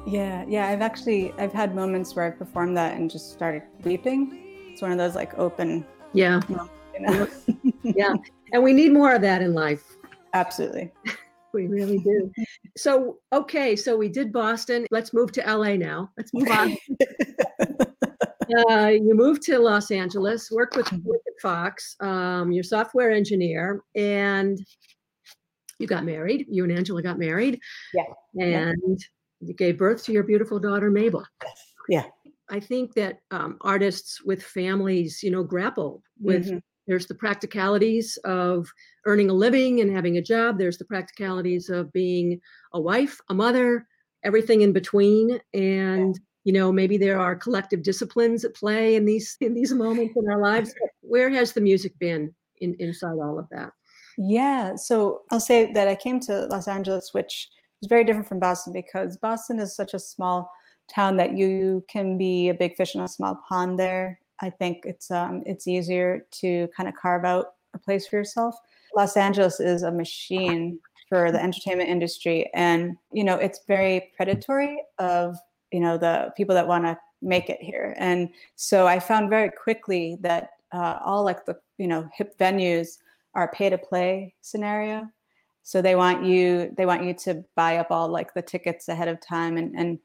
Yeah, 0.06 0.44
yeah. 0.46 0.68
I've 0.68 0.82
actually 0.82 1.32
I've 1.38 1.54
had 1.54 1.74
moments 1.74 2.14
where 2.14 2.26
I 2.26 2.30
performed 2.30 2.76
that 2.76 2.98
and 2.98 3.10
just 3.10 3.32
started 3.32 3.62
weeping. 3.82 4.42
It's 4.70 4.82
one 4.82 4.92
of 4.92 4.98
those 4.98 5.14
like 5.14 5.36
open. 5.38 5.86
Yeah. 6.12 6.40
Moments, 6.50 6.70
you 6.92 7.00
know? 7.00 7.28
yeah, 7.82 8.14
and 8.52 8.62
we 8.62 8.74
need 8.74 8.92
more 8.92 9.14
of 9.14 9.22
that 9.22 9.40
in 9.40 9.54
life. 9.54 9.96
Absolutely. 10.34 10.92
we 11.54 11.66
really 11.66 11.98
do. 12.00 12.30
So 12.76 13.16
okay, 13.32 13.74
so 13.74 13.96
we 13.96 14.10
did 14.10 14.30
Boston. 14.30 14.86
Let's 14.90 15.14
move 15.14 15.32
to 15.32 15.40
LA 15.40 15.76
now. 15.76 16.10
Let's 16.18 16.34
move 16.34 16.50
on. 16.50 16.76
uh, 18.70 18.88
you 18.88 19.14
moved 19.14 19.40
to 19.44 19.58
Los 19.58 19.90
Angeles, 19.90 20.50
worked 20.50 20.76
with, 20.76 20.86
mm-hmm. 20.86 21.08
with 21.08 21.20
Fox. 21.40 21.96
Um, 22.00 22.52
you're 22.52 22.64
software 22.64 23.10
engineer, 23.10 23.82
and 23.94 24.58
you 25.78 25.86
got 25.86 26.04
married. 26.04 26.46
You 26.48 26.64
and 26.64 26.72
Angela 26.72 27.02
got 27.02 27.18
married. 27.18 27.60
Yeah. 27.94 28.04
And 28.34 28.98
you 29.40 29.54
gave 29.54 29.78
birth 29.78 30.04
to 30.04 30.12
your 30.12 30.24
beautiful 30.24 30.58
daughter, 30.58 30.90
Mabel. 30.90 31.24
Yeah. 31.88 32.04
I 32.50 32.60
think 32.60 32.94
that 32.94 33.20
um, 33.30 33.58
artists 33.60 34.22
with 34.22 34.42
families, 34.42 35.22
you 35.22 35.30
know, 35.30 35.42
grapple 35.42 36.02
with. 36.20 36.46
Mm-hmm. 36.46 36.58
There's 36.86 37.06
the 37.06 37.14
practicalities 37.14 38.18
of 38.24 38.66
earning 39.04 39.28
a 39.28 39.34
living 39.34 39.82
and 39.82 39.94
having 39.94 40.16
a 40.16 40.22
job. 40.22 40.58
There's 40.58 40.78
the 40.78 40.86
practicalities 40.86 41.68
of 41.68 41.92
being 41.92 42.40
a 42.72 42.80
wife, 42.80 43.20
a 43.28 43.34
mother, 43.34 43.86
everything 44.24 44.62
in 44.62 44.72
between. 44.72 45.38
And 45.52 46.14
yeah. 46.14 46.20
you 46.44 46.52
know, 46.54 46.72
maybe 46.72 46.96
there 46.96 47.20
are 47.20 47.36
collective 47.36 47.82
disciplines 47.82 48.42
at 48.42 48.54
play 48.54 48.96
in 48.96 49.04
these 49.04 49.36
in 49.42 49.52
these 49.52 49.74
moments 49.74 50.14
in 50.16 50.30
our 50.30 50.40
lives. 50.40 50.74
Where 51.02 51.28
has 51.28 51.52
the 51.52 51.60
music 51.60 51.92
been 51.98 52.34
in, 52.62 52.74
inside 52.78 53.18
all 53.22 53.38
of 53.38 53.46
that? 53.50 53.72
Yeah. 54.18 54.74
So 54.74 55.22
I'll 55.30 55.38
say 55.38 55.72
that 55.72 55.86
I 55.86 55.94
came 55.94 56.18
to 56.20 56.46
Los 56.46 56.66
Angeles, 56.66 57.14
which 57.14 57.48
is 57.80 57.88
very 57.88 58.02
different 58.02 58.26
from 58.26 58.40
Boston 58.40 58.72
because 58.72 59.16
Boston 59.16 59.60
is 59.60 59.76
such 59.76 59.94
a 59.94 59.98
small 59.98 60.50
town 60.92 61.16
that 61.18 61.36
you 61.36 61.84
can 61.88 62.18
be 62.18 62.48
a 62.48 62.54
big 62.54 62.74
fish 62.76 62.96
in 62.96 63.00
a 63.00 63.08
small 63.08 63.40
pond 63.48 63.78
there. 63.78 64.18
I 64.40 64.50
think 64.50 64.80
it's 64.84 65.10
um, 65.12 65.44
it's 65.46 65.68
easier 65.68 66.26
to 66.40 66.68
kind 66.76 66.88
of 66.88 66.96
carve 67.00 67.24
out 67.24 67.54
a 67.74 67.78
place 67.78 68.08
for 68.08 68.16
yourself. 68.16 68.56
Los 68.96 69.16
Angeles 69.16 69.60
is 69.60 69.84
a 69.84 69.92
machine 69.92 70.80
for 71.08 71.30
the 71.30 71.42
entertainment 71.42 71.88
industry, 71.88 72.50
and 72.54 72.96
you 73.12 73.22
know 73.22 73.36
it's 73.36 73.60
very 73.68 74.10
predatory 74.16 74.82
of 74.98 75.36
you 75.72 75.80
know 75.80 75.96
the 75.96 76.32
people 76.36 76.56
that 76.56 76.66
want 76.66 76.84
to 76.84 76.98
make 77.22 77.50
it 77.50 77.60
here. 77.60 77.94
And 77.98 78.30
so 78.56 78.88
I 78.88 78.98
found 78.98 79.30
very 79.30 79.50
quickly 79.50 80.18
that 80.22 80.50
uh, 80.72 80.98
all 81.04 81.24
like 81.24 81.44
the 81.44 81.56
you 81.78 81.86
know 81.86 82.08
hip 82.16 82.36
venues 82.38 82.98
are 83.34 83.50
pay 83.52 83.70
to 83.70 83.78
play 83.78 84.34
scenario. 84.40 85.06
So 85.62 85.82
they 85.82 85.96
want 85.96 86.24
you 86.24 86.72
they 86.76 86.86
want 86.86 87.04
you 87.04 87.14
to 87.14 87.44
buy 87.54 87.76
up 87.76 87.88
all 87.90 88.08
like 88.08 88.32
the 88.34 88.42
tickets 88.42 88.88
ahead 88.88 89.08
of 89.08 89.20
time 89.20 89.58
and 89.58 89.74
and 89.76 89.98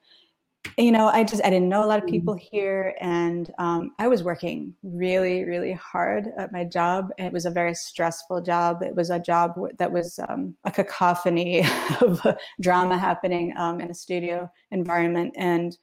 you 0.78 0.92
know 0.92 1.08
i 1.08 1.24
just 1.24 1.44
i 1.44 1.50
didn't 1.50 1.70
know 1.70 1.84
a 1.84 1.88
lot 1.88 2.00
of 2.00 2.06
mm-hmm. 2.06 2.16
people 2.16 2.36
here 2.36 2.96
and 3.00 3.52
um, 3.60 3.92
i 4.00 4.08
was 4.08 4.24
working 4.24 4.74
really 4.84 5.44
really 5.44 5.74
hard 5.74 6.30
at 6.38 6.52
my 6.52 6.64
job 6.64 7.10
it 7.18 7.32
was 7.32 7.46
a 7.46 7.52
very 7.52 7.74
stressful 7.74 8.42
job 8.42 8.82
it 8.82 8.96
was 8.96 9.10
a 9.10 9.20
job 9.20 9.54
that 9.78 9.92
was 9.92 10.20
um, 10.30 10.56
a 10.66 10.72
cacophony 10.72 11.66
of 12.02 12.22
drama 12.62 12.98
happening 12.98 13.54
um, 13.58 13.82
in 13.82 13.92
a 13.92 13.96
studio 13.96 14.50
environment 14.72 15.34
and 15.38 15.78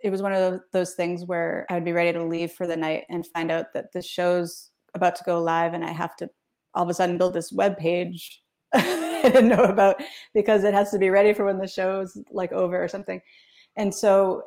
it 0.00 0.10
was 0.10 0.22
one 0.22 0.32
of 0.32 0.60
those 0.72 0.94
things 0.94 1.24
where 1.24 1.66
i 1.70 1.74
would 1.74 1.84
be 1.84 1.92
ready 1.92 2.12
to 2.12 2.24
leave 2.24 2.52
for 2.52 2.66
the 2.66 2.76
night 2.76 3.04
and 3.10 3.26
find 3.28 3.50
out 3.50 3.66
that 3.74 3.92
the 3.92 4.02
show's 4.02 4.70
about 4.94 5.14
to 5.14 5.24
go 5.24 5.42
live 5.42 5.74
and 5.74 5.84
i 5.84 5.92
have 5.92 6.16
to 6.16 6.28
all 6.74 6.84
of 6.84 6.88
a 6.88 6.94
sudden 6.94 7.18
build 7.18 7.34
this 7.34 7.52
web 7.52 7.76
page 7.76 8.42
I 8.74 9.20
didn't 9.24 9.48
know 9.48 9.64
about 9.64 10.02
because 10.34 10.64
it 10.64 10.74
has 10.74 10.90
to 10.90 10.98
be 10.98 11.10
ready 11.10 11.32
for 11.32 11.44
when 11.44 11.58
the 11.58 11.68
show's 11.68 12.16
like 12.30 12.52
over 12.52 12.82
or 12.82 12.88
something. 12.88 13.20
And 13.76 13.94
so 13.94 14.42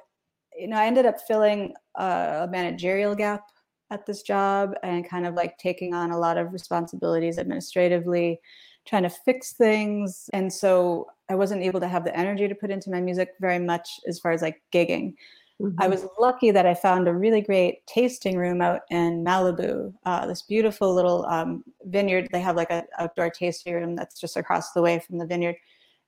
you 0.58 0.68
know 0.68 0.78
i 0.78 0.86
ended 0.86 1.06
up 1.06 1.20
filling 1.28 1.74
a 1.96 2.48
managerial 2.50 3.14
gap 3.14 3.44
at 3.92 4.06
this 4.06 4.22
job 4.22 4.74
and 4.84 5.08
kind 5.08 5.26
of 5.26 5.36
like 5.36 5.58
taking 5.58 5.94
on 5.94 6.12
a 6.12 6.18
lot 6.18 6.38
of 6.38 6.54
responsibilities 6.54 7.38
administratively 7.38 8.40
trying 8.88 9.04
to 9.04 9.10
fix 9.10 9.54
things. 9.54 10.30
And 10.34 10.52
so 10.52 11.08
i 11.30 11.36
wasn't 11.36 11.64
able 11.64 11.80
to 11.80 11.88
have 11.88 12.04
the 12.04 12.18
energy 12.18 12.48
to 12.48 12.56
put 12.56 12.72
into 12.72 12.90
my 12.90 13.02
music 13.02 13.30
very 13.42 13.60
much 13.60 14.00
as 14.08 14.20
far 14.20 14.32
as 14.32 14.42
like 14.42 14.62
gigging 14.74 15.14
mm-hmm. 15.62 15.82
i 15.82 15.88
was 15.88 16.06
lucky 16.20 16.52
that 16.52 16.66
i 16.66 16.74
found 16.74 17.08
a 17.08 17.14
really 17.14 17.42
great 17.42 17.86
tasting 17.88 18.38
room 18.38 18.62
out 18.62 18.82
in 18.90 19.24
malibu 19.24 19.94
uh, 20.06 20.26
this 20.26 20.42
beautiful 20.44 20.94
little 20.94 21.26
um, 21.26 21.64
vineyard. 21.86 22.28
They 22.32 22.42
have 22.42 22.56
like 22.56 22.72
an 22.72 22.84
outdoor 22.98 23.30
tasting 23.30 23.74
room 23.74 23.96
that's 23.96 24.20
just 24.20 24.38
across 24.38 24.72
the 24.72 24.82
way 24.82 25.00
from 25.00 25.18
the 25.18 25.26
vineyard. 25.26 25.56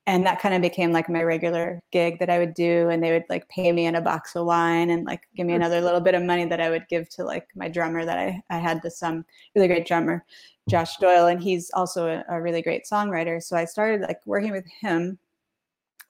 And 0.05 0.25
that 0.25 0.39
kind 0.39 0.55
of 0.55 0.61
became 0.61 0.93
like 0.93 1.09
my 1.09 1.21
regular 1.21 1.81
gig 1.91 2.19
that 2.19 2.29
I 2.29 2.39
would 2.39 2.53
do 2.53 2.87
and 2.87 3.03
they 3.03 3.11
would 3.11 3.25
like 3.29 3.49
pay 3.49 3.73
me 3.73 3.87
in 3.87 3.95
a 3.95 4.01
box 4.01 4.37
of 4.37 4.45
wine 4.45 4.89
and 4.89 5.05
like 5.05 5.23
give 5.35 5.45
me 5.45 5.53
another 5.53 5.81
little 5.81 5.99
bit 5.99 6.15
of 6.15 6.23
money 6.23 6.45
that 6.45 6.61
I 6.61 6.69
would 6.69 6.87
give 6.87 7.09
to 7.09 7.25
like 7.25 7.47
my 7.55 7.67
drummer 7.67 8.05
that 8.05 8.17
I, 8.17 8.41
I 8.49 8.57
had 8.57 8.81
this 8.81 9.03
um 9.03 9.25
really 9.53 9.67
great 9.67 9.85
drummer 9.85 10.23
Josh 10.69 10.95
Doyle. 10.97 11.27
And 11.27 11.43
he's 11.43 11.69
also 11.73 12.07
a, 12.07 12.23
a 12.29 12.41
really 12.41 12.61
great 12.61 12.83
songwriter. 12.89 13.43
So 13.43 13.57
I 13.57 13.65
started 13.65 14.01
like 14.01 14.25
working 14.25 14.51
with 14.51 14.65
him 14.79 15.19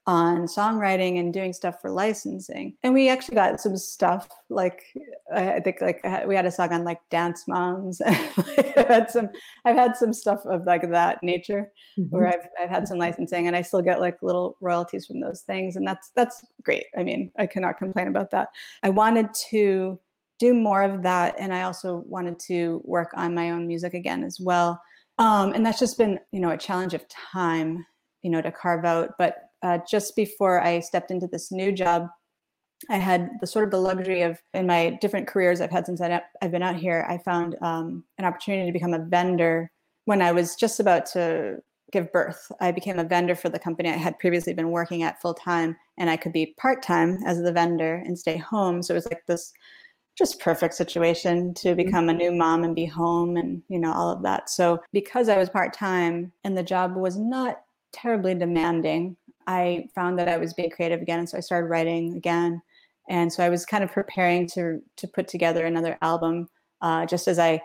on 0.08 0.46
songwriting 0.46 1.20
and 1.20 1.34
doing 1.34 1.52
stuff 1.52 1.82
for 1.82 1.92
licensing. 1.92 2.74
And 2.82 2.94
we 2.94 3.10
actually 3.10 3.36
got 3.36 3.60
some 3.60 3.76
stuff 3.76 4.30
like 4.50 4.82
I 5.36 5.60
think 5.60 5.82
like 5.82 6.02
we 6.26 6.34
had 6.34 6.46
a 6.46 6.52
song 6.52 6.72
on 6.72 6.86
like 6.86 7.02
dance 7.12 7.44
moms. 7.46 8.00
I've 8.08 8.88
had 8.88 9.12
some 9.12 9.30
I've 9.66 9.76
had 9.76 9.98
some 9.98 10.14
stuff 10.14 10.46
of 10.46 10.66
like 10.66 10.90
that 10.90 11.22
nature 11.22 11.74
mm-hmm. 12.00 12.16
where 12.16 12.28
I've 12.28 12.48
I've 12.60 12.70
had 12.70 12.88
some 12.88 12.98
licensing 12.98 13.48
and 13.48 13.56
I 13.56 13.62
still 13.62 13.82
get 13.82 14.00
like 14.00 14.18
little 14.22 14.56
royalties 14.62 15.06
from 15.06 15.20
those 15.20 15.42
things 15.42 15.76
and 15.76 15.86
that's 15.86 16.10
that's 16.16 16.44
great. 16.64 16.86
I 16.98 17.04
mean, 17.04 17.30
I 17.38 17.46
cannot 17.46 17.78
complain 17.78 18.08
about 18.08 18.32
that. 18.32 18.48
I 18.84 18.90
wanted 18.90 19.34
to 19.50 20.00
do 20.40 20.54
more 20.54 20.84
of 20.84 21.04
that 21.04 21.36
and 21.38 21.54
I 21.54 21.64
also 21.64 22.04
wanted 22.08 22.40
to 22.48 22.82
work 22.86 23.12
on 23.16 23.36
my 23.36 23.52
own 23.52 23.68
music 23.68 23.94
again 23.94 24.24
as 24.24 24.40
well. 24.40 24.82
Um, 25.20 25.52
and 25.54 25.66
that's 25.66 25.80
just 25.80 25.98
been, 25.98 26.20
you 26.32 26.40
know, 26.40 26.52
a 26.52 26.58
challenge 26.58 26.94
of 26.94 27.04
time, 27.10 27.86
you 28.22 28.30
know, 28.30 28.42
to 28.42 28.52
carve 28.52 28.86
out, 28.86 29.16
but 29.18 29.47
uh, 29.64 29.80
just 29.90 30.16
before 30.16 30.62
I 30.62 30.80
stepped 30.80 31.12
into 31.12 31.28
this 31.28 31.52
new 31.52 31.72
job, 31.72 32.08
I 32.90 32.98
had 32.98 33.32
the 33.42 33.48
sort 33.48 33.66
of 33.66 33.72
the 33.72 33.82
luxury 33.82 34.22
of 34.22 34.40
in 34.54 34.68
my 34.68 34.98
different 35.02 35.28
careers 35.28 35.62
I've 35.62 35.72
had 35.72 35.86
since 35.86 36.00
I've 36.00 36.52
been 36.52 36.64
out 36.64 36.76
here. 36.76 37.06
I 37.10 37.18
found 37.18 37.56
um, 37.62 38.04
an 38.18 38.26
opportunity 38.26 38.68
to 38.68 38.74
become 38.74 38.94
a 38.94 39.04
vendor 39.04 39.72
when 40.06 40.22
I 40.22 40.32
was 40.32 40.56
just 40.56 40.80
about 40.80 41.06
to 41.08 41.58
give 41.92 42.12
birth. 42.12 42.52
I 42.60 42.72
became 42.72 43.00
a 43.00 43.04
vendor 43.04 43.36
for 43.36 43.50
the 43.50 43.60
company 43.60 43.90
I 43.90 43.94
had 43.94 44.20
previously 44.20 44.54
been 44.54 44.72
working 44.72 45.04
at 45.04 45.22
full 45.22 45.34
time, 45.34 45.76
and 45.98 46.10
I 46.10 46.18
could 46.18 46.34
be 46.34 46.54
part 46.58 46.84
time 46.84 47.20
as 47.26 47.42
the 47.42 47.52
vendor 47.52 48.04
and 48.06 48.18
stay 48.18 48.38
home. 48.38 48.84
So 48.84 48.94
it 48.94 48.98
was 48.98 49.08
like 49.08 49.26
this 49.26 49.54
just 50.18 50.40
perfect 50.40 50.74
situation 50.74 51.54
to 51.54 51.70
mm-hmm. 51.70 51.78
become 51.78 52.10
a 52.10 52.14
new 52.14 52.32
mom 52.32 52.64
and 52.64 52.76
be 52.76 52.86
home 52.86 53.38
and 53.38 53.62
you 53.70 53.80
know 53.80 53.94
all 53.94 54.10
of 54.12 54.24
that. 54.24 54.50
So 54.50 54.82
because 54.92 55.30
I 55.30 55.38
was 55.38 55.50
part 55.50 55.74
time 55.74 56.32
and 56.44 56.58
the 56.58 56.64
job 56.64 56.96
was 56.96 57.18
not 57.18 57.62
terribly 57.94 58.36
demanding, 58.36 59.16
I 59.48 59.88
found 59.96 60.20
that 60.20 60.28
I 60.28 60.38
was 60.38 60.54
being 60.54 60.70
creative 60.70 61.02
again, 61.02 61.20
and 61.20 61.30
so 61.30 61.38
I 61.38 61.42
started 61.42 61.68
writing 61.68 62.16
again. 62.16 62.62
And 63.10 63.32
so 63.32 63.44
I 63.44 63.50
was 63.50 63.66
kind 63.66 63.84
of 63.84 63.92
preparing 63.92 64.48
to 64.50 64.82
to 64.98 65.08
put 65.08 65.28
together 65.28 65.66
another 65.66 65.98
album, 66.02 66.50
uh, 66.82 67.06
just 67.06 67.28
as 67.28 67.40
I 67.40 67.62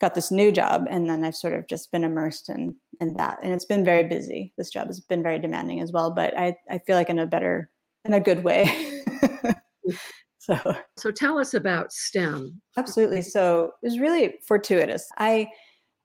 got 0.00 0.14
this 0.14 0.30
new 0.30 0.52
job, 0.52 0.86
and 0.88 1.08
then 1.08 1.24
I've 1.24 1.34
sort 1.34 1.54
of 1.54 1.66
just 1.66 1.90
been 1.90 2.04
immersed 2.04 2.48
in 2.48 2.76
in 3.00 3.14
that. 3.14 3.38
And 3.42 3.52
it's 3.52 3.64
been 3.64 3.84
very 3.84 4.04
busy. 4.04 4.52
This 4.56 4.70
job 4.70 4.86
has 4.86 5.00
been 5.00 5.22
very 5.22 5.38
demanding 5.38 5.80
as 5.80 5.92
well, 5.92 6.10
but 6.10 6.36
I 6.38 6.56
I 6.70 6.78
feel 6.78 6.96
like 6.96 7.10
in 7.10 7.18
a 7.18 7.26
better 7.26 7.70
in 8.04 8.14
a 8.14 8.20
good 8.20 8.44
way. 8.44 9.02
so 10.38 10.76
so 10.96 11.10
tell 11.10 11.38
us 11.38 11.54
about 11.54 11.92
STEM. 11.92 12.60
Absolutely. 12.76 13.22
So 13.22 13.72
it 13.82 13.86
was 13.86 13.98
really 13.98 14.36
fortuitous. 14.46 15.08
I 15.18 15.48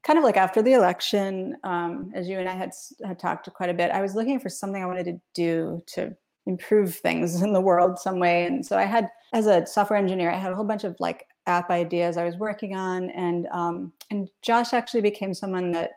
kind 0.04 0.18
of 0.18 0.24
like 0.24 0.38
after 0.38 0.62
the 0.62 0.74
election, 0.74 1.58
um, 1.64 2.12
as 2.16 2.28
you 2.28 2.40
and 2.40 2.50
I 2.50 2.54
had 2.54 2.72
had 3.06 3.20
talked 3.20 3.52
quite 3.54 3.70
a 3.70 3.74
bit, 3.74 3.92
I 3.92 4.02
was 4.02 4.16
looking 4.16 4.40
for 4.40 4.50
something 4.50 4.82
I 4.82 4.88
wanted 4.88 5.06
to 5.06 5.22
do 5.34 5.82
to 5.88 6.16
improve 6.46 6.96
things 6.96 7.42
in 7.44 7.54
the 7.54 7.62
world 7.62 8.00
some 8.00 8.20
way. 8.20 8.46
And 8.46 8.66
so 8.66 8.78
I 8.78 8.86
had, 8.86 9.10
as 9.34 9.48
a 9.48 9.66
software 9.66 10.00
engineer, 10.00 10.32
I 10.32 10.38
had 10.38 10.52
a 10.52 10.56
whole 10.56 10.66
bunch 10.66 10.84
of 10.84 10.96
like 11.00 11.26
app 11.48 11.70
ideas 11.70 12.18
I 12.18 12.26
was 12.26 12.38
working 12.38 12.76
on, 12.76 13.10
and 13.12 13.48
um, 13.48 13.94
and 14.10 14.30
Josh 14.42 14.74
actually 14.74 15.02
became 15.02 15.34
someone 15.34 15.72
that 15.72 15.92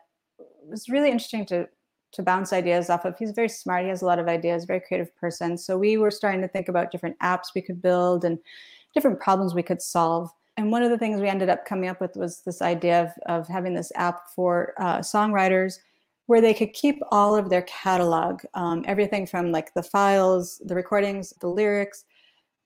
was 0.67 0.89
really 0.89 1.09
interesting 1.09 1.45
to 1.47 1.67
to 2.13 2.23
bounce 2.23 2.53
ideas 2.53 2.89
off 2.89 3.05
of. 3.05 3.17
He's 3.17 3.31
very 3.31 3.49
smart. 3.49 3.83
He 3.83 3.89
has 3.89 4.01
a 4.01 4.05
lot 4.05 4.19
of 4.19 4.27
ideas. 4.27 4.65
Very 4.65 4.79
creative 4.79 5.13
person. 5.17 5.57
So 5.57 5.77
we 5.77 5.97
were 5.97 6.11
starting 6.11 6.41
to 6.41 6.47
think 6.47 6.69
about 6.69 6.91
different 6.91 7.19
apps 7.19 7.53
we 7.53 7.61
could 7.61 7.81
build 7.81 8.23
and 8.23 8.39
different 8.93 9.19
problems 9.19 9.53
we 9.53 9.63
could 9.63 9.81
solve 9.81 10.29
and 10.57 10.71
one 10.71 10.83
of 10.83 10.89
the 10.89 10.97
things 10.97 11.19
we 11.19 11.27
ended 11.27 11.49
up 11.49 11.65
coming 11.65 11.89
up 11.89 11.99
with 11.99 12.15
was 12.15 12.41
this 12.41 12.61
idea 12.61 13.03
of, 13.03 13.41
of 13.41 13.47
having 13.47 13.73
this 13.73 13.91
app 13.95 14.29
for 14.33 14.73
uh, 14.79 14.99
songwriters 14.99 15.79
where 16.27 16.41
they 16.41 16.53
could 16.53 16.73
keep 16.73 16.99
all 17.11 17.35
of 17.35 17.49
their 17.49 17.61
catalog, 17.63 18.41
um, 18.53 18.83
everything 18.87 19.27
from 19.27 19.51
like 19.51 19.73
the 19.73 19.83
files, 19.83 20.61
the 20.65 20.73
recordings, 20.75 21.33
the 21.41 21.47
lyrics, 21.47 22.05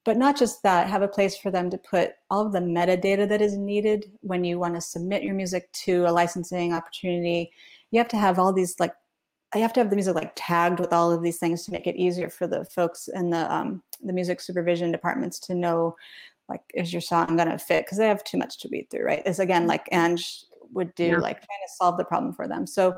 but 0.06 0.18
not 0.18 0.38
just 0.38 0.64
that, 0.64 0.88
have 0.88 1.02
a 1.02 1.08
place 1.08 1.38
for 1.38 1.52
them 1.52 1.70
to 1.70 1.78
put 1.78 2.14
all 2.30 2.46
of 2.46 2.54
the 2.54 2.60
metadata 2.60 3.28
that 3.28 3.42
is 3.42 3.58
needed 3.58 4.12
when 4.22 4.44
you 4.44 4.58
want 4.58 4.76
to 4.76 4.82
submit 4.82 5.24
your 5.24 5.34
music 5.34 5.70
to 5.74 6.06
a 6.06 6.12
licensing 6.12 6.74
opportunity. 6.74 7.52
You 7.92 8.00
have 8.00 8.08
to 8.10 8.18
have 8.18 8.40
all 8.40 8.54
these 8.54 8.80
like, 8.80 8.94
you 9.54 9.62
have 9.62 9.74
to 9.74 9.80
have 9.80 9.90
the 9.90 9.96
music 9.96 10.16
like 10.16 10.32
tagged 10.36 10.80
with 10.80 10.94
all 10.94 11.12
of 11.12 11.24
these 11.24 11.40
things 11.40 11.66
to 11.66 11.72
make 11.72 11.88
it 11.88 11.96
easier 11.96 12.30
for 12.30 12.48
the 12.48 12.64
folks 12.66 13.10
in 13.14 13.32
the 13.32 13.52
um, 13.52 13.82
the 14.02 14.14
music 14.14 14.40
supervision 14.40 14.92
departments 14.92 15.40
to 15.40 15.56
know 15.56 15.96
like 16.50 16.62
is 16.74 16.92
your 16.92 17.02
song 17.02 17.38
going 17.38 17.50
to 17.50 17.58
fit? 17.58 17.86
Because 17.86 17.98
they 17.98 18.08
have 18.08 18.24
too 18.24 18.38
much 18.38 18.60
to 18.60 18.70
read 18.72 18.90
through 18.90 19.06
right? 19.06 19.26
Is 19.26 19.40
again 19.40 19.68
like 19.68 19.88
Ange 19.92 20.44
would 20.72 20.94
do 20.96 21.06
yeah. 21.06 21.18
like 21.18 21.38
trying 21.38 21.66
to 21.66 21.74
solve 21.78 21.98
the 21.98 22.06
problem 22.06 22.34
for 22.34 22.48
them. 22.48 22.68
So 22.68 22.96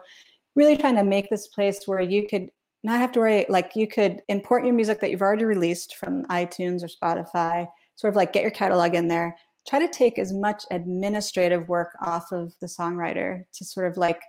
really 0.56 0.78
trying 0.78 0.95
to 0.95 1.04
make 1.04 1.30
this 1.30 1.47
place 1.47 1.84
where 1.86 2.02
you 2.02 2.28
could 2.28 2.49
not 2.84 2.99
have 2.99 3.12
to 3.14 3.20
worry 3.20 3.45
like 3.47 3.76
you 3.76 3.88
could 3.88 4.22
import 4.28 4.66
your 4.66 4.74
music 4.74 4.99
that 4.99 5.12
you've 5.12 5.22
already 5.22 5.45
released 5.45 5.95
from 5.95 6.26
itunes 6.26 6.82
or 6.84 6.88
spotify 6.88 7.68
sort 8.02 8.12
of 8.12 8.16
like 8.16 8.34
get 8.34 8.41
your 8.41 8.52
catalog 8.52 8.95
in 8.95 9.08
there. 9.08 9.38
Try 9.68 9.80
to 9.80 9.88
take 9.88 10.18
as 10.18 10.34
much 10.34 10.64
administrative 10.72 11.70
work 11.70 11.95
off 12.02 12.32
of 12.32 12.54
the 12.60 12.68
songwriter 12.68 13.43
to 13.54 13.64
sort 13.64 13.88
of 13.88 13.95
like 13.95 14.22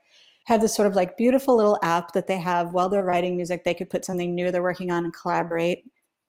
have 0.45 0.61
this 0.61 0.75
sort 0.75 0.89
of 0.89 0.95
like 0.95 1.17
beautiful 1.17 1.57
little 1.57 1.79
app 1.83 2.13
that 2.13 2.27
they 2.27 2.39
have 2.39 2.73
while 2.73 2.91
they're 2.91 3.05
writing 3.05 3.37
music. 3.37 3.65
They 3.65 3.75
could 3.75 3.89
put 3.89 4.05
something 4.05 4.35
new 4.35 4.51
they're 4.51 4.63
working 4.63 4.91
on 4.91 5.05
and 5.05 5.15
collaborate 5.15 5.85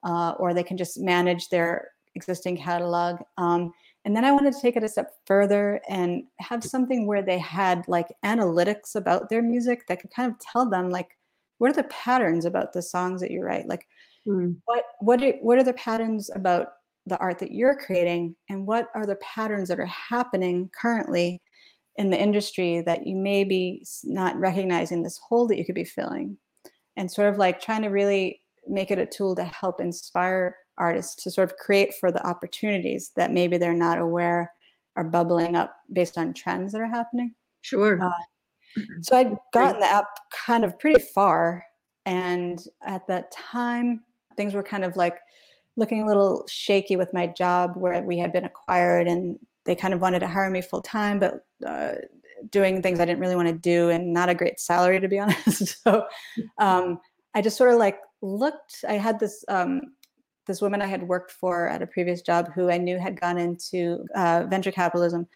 uh, 0.06 0.36
or 0.40 0.54
they 0.54 0.64
can 0.64 0.78
just 0.78 1.00
manage 1.00 1.50
their 1.50 1.90
existing 2.16 2.58
catalog. 2.58 3.22
Um, 3.38 3.74
and 4.06 4.16
then 4.16 4.26
I 4.26 4.32
wanted 4.32 4.54
to 4.54 4.62
take 4.62 4.76
it 4.76 4.84
a 4.84 4.90
step 4.90 5.12
further 5.26 5.80
and 5.90 6.24
have 6.40 6.64
something 6.64 7.08
where 7.08 7.22
they 7.22 7.40
had 7.40 7.86
like 7.88 8.08
analytics 8.26 8.96
about 8.96 9.30
their 9.30 9.42
music 9.42 9.88
that 9.88 10.02
could 10.02 10.12
kind 10.12 10.32
of 10.32 10.40
tell 10.40 10.70
them 10.70 10.90
like 10.90 11.18
what 11.58 11.70
are 11.70 11.82
the 11.82 11.84
patterns 11.86 12.46
about 12.46 12.74
the 12.74 12.82
songs 12.82 13.22
that 13.22 13.32
you 13.32 13.42
write 13.42 13.68
like 13.68 13.88
mm. 14.28 14.56
what 14.66 14.84
what 15.00 15.24
are, 15.24 15.34
what 15.42 15.58
are 15.58 15.64
the 15.64 15.74
patterns 15.74 16.30
about 16.36 16.68
the 17.06 17.18
art 17.20 17.40
that 17.40 17.52
you're 17.52 17.78
creating 17.78 18.36
and 18.50 18.66
what 18.66 18.88
are 18.96 19.06
the 19.06 19.16
patterns 19.18 19.70
that 19.70 19.80
are 19.80 19.86
happening 19.86 20.70
currently 20.80 21.42
in 21.98 22.10
the 22.10 22.20
industry 22.20 22.82
that 22.82 23.06
you 23.06 23.16
may 23.16 23.44
be 23.44 23.86
not 24.04 24.38
recognizing 24.38 25.04
this 25.04 25.20
hole 25.30 25.48
that 25.48 25.58
you 25.58 25.66
could 25.66 25.76
be 25.76 25.84
filling 25.84 26.38
and 26.98 27.12
sort 27.12 27.30
of 27.30 27.38
like 27.38 27.62
trying 27.62 27.82
to 27.82 27.90
really 27.90 28.42
make 28.68 28.92
it 28.92 29.00
a 29.00 29.06
tool 29.06 29.36
to 29.36 29.44
help 29.44 29.80
inspire 29.80 30.56
artists 30.78 31.24
to 31.24 31.32
sort 31.32 31.50
of 31.50 31.58
create 31.58 31.94
for 31.96 32.12
the 32.12 32.26
opportunities 32.26 33.12
that 33.16 33.32
maybe 33.32 33.58
they're 33.58 33.74
not 33.74 34.00
aware 34.00 34.52
are 34.96 35.04
bubbling 35.04 35.56
up 35.56 35.76
based 35.92 36.18
on 36.18 36.34
trends 36.34 36.72
that 36.72 36.82
are 36.82 36.88
happening. 36.88 37.34
Sure. 37.62 38.02
Uh, 38.02 38.12
so 39.02 39.18
I'd 39.18 39.36
gotten 39.54 39.80
the 39.80 39.88
app 39.88 40.08
kind 40.32 40.64
of 40.64 40.78
pretty 40.80 41.02
far. 41.02 41.64
And 42.06 42.64
at 42.86 43.08
that 43.08 43.32
time, 43.32 44.04
things 44.36 44.54
were 44.54 44.64
kind 44.64 44.84
of 44.84 44.96
like 44.96 45.18
looking 45.76 46.02
a 46.04 46.08
little 46.08 46.46
shaky 46.48 46.96
with 46.96 47.14
my 47.14 47.28
job 47.28 47.74
where 47.76 48.02
we 48.02 48.18
had 48.18 48.34
been 48.34 48.46
acquired 48.46 49.08
and 49.08 49.40
they 49.66 49.76
kind 49.76 49.94
of 49.94 50.02
wanted 50.02 50.20
to 50.20 50.28
hire 50.28 50.50
me 50.50 50.62
full 50.62 50.82
time, 50.82 51.20
but 51.20 51.46
uh, 51.66 51.94
doing 52.50 52.82
things 52.82 53.00
I 53.00 53.06
didn't 53.06 53.22
really 53.22 53.36
want 53.36 53.48
to 53.48 53.54
do 53.54 53.90
and 53.90 54.14
not 54.14 54.30
a 54.30 54.36
great 54.36 54.60
salary, 54.60 55.00
to 55.00 55.08
be 55.08 55.20
honest. 55.20 55.82
so 55.84 56.06
um, 56.58 57.00
I 57.34 57.42
just 57.42 57.58
sort 57.58 57.72
of 57.72 57.80
like 57.80 58.00
looked. 58.22 58.84
I 58.88 58.94
had 58.94 59.20
this 59.20 59.44
um, 59.48 59.94
this 60.48 60.62
woman 60.62 60.82
I 60.82 60.88
had 60.88 61.08
worked 61.08 61.32
for 61.32 61.68
at 61.68 61.82
a 61.82 61.88
previous 61.88 62.22
job 62.22 62.52
who 62.54 62.70
I 62.70 62.78
knew 62.78 62.98
had 62.98 63.20
gone 63.20 63.38
into 63.38 64.06
uh, 64.16 64.46
venture 64.50 64.72
capitalism 64.72 65.28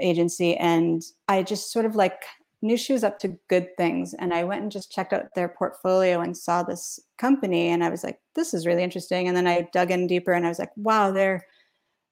agency, 0.00 0.56
and 0.56 1.02
I 1.28 1.42
just 1.42 1.72
sort 1.72 1.86
of 1.86 1.96
like 1.96 2.24
knew 2.60 2.76
she 2.76 2.92
was 2.92 3.04
up 3.04 3.18
to 3.20 3.38
good 3.48 3.68
things. 3.76 4.14
And 4.14 4.34
I 4.34 4.42
went 4.44 4.62
and 4.62 4.72
just 4.72 4.90
checked 4.90 5.12
out 5.12 5.34
their 5.34 5.48
portfolio 5.48 6.20
and 6.20 6.36
saw 6.36 6.62
this 6.62 6.98
company, 7.18 7.68
and 7.68 7.84
I 7.84 7.90
was 7.90 8.04
like, 8.04 8.18
"This 8.34 8.54
is 8.54 8.66
really 8.66 8.82
interesting." 8.82 9.28
And 9.28 9.36
then 9.36 9.46
I 9.46 9.68
dug 9.72 9.90
in 9.90 10.06
deeper, 10.06 10.32
and 10.32 10.44
I 10.46 10.48
was 10.48 10.58
like, 10.58 10.72
"Wow, 10.76 11.12
they're." 11.12 11.44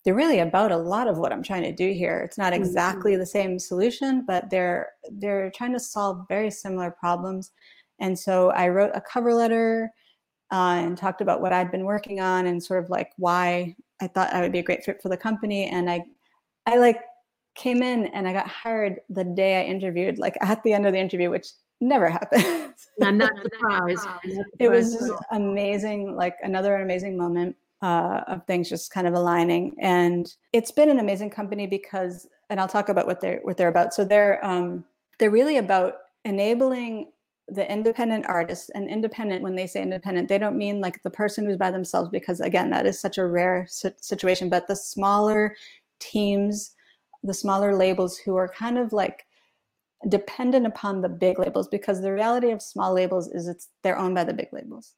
they're 0.05 0.14
really 0.14 0.38
about 0.38 0.70
a 0.70 0.76
lot 0.76 1.09
of 1.09 1.18
what 1.18 1.32
I'm 1.32 1.42
trying 1.42 1.64
to 1.64 1.72
do 1.72 1.92
here. 1.92 2.20
It's 2.20 2.38
not 2.38 2.53
exactly 2.53 3.12
mm-hmm. 3.12 3.18
the 3.18 3.26
same 3.26 3.59
solution, 3.59 4.24
but 4.24 4.49
they're 4.51 4.90
they're 5.11 5.51
trying 5.51 5.72
to 5.72 5.80
solve 5.80 6.26
very 6.28 6.49
similar 6.49 6.92
problems. 6.92 7.51
And 7.99 8.16
so 8.16 8.51
I 8.51 8.68
wrote 8.68 8.92
a 8.94 9.01
cover 9.01 9.34
letter 9.34 9.90
uh, 10.53 10.78
and 10.78 10.97
talked 10.97 11.20
about 11.20 11.40
what 11.40 11.53
I'd 11.53 11.70
been 11.70 11.84
working 11.84 12.20
on 12.20 12.47
and 12.47 12.62
sort 12.62 12.82
of 12.82 12.90
like 12.90 13.12
why 13.16 13.74
I 14.01 14.07
thought 14.07 14.32
I 14.32 14.40
would 14.40 14.53
be 14.53 14.61
a 14.61 14.62
great 14.62 14.84
fit 14.84 15.03
for 15.03 15.09
the 15.09 15.16
company. 15.16 15.66
And 15.66 15.90
I 15.90 16.05
I 16.66 16.78
like 16.78 17.01
came 17.55 17.82
in 17.82 18.07
and 18.07 18.28
I 18.28 18.32
got 18.32 18.47
hired 18.47 19.01
the 19.09 19.24
day 19.24 19.61
I 19.61 19.64
interviewed, 19.64 20.18
like 20.18 20.36
at 20.40 20.62
the 20.62 20.72
end 20.72 20.86
of 20.86 20.92
the 20.92 20.99
interview, 20.99 21.30
which 21.30 21.49
never 21.80 22.09
happened. 22.11 22.74
I'm 23.03 23.18
not 23.18 23.32
surprised. 23.42 24.07
It 24.59 24.70
was 24.70 24.92
just 24.92 25.12
amazing, 25.32 26.14
like 26.14 26.36
another 26.42 26.76
amazing 26.76 27.16
moment 27.16 27.57
uh, 27.82 28.22
of 28.26 28.47
things 28.47 28.68
just 28.68 28.90
kind 28.90 29.07
of 29.07 29.14
aligning. 29.14 29.74
And 29.80 30.32
it's 30.53 30.70
been 30.70 30.90
an 30.90 30.99
amazing 30.99 31.30
company 31.30 31.66
because, 31.66 32.26
and 32.51 32.61
I'll 32.61 32.68
talk 32.68 32.88
about 32.88 33.07
what 33.07 33.20
they're 33.20 33.40
what 33.42 33.57
they're 33.57 33.68
about. 33.68 33.94
So 33.94 34.05
they're 34.05 34.44
um, 34.44 34.84
they're 35.18 35.30
really 35.30 35.57
about 35.57 35.94
enabling 36.24 37.11
the 37.49 37.70
independent 37.70 38.26
artists 38.28 38.70
and 38.74 38.88
independent 38.88 39.42
when 39.42 39.55
they 39.55 39.66
say 39.66 39.80
independent 39.80 40.28
they 40.28 40.38
don't 40.38 40.59
mean 40.59 40.80
like 40.80 41.03
the 41.03 41.11
person 41.11 41.47
who's 41.47 41.57
by 41.57 41.70
themselves 41.70 42.09
because 42.11 42.40
again 42.40 42.70
that 42.70 42.86
is 42.86 43.01
such 43.01 43.18
a 43.18 43.26
rare 43.26 43.66
situation 43.68 44.49
but 44.49 44.66
the 44.66 44.74
smaller 44.76 45.55
teams 46.01 46.74
the 47.22 47.34
smaller 47.34 47.76
labels 47.76 48.16
who 48.18 48.36
are 48.36 48.49
kind 48.49 48.78
of 48.78 48.92
like 48.92 49.26
dependent 50.09 50.66
upon 50.66 51.01
the 51.01 51.09
big 51.09 51.38
labels 51.38 51.68
because 51.68 52.03
the 52.03 52.12
reality 52.12 52.51
of 52.51 52.61
small 52.61 52.92
labels 52.92 53.28
is 53.28 53.49
it's 53.49 53.68
they're 53.82 53.99
owned 53.99 54.14
by 54.14 54.24
the 54.24 54.34
big 54.34 54.49
labels 54.53 54.94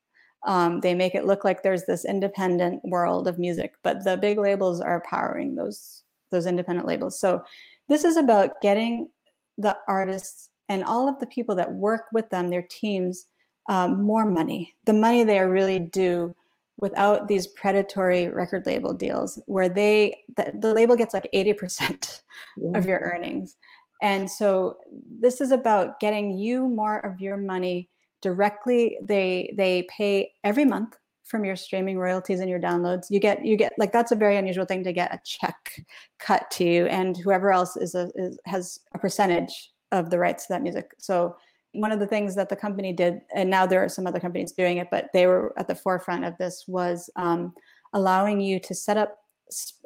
um, 0.47 0.81
they 0.81 0.95
make 0.95 1.15
it 1.15 1.27
look 1.27 1.45
like 1.45 1.63
there's 1.63 1.85
this 1.85 2.05
independent 2.05 2.81
world 2.85 3.27
of 3.27 3.39
music, 3.39 3.75
but 3.83 4.05
the 4.05 4.17
big 4.17 4.39
labels 4.39 4.81
are 4.81 5.03
powering 5.09 5.55
those 5.55 6.03
those 6.31 6.47
independent 6.47 6.87
labels. 6.87 7.19
So 7.19 7.43
this 7.89 8.05
is 8.05 8.17
about 8.17 8.61
getting 8.61 9.09
the 9.57 9.77
artists 9.89 10.48
and 10.69 10.85
all 10.85 11.09
of 11.09 11.19
the 11.19 11.27
people 11.27 11.55
that 11.57 11.73
work 11.73 12.07
with 12.13 12.29
them, 12.31 12.51
their 12.51 12.67
teams, 12.69 13.27
um, 13.69 14.03
more 14.03 14.25
money, 14.25 14.75
the 14.85 14.93
money 14.93 15.25
they 15.25 15.39
are 15.39 15.51
really 15.51 15.79
due 15.79 16.35
without 16.79 17.27
these 17.27 17.47
predatory 17.49 18.29
record 18.29 18.65
label 18.65 18.95
deals 18.95 19.41
where 19.47 19.69
they 19.69 20.17
the, 20.37 20.53
the 20.61 20.73
label 20.73 20.97
gets 20.97 21.13
like 21.13 21.29
80% 21.35 22.23
yeah. 22.57 22.79
of 22.79 22.87
your 22.87 23.01
earnings. 23.01 23.57
And 24.01 24.31
so 24.31 24.77
this 25.21 25.41
is 25.41 25.51
about 25.51 25.99
getting 26.01 26.39
you 26.39 26.69
more 26.69 27.05
of 27.05 27.21
your 27.21 27.37
money 27.37 27.91
directly. 28.23 28.97
They 29.03 29.53
they 29.57 29.87
pay 29.91 30.33
every 30.45 30.65
month 30.65 30.97
from 31.25 31.45
your 31.45 31.57
streaming 31.57 31.99
royalties 31.99 32.41
and 32.41 32.49
your 32.49 32.61
downloads. 32.61 33.07
You 33.11 33.19
get 33.19 33.45
you 33.45 33.57
get 33.57 33.73
like 33.77 33.93
that's 33.93 34.13
a 34.13 34.17
very 34.17 34.37
unusual 34.37 34.65
thing 34.65 34.85
to 34.85 34.93
get 34.93 35.13
a 35.13 35.21
check 35.25 35.85
cut 36.19 36.51
to 36.53 36.65
you 36.65 36.87
and 36.87 37.17
whoever 37.17 37.53
else 37.53 37.77
is 37.77 37.95
a 37.95 38.11
is, 38.15 38.39
has 38.47 38.79
a 38.95 38.99
percentage 38.99 39.73
of 39.93 40.11
the 40.11 40.19
rights 40.19 40.47
to 40.47 40.53
that 40.53 40.63
music. 40.63 40.91
So 40.99 41.37
one 41.73 41.93
of 41.93 42.01
the 42.01 42.07
things 42.07 42.35
that 42.35 42.49
the 42.49 42.57
company 42.57 42.93
did 42.93 43.21
and 43.35 43.51
now 43.51 43.67
there 43.67 43.85
are 43.85 43.89
some 43.89 44.07
other 44.07 44.21
companies 44.21 44.53
doing 44.53 44.79
it 44.79 44.89
but 44.91 45.09
they 45.13 45.27
were 45.27 45.53
at 45.59 45.69
the 45.69 45.75
forefront 45.75 46.25
of 46.25 46.37
this 46.39 46.65
was 46.67 47.11
um, 47.17 47.53
allowing 47.93 48.41
you 48.41 48.59
to 48.59 48.75
set 48.75 48.97
up 48.97 49.19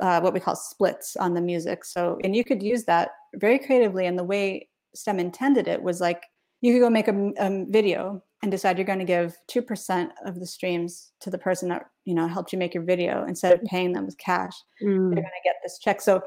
uh, 0.01 0.21
what 0.21 0.33
we 0.33 0.41
call 0.41 0.57
splits 0.57 1.17
on 1.17 1.35
the 1.35 1.41
music. 1.41 1.85
So 1.85 2.19
and 2.25 2.35
you 2.35 2.45
could 2.45 2.63
use 2.63 2.85
that 2.85 3.11
very 3.35 3.59
creatively 3.59 4.07
and 4.07 4.19
the 4.19 4.25
way 4.25 4.69
stem 4.95 5.19
intended 5.19 5.69
it 5.69 5.83
was 5.83 6.01
like 6.01 6.23
you 6.61 6.73
could 6.73 6.81
go 6.81 6.91
make 6.91 7.09
a, 7.09 7.33
a 7.39 7.65
video 7.69 8.23
and 8.43 8.51
decide 8.51 8.77
you're 8.77 8.87
going 8.87 8.99
to 8.99 9.05
give 9.05 9.37
2% 9.51 10.09
of 10.27 10.41
the 10.41 10.47
streams 10.47 11.13
to 11.21 11.31
the 11.31 11.39
person 11.39 11.69
that 11.69 11.87
you 12.05 12.15
know 12.15 12.27
helped 12.27 12.53
you 12.53 12.59
make 12.59 12.75
your 12.75 12.83
video 12.83 13.25
instead 13.27 13.53
of 13.53 13.63
paying 13.65 13.93
them 13.93 14.07
with 14.07 14.19
cash. 14.19 14.55
Mm. 14.83 15.15
they're 15.15 15.23
going 15.23 15.25
to 15.25 15.45
get 15.45 15.57
this 15.63 15.79
check. 15.79 16.01
So 16.01 16.23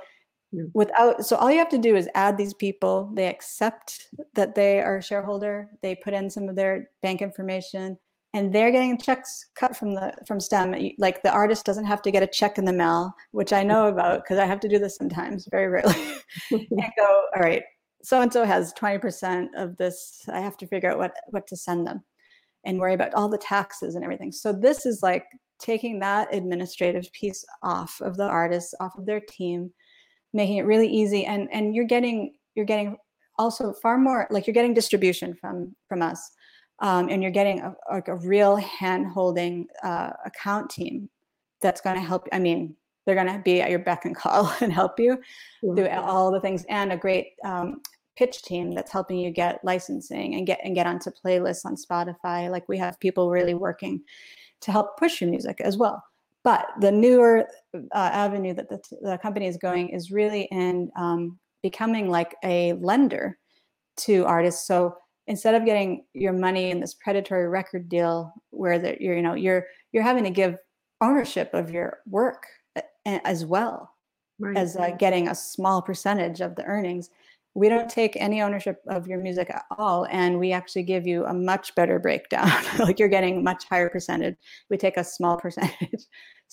Hmm. 0.53 0.65
without 0.73 1.25
so 1.25 1.35
all 1.35 1.51
you 1.51 1.57
have 1.57 1.69
to 1.69 1.77
do 1.77 1.95
is 1.95 2.09
add 2.15 2.37
these 2.37 2.53
people. 2.53 3.11
They 3.13 3.27
accept 3.27 4.09
that 4.35 4.55
they 4.55 4.79
are 4.81 4.97
a 4.97 5.03
shareholder. 5.03 5.69
They 5.81 5.95
put 5.95 6.13
in 6.13 6.29
some 6.29 6.47
of 6.49 6.55
their 6.55 6.89
bank 7.01 7.21
information 7.21 7.97
and 8.33 8.53
they're 8.53 8.71
getting 8.71 8.97
checks 8.99 9.47
cut 9.55 9.75
from 9.75 9.95
the 9.95 10.13
from 10.27 10.39
stem. 10.39 10.75
Like 10.97 11.23
the 11.23 11.31
artist 11.31 11.65
doesn't 11.65 11.85
have 11.85 12.01
to 12.03 12.11
get 12.11 12.23
a 12.23 12.27
check 12.27 12.57
in 12.57 12.65
the 12.65 12.73
mail 12.73 13.13
which 13.31 13.53
i 13.53 13.63
know 13.63 13.87
about 13.87 14.23
because 14.23 14.37
i 14.37 14.45
have 14.45 14.59
to 14.61 14.69
do 14.69 14.79
this 14.79 14.95
sometimes 14.95 15.47
very 15.51 15.67
rarely. 15.67 15.95
And 16.51 16.91
go 16.97 17.23
all 17.35 17.41
right 17.41 17.63
so 18.05 18.21
and 18.21 18.31
so 18.31 18.45
has 18.45 18.71
20% 18.73 19.47
of 19.57 19.75
this. 19.77 20.21
I 20.31 20.39
have 20.39 20.57
to 20.57 20.67
figure 20.67 20.91
out 20.91 20.99
what 20.99 21.13
what 21.31 21.47
to 21.47 21.57
send 21.57 21.87
them 21.87 22.03
and 22.63 22.79
worry 22.79 22.93
about 22.93 23.13
all 23.15 23.27
the 23.27 23.37
taxes 23.39 23.95
and 23.95 24.03
everything. 24.03 24.31
So 24.31 24.53
this 24.53 24.85
is 24.85 25.01
like 25.01 25.25
taking 25.59 25.99
that 25.99 26.33
administrative 26.33 27.11
piece 27.13 27.43
off 27.63 27.99
of 28.01 28.15
the 28.15 28.25
artists 28.25 28.75
off 28.79 28.95
of 28.97 29.07
their 29.07 29.21
team 29.21 29.71
making 30.35 30.57
it 30.57 30.65
really 30.65 30.87
easy 30.87 31.25
and 31.25 31.49
and 31.51 31.73
you're 31.73 31.85
getting 31.85 32.35
you're 32.53 32.65
getting 32.65 32.97
also 33.37 33.73
far 33.81 33.97
more 33.97 34.27
like 34.29 34.45
you're 34.45 34.53
getting 34.53 34.73
distribution 34.73 35.33
from 35.33 35.75
from 35.87 36.01
us 36.01 36.31
um, 36.79 37.07
and 37.09 37.23
you're 37.23 37.31
getting 37.31 37.61
a, 37.61 37.73
like 37.89 38.09
a 38.09 38.15
real 38.17 38.57
hand 38.57 39.07
holding 39.07 39.65
uh, 39.83 40.11
account 40.25 40.69
team 40.69 41.09
that's 41.61 41.81
going 41.81 41.95
to 41.95 42.01
help 42.01 42.27
i 42.33 42.37
mean 42.39 42.75
they're 43.05 43.15
going 43.15 43.27
to 43.27 43.41
be 43.43 43.61
at 43.61 43.69
your 43.69 43.79
beck 43.79 44.05
and 44.05 44.15
call 44.15 44.53
and 44.61 44.71
help 44.73 44.99
you 44.99 45.17
do 45.75 45.87
all 45.87 46.31
the 46.31 46.41
things 46.41 46.65
and 46.69 46.91
a 46.91 46.97
great 46.97 47.29
um, 47.43 47.81
pitch 48.15 48.41
team 48.41 48.71
that's 48.73 48.91
helping 48.91 49.17
you 49.17 49.31
get 49.31 49.63
licensing 49.63 50.35
and 50.35 50.47
get 50.47 50.59
and 50.63 50.75
get 50.75 50.87
onto 50.87 51.11
playlists 51.11 51.65
on 51.65 51.75
Spotify. 51.75 52.49
Like 52.49 52.67
we 52.67 52.77
have 52.77 52.99
people 52.99 53.29
really 53.29 53.53
working 53.53 54.01
to 54.61 54.71
help 54.71 54.97
push 54.97 55.21
your 55.21 55.29
music 55.29 55.59
as 55.61 55.77
well. 55.77 56.03
But 56.45 56.67
the 56.79 56.91
newer 56.91 57.47
uh, 57.73 57.79
avenue 58.13 58.53
that 58.53 58.69
the, 58.69 58.79
the, 59.01 59.17
company 59.17 59.47
is 59.47 59.57
going 59.57 59.89
is 59.89 60.11
really 60.11 60.43
in 60.51 60.91
um, 60.95 61.39
becoming 61.63 62.09
like 62.09 62.35
a 62.43 62.73
lender 62.73 63.37
to 63.97 64.25
artists. 64.25 64.67
So 64.67 64.95
instead 65.27 65.55
of 65.55 65.65
getting 65.65 66.05
your 66.13 66.33
money 66.33 66.69
in 66.69 66.79
this 66.79 66.93
predatory 66.93 67.47
record 67.49 67.89
deal 67.89 68.31
where 68.51 68.79
that 68.79 69.01
you're 69.01 69.15
you 69.15 69.21
know 69.21 69.33
you're 69.33 69.65
you're 69.91 70.03
having 70.03 70.23
to 70.23 70.29
give 70.29 70.55
ownership 71.01 71.49
of 71.53 71.71
your 71.71 71.99
work 72.05 72.45
as 73.05 73.45
well 73.45 73.91
right. 74.39 74.57
as 74.57 74.75
uh, 74.75 74.91
getting 74.99 75.27
a 75.27 75.35
small 75.35 75.81
percentage 75.81 76.41
of 76.41 76.55
the 76.55 76.63
earnings 76.65 77.09
we 77.55 77.69
don't 77.69 77.89
take 77.89 78.17
any 78.17 78.41
ownership 78.41 78.81
of 78.89 79.07
your 79.07 79.19
music 79.19 79.49
at 79.49 79.63
all 79.77 80.05
and 80.11 80.37
we 80.37 80.51
actually 80.51 80.83
give 80.83 81.07
you 81.07 81.25
a 81.25 81.33
much 81.33 81.73
better 81.75 81.99
breakdown 81.99 82.51
like 82.79 82.99
you're 82.99 83.07
getting 83.07 83.43
much 83.43 83.65
higher 83.65 83.89
percentage 83.89 84.35
we 84.69 84.77
take 84.77 84.97
a 84.97 85.03
small 85.03 85.37
percentage 85.41 86.05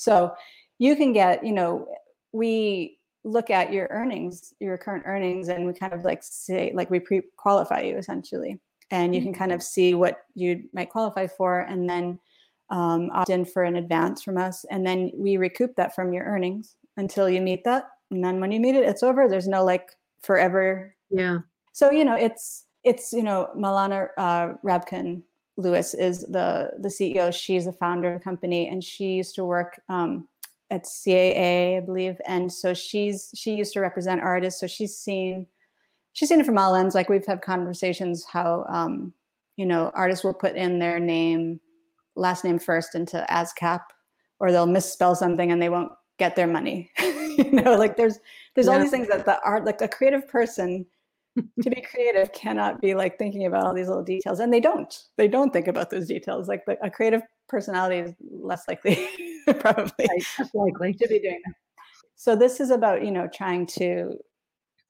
so 0.02 0.32
you 0.78 0.96
can 0.96 1.12
get 1.12 1.44
you 1.44 1.52
know 1.52 1.86
we 2.32 2.98
look 3.24 3.50
at 3.50 3.72
your 3.72 3.88
earnings 3.90 4.54
your 4.60 4.76
current 4.76 5.04
earnings 5.06 5.48
and 5.48 5.66
we 5.66 5.72
kind 5.72 5.92
of 5.92 6.04
like 6.04 6.22
say 6.22 6.72
like 6.74 6.90
we 6.90 6.98
pre-qualify 6.98 7.80
you 7.80 7.96
essentially 7.96 8.58
and 8.90 9.14
you 9.14 9.22
can 9.22 9.32
kind 9.32 9.52
of 9.52 9.60
mm-hmm. 9.60 9.74
see 9.74 9.94
what 9.94 10.22
you 10.34 10.64
might 10.72 10.90
qualify 10.90 11.26
for 11.26 11.60
and 11.60 11.88
then 11.88 12.18
um, 12.70 13.10
opt 13.12 13.30
in 13.30 13.44
for 13.44 13.64
an 13.64 13.76
advance 13.76 14.22
from 14.22 14.38
us 14.38 14.64
and 14.70 14.86
then 14.86 15.10
we 15.14 15.36
recoup 15.36 15.74
that 15.76 15.94
from 15.94 16.12
your 16.12 16.24
earnings 16.24 16.76
until 16.96 17.28
you 17.28 17.40
meet 17.40 17.62
that 17.64 17.90
and 18.10 18.24
then 18.24 18.40
when 18.40 18.50
you 18.50 18.58
meet 18.60 18.74
it 18.74 18.88
it's 18.88 19.02
over 19.02 19.28
there's 19.28 19.48
no 19.48 19.64
like 19.64 19.90
forever. 20.22 20.94
Yeah. 21.10 21.38
So 21.72 21.90
you 21.90 22.04
know, 22.04 22.16
it's 22.16 22.64
it's 22.84 23.12
you 23.12 23.22
know, 23.22 23.50
Milana 23.56 24.08
uh, 24.16 24.54
Rabkin 24.64 25.22
Lewis 25.56 25.94
is 25.94 26.22
the 26.22 26.70
the 26.78 26.88
CEO. 26.88 27.32
She's 27.32 27.66
the 27.66 27.72
founder 27.72 28.12
of 28.12 28.20
the 28.20 28.24
company, 28.24 28.68
and 28.68 28.82
she 28.82 29.12
used 29.12 29.34
to 29.34 29.44
work 29.44 29.80
um, 29.88 30.28
at 30.70 30.84
CAA, 30.84 31.76
I 31.76 31.80
believe. 31.80 32.20
And 32.26 32.50
so 32.50 32.72
she's 32.74 33.30
she 33.34 33.54
used 33.54 33.74
to 33.74 33.80
represent 33.80 34.22
artists. 34.22 34.60
So 34.60 34.66
she's 34.66 34.96
seen 34.96 35.46
she's 36.14 36.28
seen 36.28 36.40
it 36.40 36.46
from 36.46 36.58
all 36.58 36.74
ends. 36.74 36.94
Like 36.94 37.08
we've 37.08 37.26
had 37.26 37.42
conversations 37.42 38.24
how 38.24 38.64
um, 38.68 39.12
you 39.56 39.66
know 39.66 39.90
artists 39.94 40.24
will 40.24 40.34
put 40.34 40.56
in 40.56 40.78
their 40.78 40.98
name, 40.98 41.60
last 42.16 42.44
name 42.44 42.58
first 42.58 42.94
into 42.94 43.24
ASCAP, 43.30 43.82
or 44.40 44.50
they'll 44.50 44.66
misspell 44.66 45.14
something 45.14 45.52
and 45.52 45.60
they 45.60 45.68
won't 45.68 45.92
get 46.18 46.34
their 46.34 46.46
money. 46.46 46.90
you 47.00 47.50
know, 47.52 47.76
like 47.76 47.96
there's 47.96 48.18
there's 48.54 48.66
yeah. 48.66 48.72
all 48.72 48.80
these 48.80 48.90
things 48.90 49.08
that 49.08 49.26
the 49.26 49.38
art 49.44 49.66
like 49.66 49.82
a 49.82 49.88
creative 49.88 50.26
person 50.26 50.86
to 51.36 51.70
be 51.70 51.80
creative 51.80 52.32
cannot 52.32 52.80
be 52.80 52.94
like 52.94 53.18
thinking 53.18 53.46
about 53.46 53.64
all 53.64 53.74
these 53.74 53.88
little 53.88 54.02
details 54.02 54.40
and 54.40 54.52
they 54.52 54.60
don't. 54.60 55.04
They 55.16 55.28
don't 55.28 55.52
think 55.52 55.68
about 55.68 55.90
those 55.90 56.08
details 56.08 56.48
like 56.48 56.64
the, 56.66 56.76
a 56.84 56.90
creative 56.90 57.22
personality 57.48 57.98
is 57.98 58.14
less 58.30 58.66
likely 58.68 59.08
probably. 59.60 60.06
Right, 60.08 60.22
less 60.38 60.50
likely 60.54 60.94
to 60.94 61.08
be 61.08 61.18
doing 61.18 61.40
that. 61.46 61.54
So 62.16 62.36
this 62.36 62.60
is 62.60 62.70
about 62.70 63.04
you 63.04 63.10
know 63.10 63.28
trying 63.32 63.66
to 63.78 64.18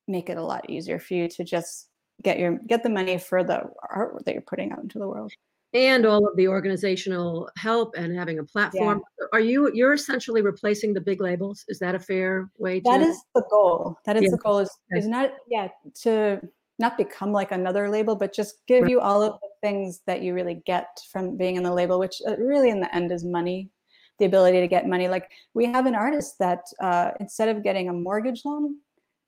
make 0.09 0.29
it 0.29 0.37
a 0.37 0.43
lot 0.45 0.69
easier 0.69 0.99
for 0.99 1.15
you 1.15 1.29
to 1.29 1.45
just 1.45 1.89
get 2.23 2.39
your 2.39 2.59
get 2.67 2.83
the 2.83 2.91
money 2.91 3.19
for 3.19 3.45
the 3.45 3.63
art 3.91 4.25
that 4.25 4.33
you're 4.33 4.43
putting 4.43 4.73
out 4.73 4.83
into 4.83 4.99
the 4.99 5.09
world 5.09 5.33
and 5.75 6.05
all 6.05 6.27
of 6.27 6.37
the 6.37 6.47
organizational 6.47 7.49
help 7.57 7.95
and 7.97 8.17
having 8.17 8.39
a 8.39 8.45
platform 8.45 9.03
yeah. 9.19 9.27
are 9.33 9.41
you 9.41 9.71
you're 9.73 9.95
essentially 9.95 10.43
replacing 10.43 10.93
the 10.93 11.01
big 11.01 11.21
labels 11.21 11.65
is 11.69 11.79
that 11.79 11.95
a 11.95 11.99
fair 11.99 12.51
way 12.59 12.81
to 12.81 12.85
that 12.85 13.01
is 13.01 13.23
the 13.35 13.43
goal 13.51 13.97
that 14.05 14.17
is 14.17 14.25
yeah. 14.25 14.31
the 14.31 14.37
goal 14.39 14.59
is, 14.59 14.71
is 14.93 15.07
not 15.07 15.33
yeah 15.49 15.69
to 15.95 16.41
not 16.79 16.99
become 16.99 17.33
like 17.33 17.53
another 17.53 17.89
label 17.89 18.15
but 18.15 18.35
just 18.35 18.57
give 18.67 18.83
right. 18.83 18.91
you 18.91 19.01
all 19.01 19.23
of 19.23 19.33
the 19.41 19.49
things 19.63 20.01
that 20.07 20.23
you 20.23 20.35
really 20.35 20.63
get 20.67 20.89
from 21.11 21.37
being 21.37 21.57
in 21.57 21.63
the 21.63 21.73
label 21.73 21.99
which 21.99 22.21
uh, 22.27 22.37
really 22.37 22.71
in 22.71 22.81
the 22.81 22.95
end 22.95 23.11
is 23.13 23.25
money 23.25 23.71
the 24.19 24.25
ability 24.27 24.61
to 24.61 24.69
get 24.69 24.87
money 24.87 25.09
like 25.09 25.31
we 25.55 25.65
have 25.65 25.87
an 25.87 25.95
artist 25.95 26.39
that 26.39 26.61
uh, 26.81 27.11
instead 27.21 27.49
of 27.49 27.63
getting 27.63 27.89
a 27.89 27.93
mortgage 27.93 28.43
loan 28.45 28.77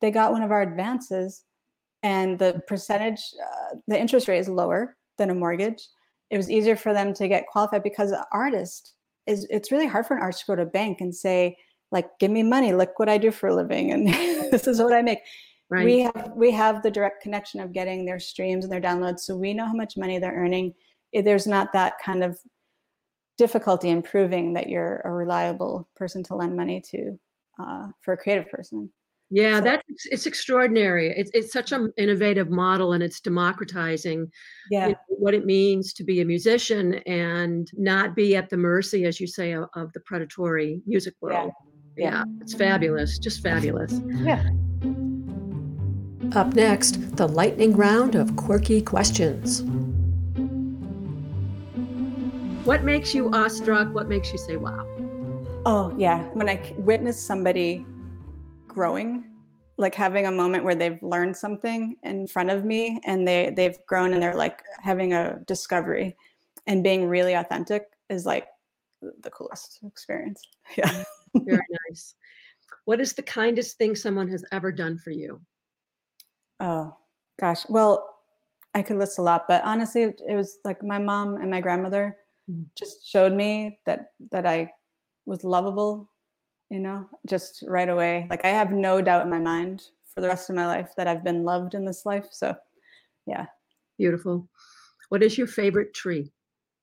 they 0.01 0.11
got 0.11 0.32
one 0.32 0.42
of 0.42 0.51
our 0.51 0.62
advances 0.62 1.45
and 2.03 2.38
the 2.38 2.62
percentage 2.66 3.22
uh, 3.42 3.76
the 3.88 3.99
interest 3.99 4.28
rate 4.28 4.38
is 4.38 4.49
lower 4.49 4.97
than 5.16 5.30
a 5.30 5.34
mortgage 5.34 5.88
it 6.31 6.37
was 6.37 6.51
easier 6.51 6.77
for 6.77 6.93
them 6.93 7.12
to 7.14 7.29
get 7.29 7.47
qualified 7.47 7.83
because 7.83 8.11
an 8.11 8.22
artist 8.33 8.95
is 9.27 9.47
it's 9.51 9.72
really 9.72 9.87
hard 9.87 10.07
for 10.07 10.16
an 10.16 10.22
artist 10.22 10.41
to 10.41 10.47
go 10.47 10.57
to 10.57 10.62
a 10.62 10.66
bank 10.66 11.01
and 11.01 11.14
say 11.14 11.57
like 11.93 12.09
give 12.18 12.31
me 12.31 12.43
money 12.43 12.72
look 12.72 12.99
what 12.99 13.09
i 13.09 13.16
do 13.16 13.31
for 13.31 13.49
a 13.49 13.55
living 13.55 13.93
and 13.93 14.09
this 14.53 14.66
is 14.66 14.81
what 14.81 14.93
i 14.93 15.03
make. 15.03 15.20
Right. 15.70 15.85
we 15.87 16.01
have 16.01 16.33
we 16.37 16.51
have 16.51 16.83
the 16.83 16.91
direct 16.91 17.22
connection 17.22 17.61
of 17.61 17.72
getting 17.72 18.05
their 18.05 18.20
streams 18.20 18.64
and 18.64 18.72
their 18.72 18.83
downloads 18.83 19.20
so 19.20 19.35
we 19.35 19.55
know 19.55 19.64
how 19.64 19.72
much 19.72 19.97
money 19.97 20.18
they're 20.18 20.35
earning. 20.35 20.75
There's 21.12 21.47
not 21.47 21.72
that 21.72 21.95
kind 22.05 22.22
of 22.22 22.39
difficulty 23.39 23.89
in 23.89 24.03
proving 24.03 24.53
that 24.53 24.68
you're 24.68 25.01
a 25.05 25.11
reliable 25.11 25.89
person 25.97 26.22
to 26.25 26.35
lend 26.35 26.55
money 26.55 26.83
to 26.91 27.18
uh, 27.59 27.87
for 28.03 28.12
a 28.12 28.16
creative 28.16 28.49
person 28.51 28.91
yeah, 29.31 29.59
so, 29.59 29.64
that's 29.64 30.07
it's 30.07 30.27
extraordinary. 30.27 31.12
It's 31.16 31.31
it's 31.35 31.53
such 31.53 31.72
an 31.72 31.93
innovative 31.97 32.51
model, 32.51 32.93
and 32.93 33.03
it's 33.03 33.20
democratizing. 33.20 34.31
Yeah, 34.70 34.89
you 34.89 34.93
know, 34.93 34.99
what 35.09 35.35
it 35.35 35.45
means 35.47 35.93
to 35.95 36.05
be 36.05 36.20
a 36.20 36.25
musician 36.25 36.95
and 37.07 37.70
not 37.75 38.14
be 38.14 38.37
at 38.37 38.51
the 38.51 38.57
mercy, 38.57 39.05
as 39.05 39.20
you 39.20 39.27
say, 39.27 39.53
of, 39.53 39.68
of 39.75 39.93
the 39.93 40.01
predatory 40.01 40.83
music 40.87 41.14
world. 41.20 41.53
Yeah. 41.97 42.11
yeah, 42.11 42.25
it's 42.41 42.55
fabulous, 42.55 43.18
just 43.18 43.43
fabulous. 43.43 44.01
Yeah. 44.12 44.45
Up 46.33 46.55
next, 46.55 47.16
the 47.16 47.29
lightning 47.29 47.77
round 47.77 48.16
of 48.16 48.35
quirky 48.37 48.83
questions. 48.83 49.62
What 52.64 52.83
makes 52.83 53.14
you 53.14 53.31
awestruck? 53.33 53.95
What 53.95 54.09
makes 54.09 54.33
you 54.33 54.39
say, 54.39 54.57
wow? 54.57 54.87
Oh, 55.66 55.95
yeah. 55.97 56.22
When 56.33 56.49
I 56.49 56.75
witness 56.79 57.20
somebody 57.20 57.87
growing 58.75 59.25
like 59.77 59.95
having 59.95 60.27
a 60.27 60.31
moment 60.31 60.64
where 60.64 60.75
they've 60.75 61.03
learned 61.03 61.37
something 61.37 61.97
in 62.03 62.27
front 62.27 62.51
of 62.51 62.64
me 62.64 63.01
and 63.05 63.27
they 63.27 63.53
they've 63.57 63.79
grown 63.87 64.12
and 64.12 64.22
they're 64.22 64.37
like 64.37 64.62
having 64.81 65.12
a 65.12 65.39
discovery. 65.47 66.16
And 66.66 66.83
being 66.83 67.07
really 67.07 67.35
authentic 67.35 67.87
is 68.09 68.25
like 68.25 68.47
the 69.03 69.31
coolest 69.31 69.81
experience. 69.87 70.41
Yeah. 70.77 71.05
Very 71.35 71.66
nice. 71.89 72.14
What 72.87 73.01
is 73.01 73.12
the 73.12 73.22
kindest 73.22 73.77
thing 73.77 73.97
someone 73.97 74.29
has 74.29 74.45
ever 74.53 74.70
done 74.72 74.97
for 74.97 75.11
you? 75.11 75.41
Oh 76.61 76.97
gosh. 77.39 77.66
Well 77.68 78.11
i 78.77 78.83
could 78.83 78.97
list 78.97 79.18
a 79.20 79.22
lot 79.22 79.45
but 79.47 79.62
honestly 79.64 80.03
it 80.03 80.35
was 80.35 80.59
like 80.64 80.83
my 80.83 80.99
mom 80.99 81.37
and 81.37 81.49
my 81.49 81.61
grandmother 81.61 82.16
mm-hmm. 82.51 82.64
just 82.77 83.09
showed 83.09 83.33
me 83.33 83.79
that 83.87 84.07
that 84.33 84.45
i 84.47 84.68
was 85.27 85.45
lovable 85.45 86.11
you 86.75 86.81
know, 86.81 87.09
just 87.29 87.62
right 87.68 87.89
away. 87.89 88.27
Like 88.29 88.45
I 88.45 88.49
have 88.49 88.72
no 88.72 89.01
doubt 89.01 89.22
in 89.22 89.31
my 89.31 89.39
mind 89.39 89.85
for 90.12 90.20
the 90.20 90.27
rest 90.27 90.51
of 90.51 90.57
my 90.57 90.66
life 90.66 90.91
that 90.97 91.07
I've 91.07 91.22
been 91.22 91.45
loved 91.45 91.75
in 91.75 91.85
this 91.85 92.05
life. 92.05 92.27
So, 92.33 92.53
yeah. 93.27 93.47
Beautiful. 93.97 94.49
What 95.09 95.22
is 95.22 95.39
your 95.39 95.47
favorite 95.47 95.95
tree? 95.95 96.33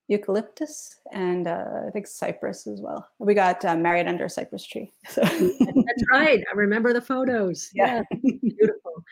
Eucalyptus 0.08 0.96
and 1.12 1.46
uh, 1.46 1.66
I 1.88 1.89
think 1.92 2.08
cypress 2.08 2.68
as 2.68 2.80
well. 2.80 3.06
We 3.20 3.34
got 3.34 3.66
uh, 3.66 3.76
married 3.76 4.08
under 4.08 4.26
a 4.26 4.30
cypress 4.30 4.66
tree. 4.66 4.94
So. 5.10 5.22
That's 5.24 6.04
right. 6.10 6.42
I 6.50 6.56
remember 6.56 6.94
the 6.94 7.02
photos. 7.02 7.70
Yeah. 7.74 8.02
yeah. 8.24 8.32
Beautiful. 8.42 9.04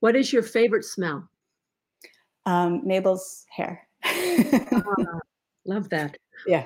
What 0.00 0.16
is 0.16 0.32
your 0.32 0.42
favorite 0.42 0.86
smell? 0.86 1.28
Um, 2.46 2.80
Mabel's 2.86 3.44
hair. 3.54 3.86
ah, 4.02 5.20
love 5.66 5.90
that. 5.90 6.16
Yeah. 6.46 6.64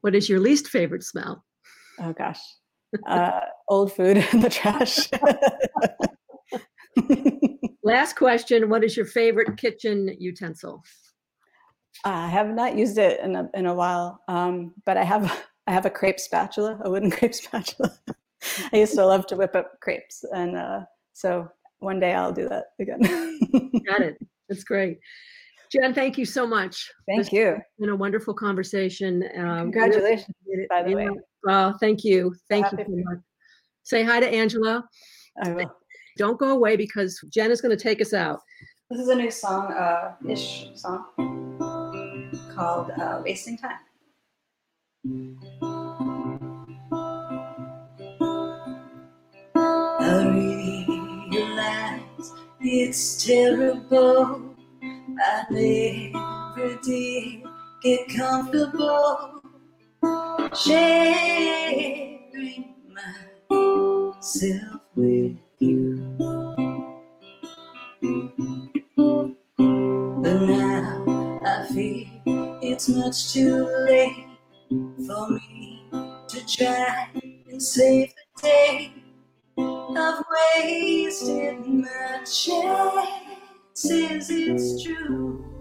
What 0.00 0.14
is 0.14 0.28
your 0.28 0.38
least 0.40 0.68
favorite 0.68 1.02
smell? 1.02 1.44
Oh 1.98 2.12
gosh 2.12 2.38
uh, 3.06 3.40
old 3.68 3.92
food 3.92 4.16
in 4.32 4.40
the 4.40 4.50
trash. 4.50 5.08
Last 7.82 8.16
question 8.16 8.68
What 8.68 8.84
is 8.84 8.96
your 8.96 9.06
favorite 9.06 9.56
kitchen 9.56 10.14
utensil? 10.18 10.82
I 12.04 12.28
have 12.28 12.48
not 12.48 12.76
used 12.76 12.98
it 12.98 13.20
in 13.20 13.34
a, 13.34 13.50
in 13.54 13.66
a 13.66 13.74
while, 13.74 14.20
um, 14.28 14.74
but 14.84 14.96
I 14.96 15.04
have 15.04 15.46
I 15.66 15.72
have 15.72 15.84
a 15.84 15.90
crepe 15.90 16.20
spatula, 16.20 16.78
a 16.84 16.90
wooden 16.90 17.10
crepe 17.16 17.34
spatula. 17.34 17.92
I 18.72 18.76
used 18.76 18.94
to 18.94 19.04
love 19.04 19.26
to 19.26 19.36
whip 19.36 19.54
up 19.54 19.72
crepes, 19.80 20.24
and 20.34 20.56
uh, 20.56 20.80
so 21.12 21.48
one 21.80 22.00
day 22.00 22.14
I'll 22.14 22.32
do 22.32 22.48
that 22.48 22.66
again. 22.80 23.00
Got 23.86 24.02
it. 24.02 24.18
That's 24.48 24.64
great. 24.64 24.98
Jen, 25.70 25.92
thank 25.92 26.16
you 26.16 26.24
so 26.24 26.46
much. 26.46 26.90
Thank 27.06 27.24
this 27.24 27.32
you. 27.32 27.58
been 27.78 27.90
a 27.90 27.96
wonderful 27.96 28.32
conversation. 28.32 29.22
Um, 29.36 29.70
Congratulations, 29.70 30.34
by 30.70 30.82
the 30.82 30.94
way. 30.94 31.08
Oh, 31.46 31.74
thank 31.80 32.04
you. 32.04 32.34
Thank 32.48 32.70
you 32.72 32.78
so 32.78 32.84
much. 32.88 33.18
Say 33.84 34.02
hi 34.02 34.20
to 34.20 34.28
Angela. 34.28 34.84
I 35.42 35.50
will. 35.52 35.70
Don't 36.16 36.38
go 36.38 36.50
away 36.50 36.76
because 36.76 37.20
Jen 37.30 37.50
is 37.50 37.60
going 37.60 37.76
to 37.76 37.82
take 37.82 38.00
us 38.00 38.12
out. 38.12 38.40
This 38.90 39.00
is 39.00 39.08
a 39.08 39.14
new 39.14 39.30
song, 39.30 39.72
uh, 39.72 40.14
ish 40.28 40.66
song 40.74 41.04
called 42.54 42.90
uh, 42.90 43.22
Wasting 43.24 43.56
Time. 43.56 43.78
I 49.54 50.24
realize 51.30 52.32
it's 52.60 53.24
terrible 53.24 54.54
I 55.20 55.44
never 55.50 56.78
did 56.82 57.42
get 57.82 58.08
comfortable 58.16 59.37
sharing 60.56 62.20
myself 62.88 64.80
with 64.94 65.36
you. 65.58 66.16
But 70.22 70.40
now 70.42 71.40
I 71.44 71.66
feel 71.72 72.06
it's 72.62 72.88
much 72.88 73.32
too 73.32 73.66
late 73.86 74.26
for 75.06 75.30
me 75.30 75.84
to 76.28 76.46
try 76.46 77.10
and 77.14 77.62
save 77.62 78.14
the 78.14 78.42
day. 78.42 78.92
I've 79.58 80.22
wasted 80.54 81.66
my 81.66 82.24
chance 82.24 83.28
says 83.78 84.28
it's 84.28 84.82
true. 84.82 85.57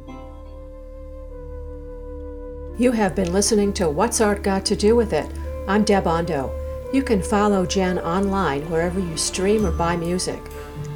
You 2.80 2.92
have 2.92 3.16
been 3.16 3.34
listening 3.34 3.74
to 3.74 3.90
What's 3.90 4.22
Art 4.22 4.44
Got 4.44 4.64
to 4.66 4.76
Do 4.76 4.96
with 4.96 5.12
It? 5.12 5.28
I'm 5.68 5.84
Deb 5.84 6.06
Ondo. 6.06 6.52
You 6.94 7.02
can 7.02 7.24
follow 7.24 7.66
Jen 7.66 7.98
online 7.98 8.70
wherever 8.70 9.00
you 9.00 9.18
stream 9.18 9.66
or 9.66 9.72
buy 9.72 9.98
music. 9.98 10.40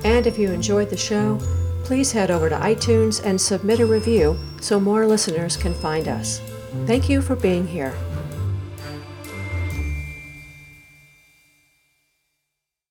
And 0.03 0.27
if 0.27 0.37
you 0.37 0.51
enjoyed 0.51 0.91
the 0.91 0.95
show, 0.97 1.39
please 1.83 2.11
head 2.11 2.29
over 2.29 2.49
to 2.49 2.55
iTunes 2.55 3.25
and 3.25 3.41
submit 3.41 3.79
a 3.79 3.87
review 3.87 4.37
so 4.59 4.79
more 4.79 5.07
listeners 5.07 5.57
can 5.57 5.73
find 5.73 6.07
us. 6.07 6.39
Thank 6.85 7.09
you 7.09 7.19
for 7.19 7.35
being 7.35 7.65
here. 7.65 7.95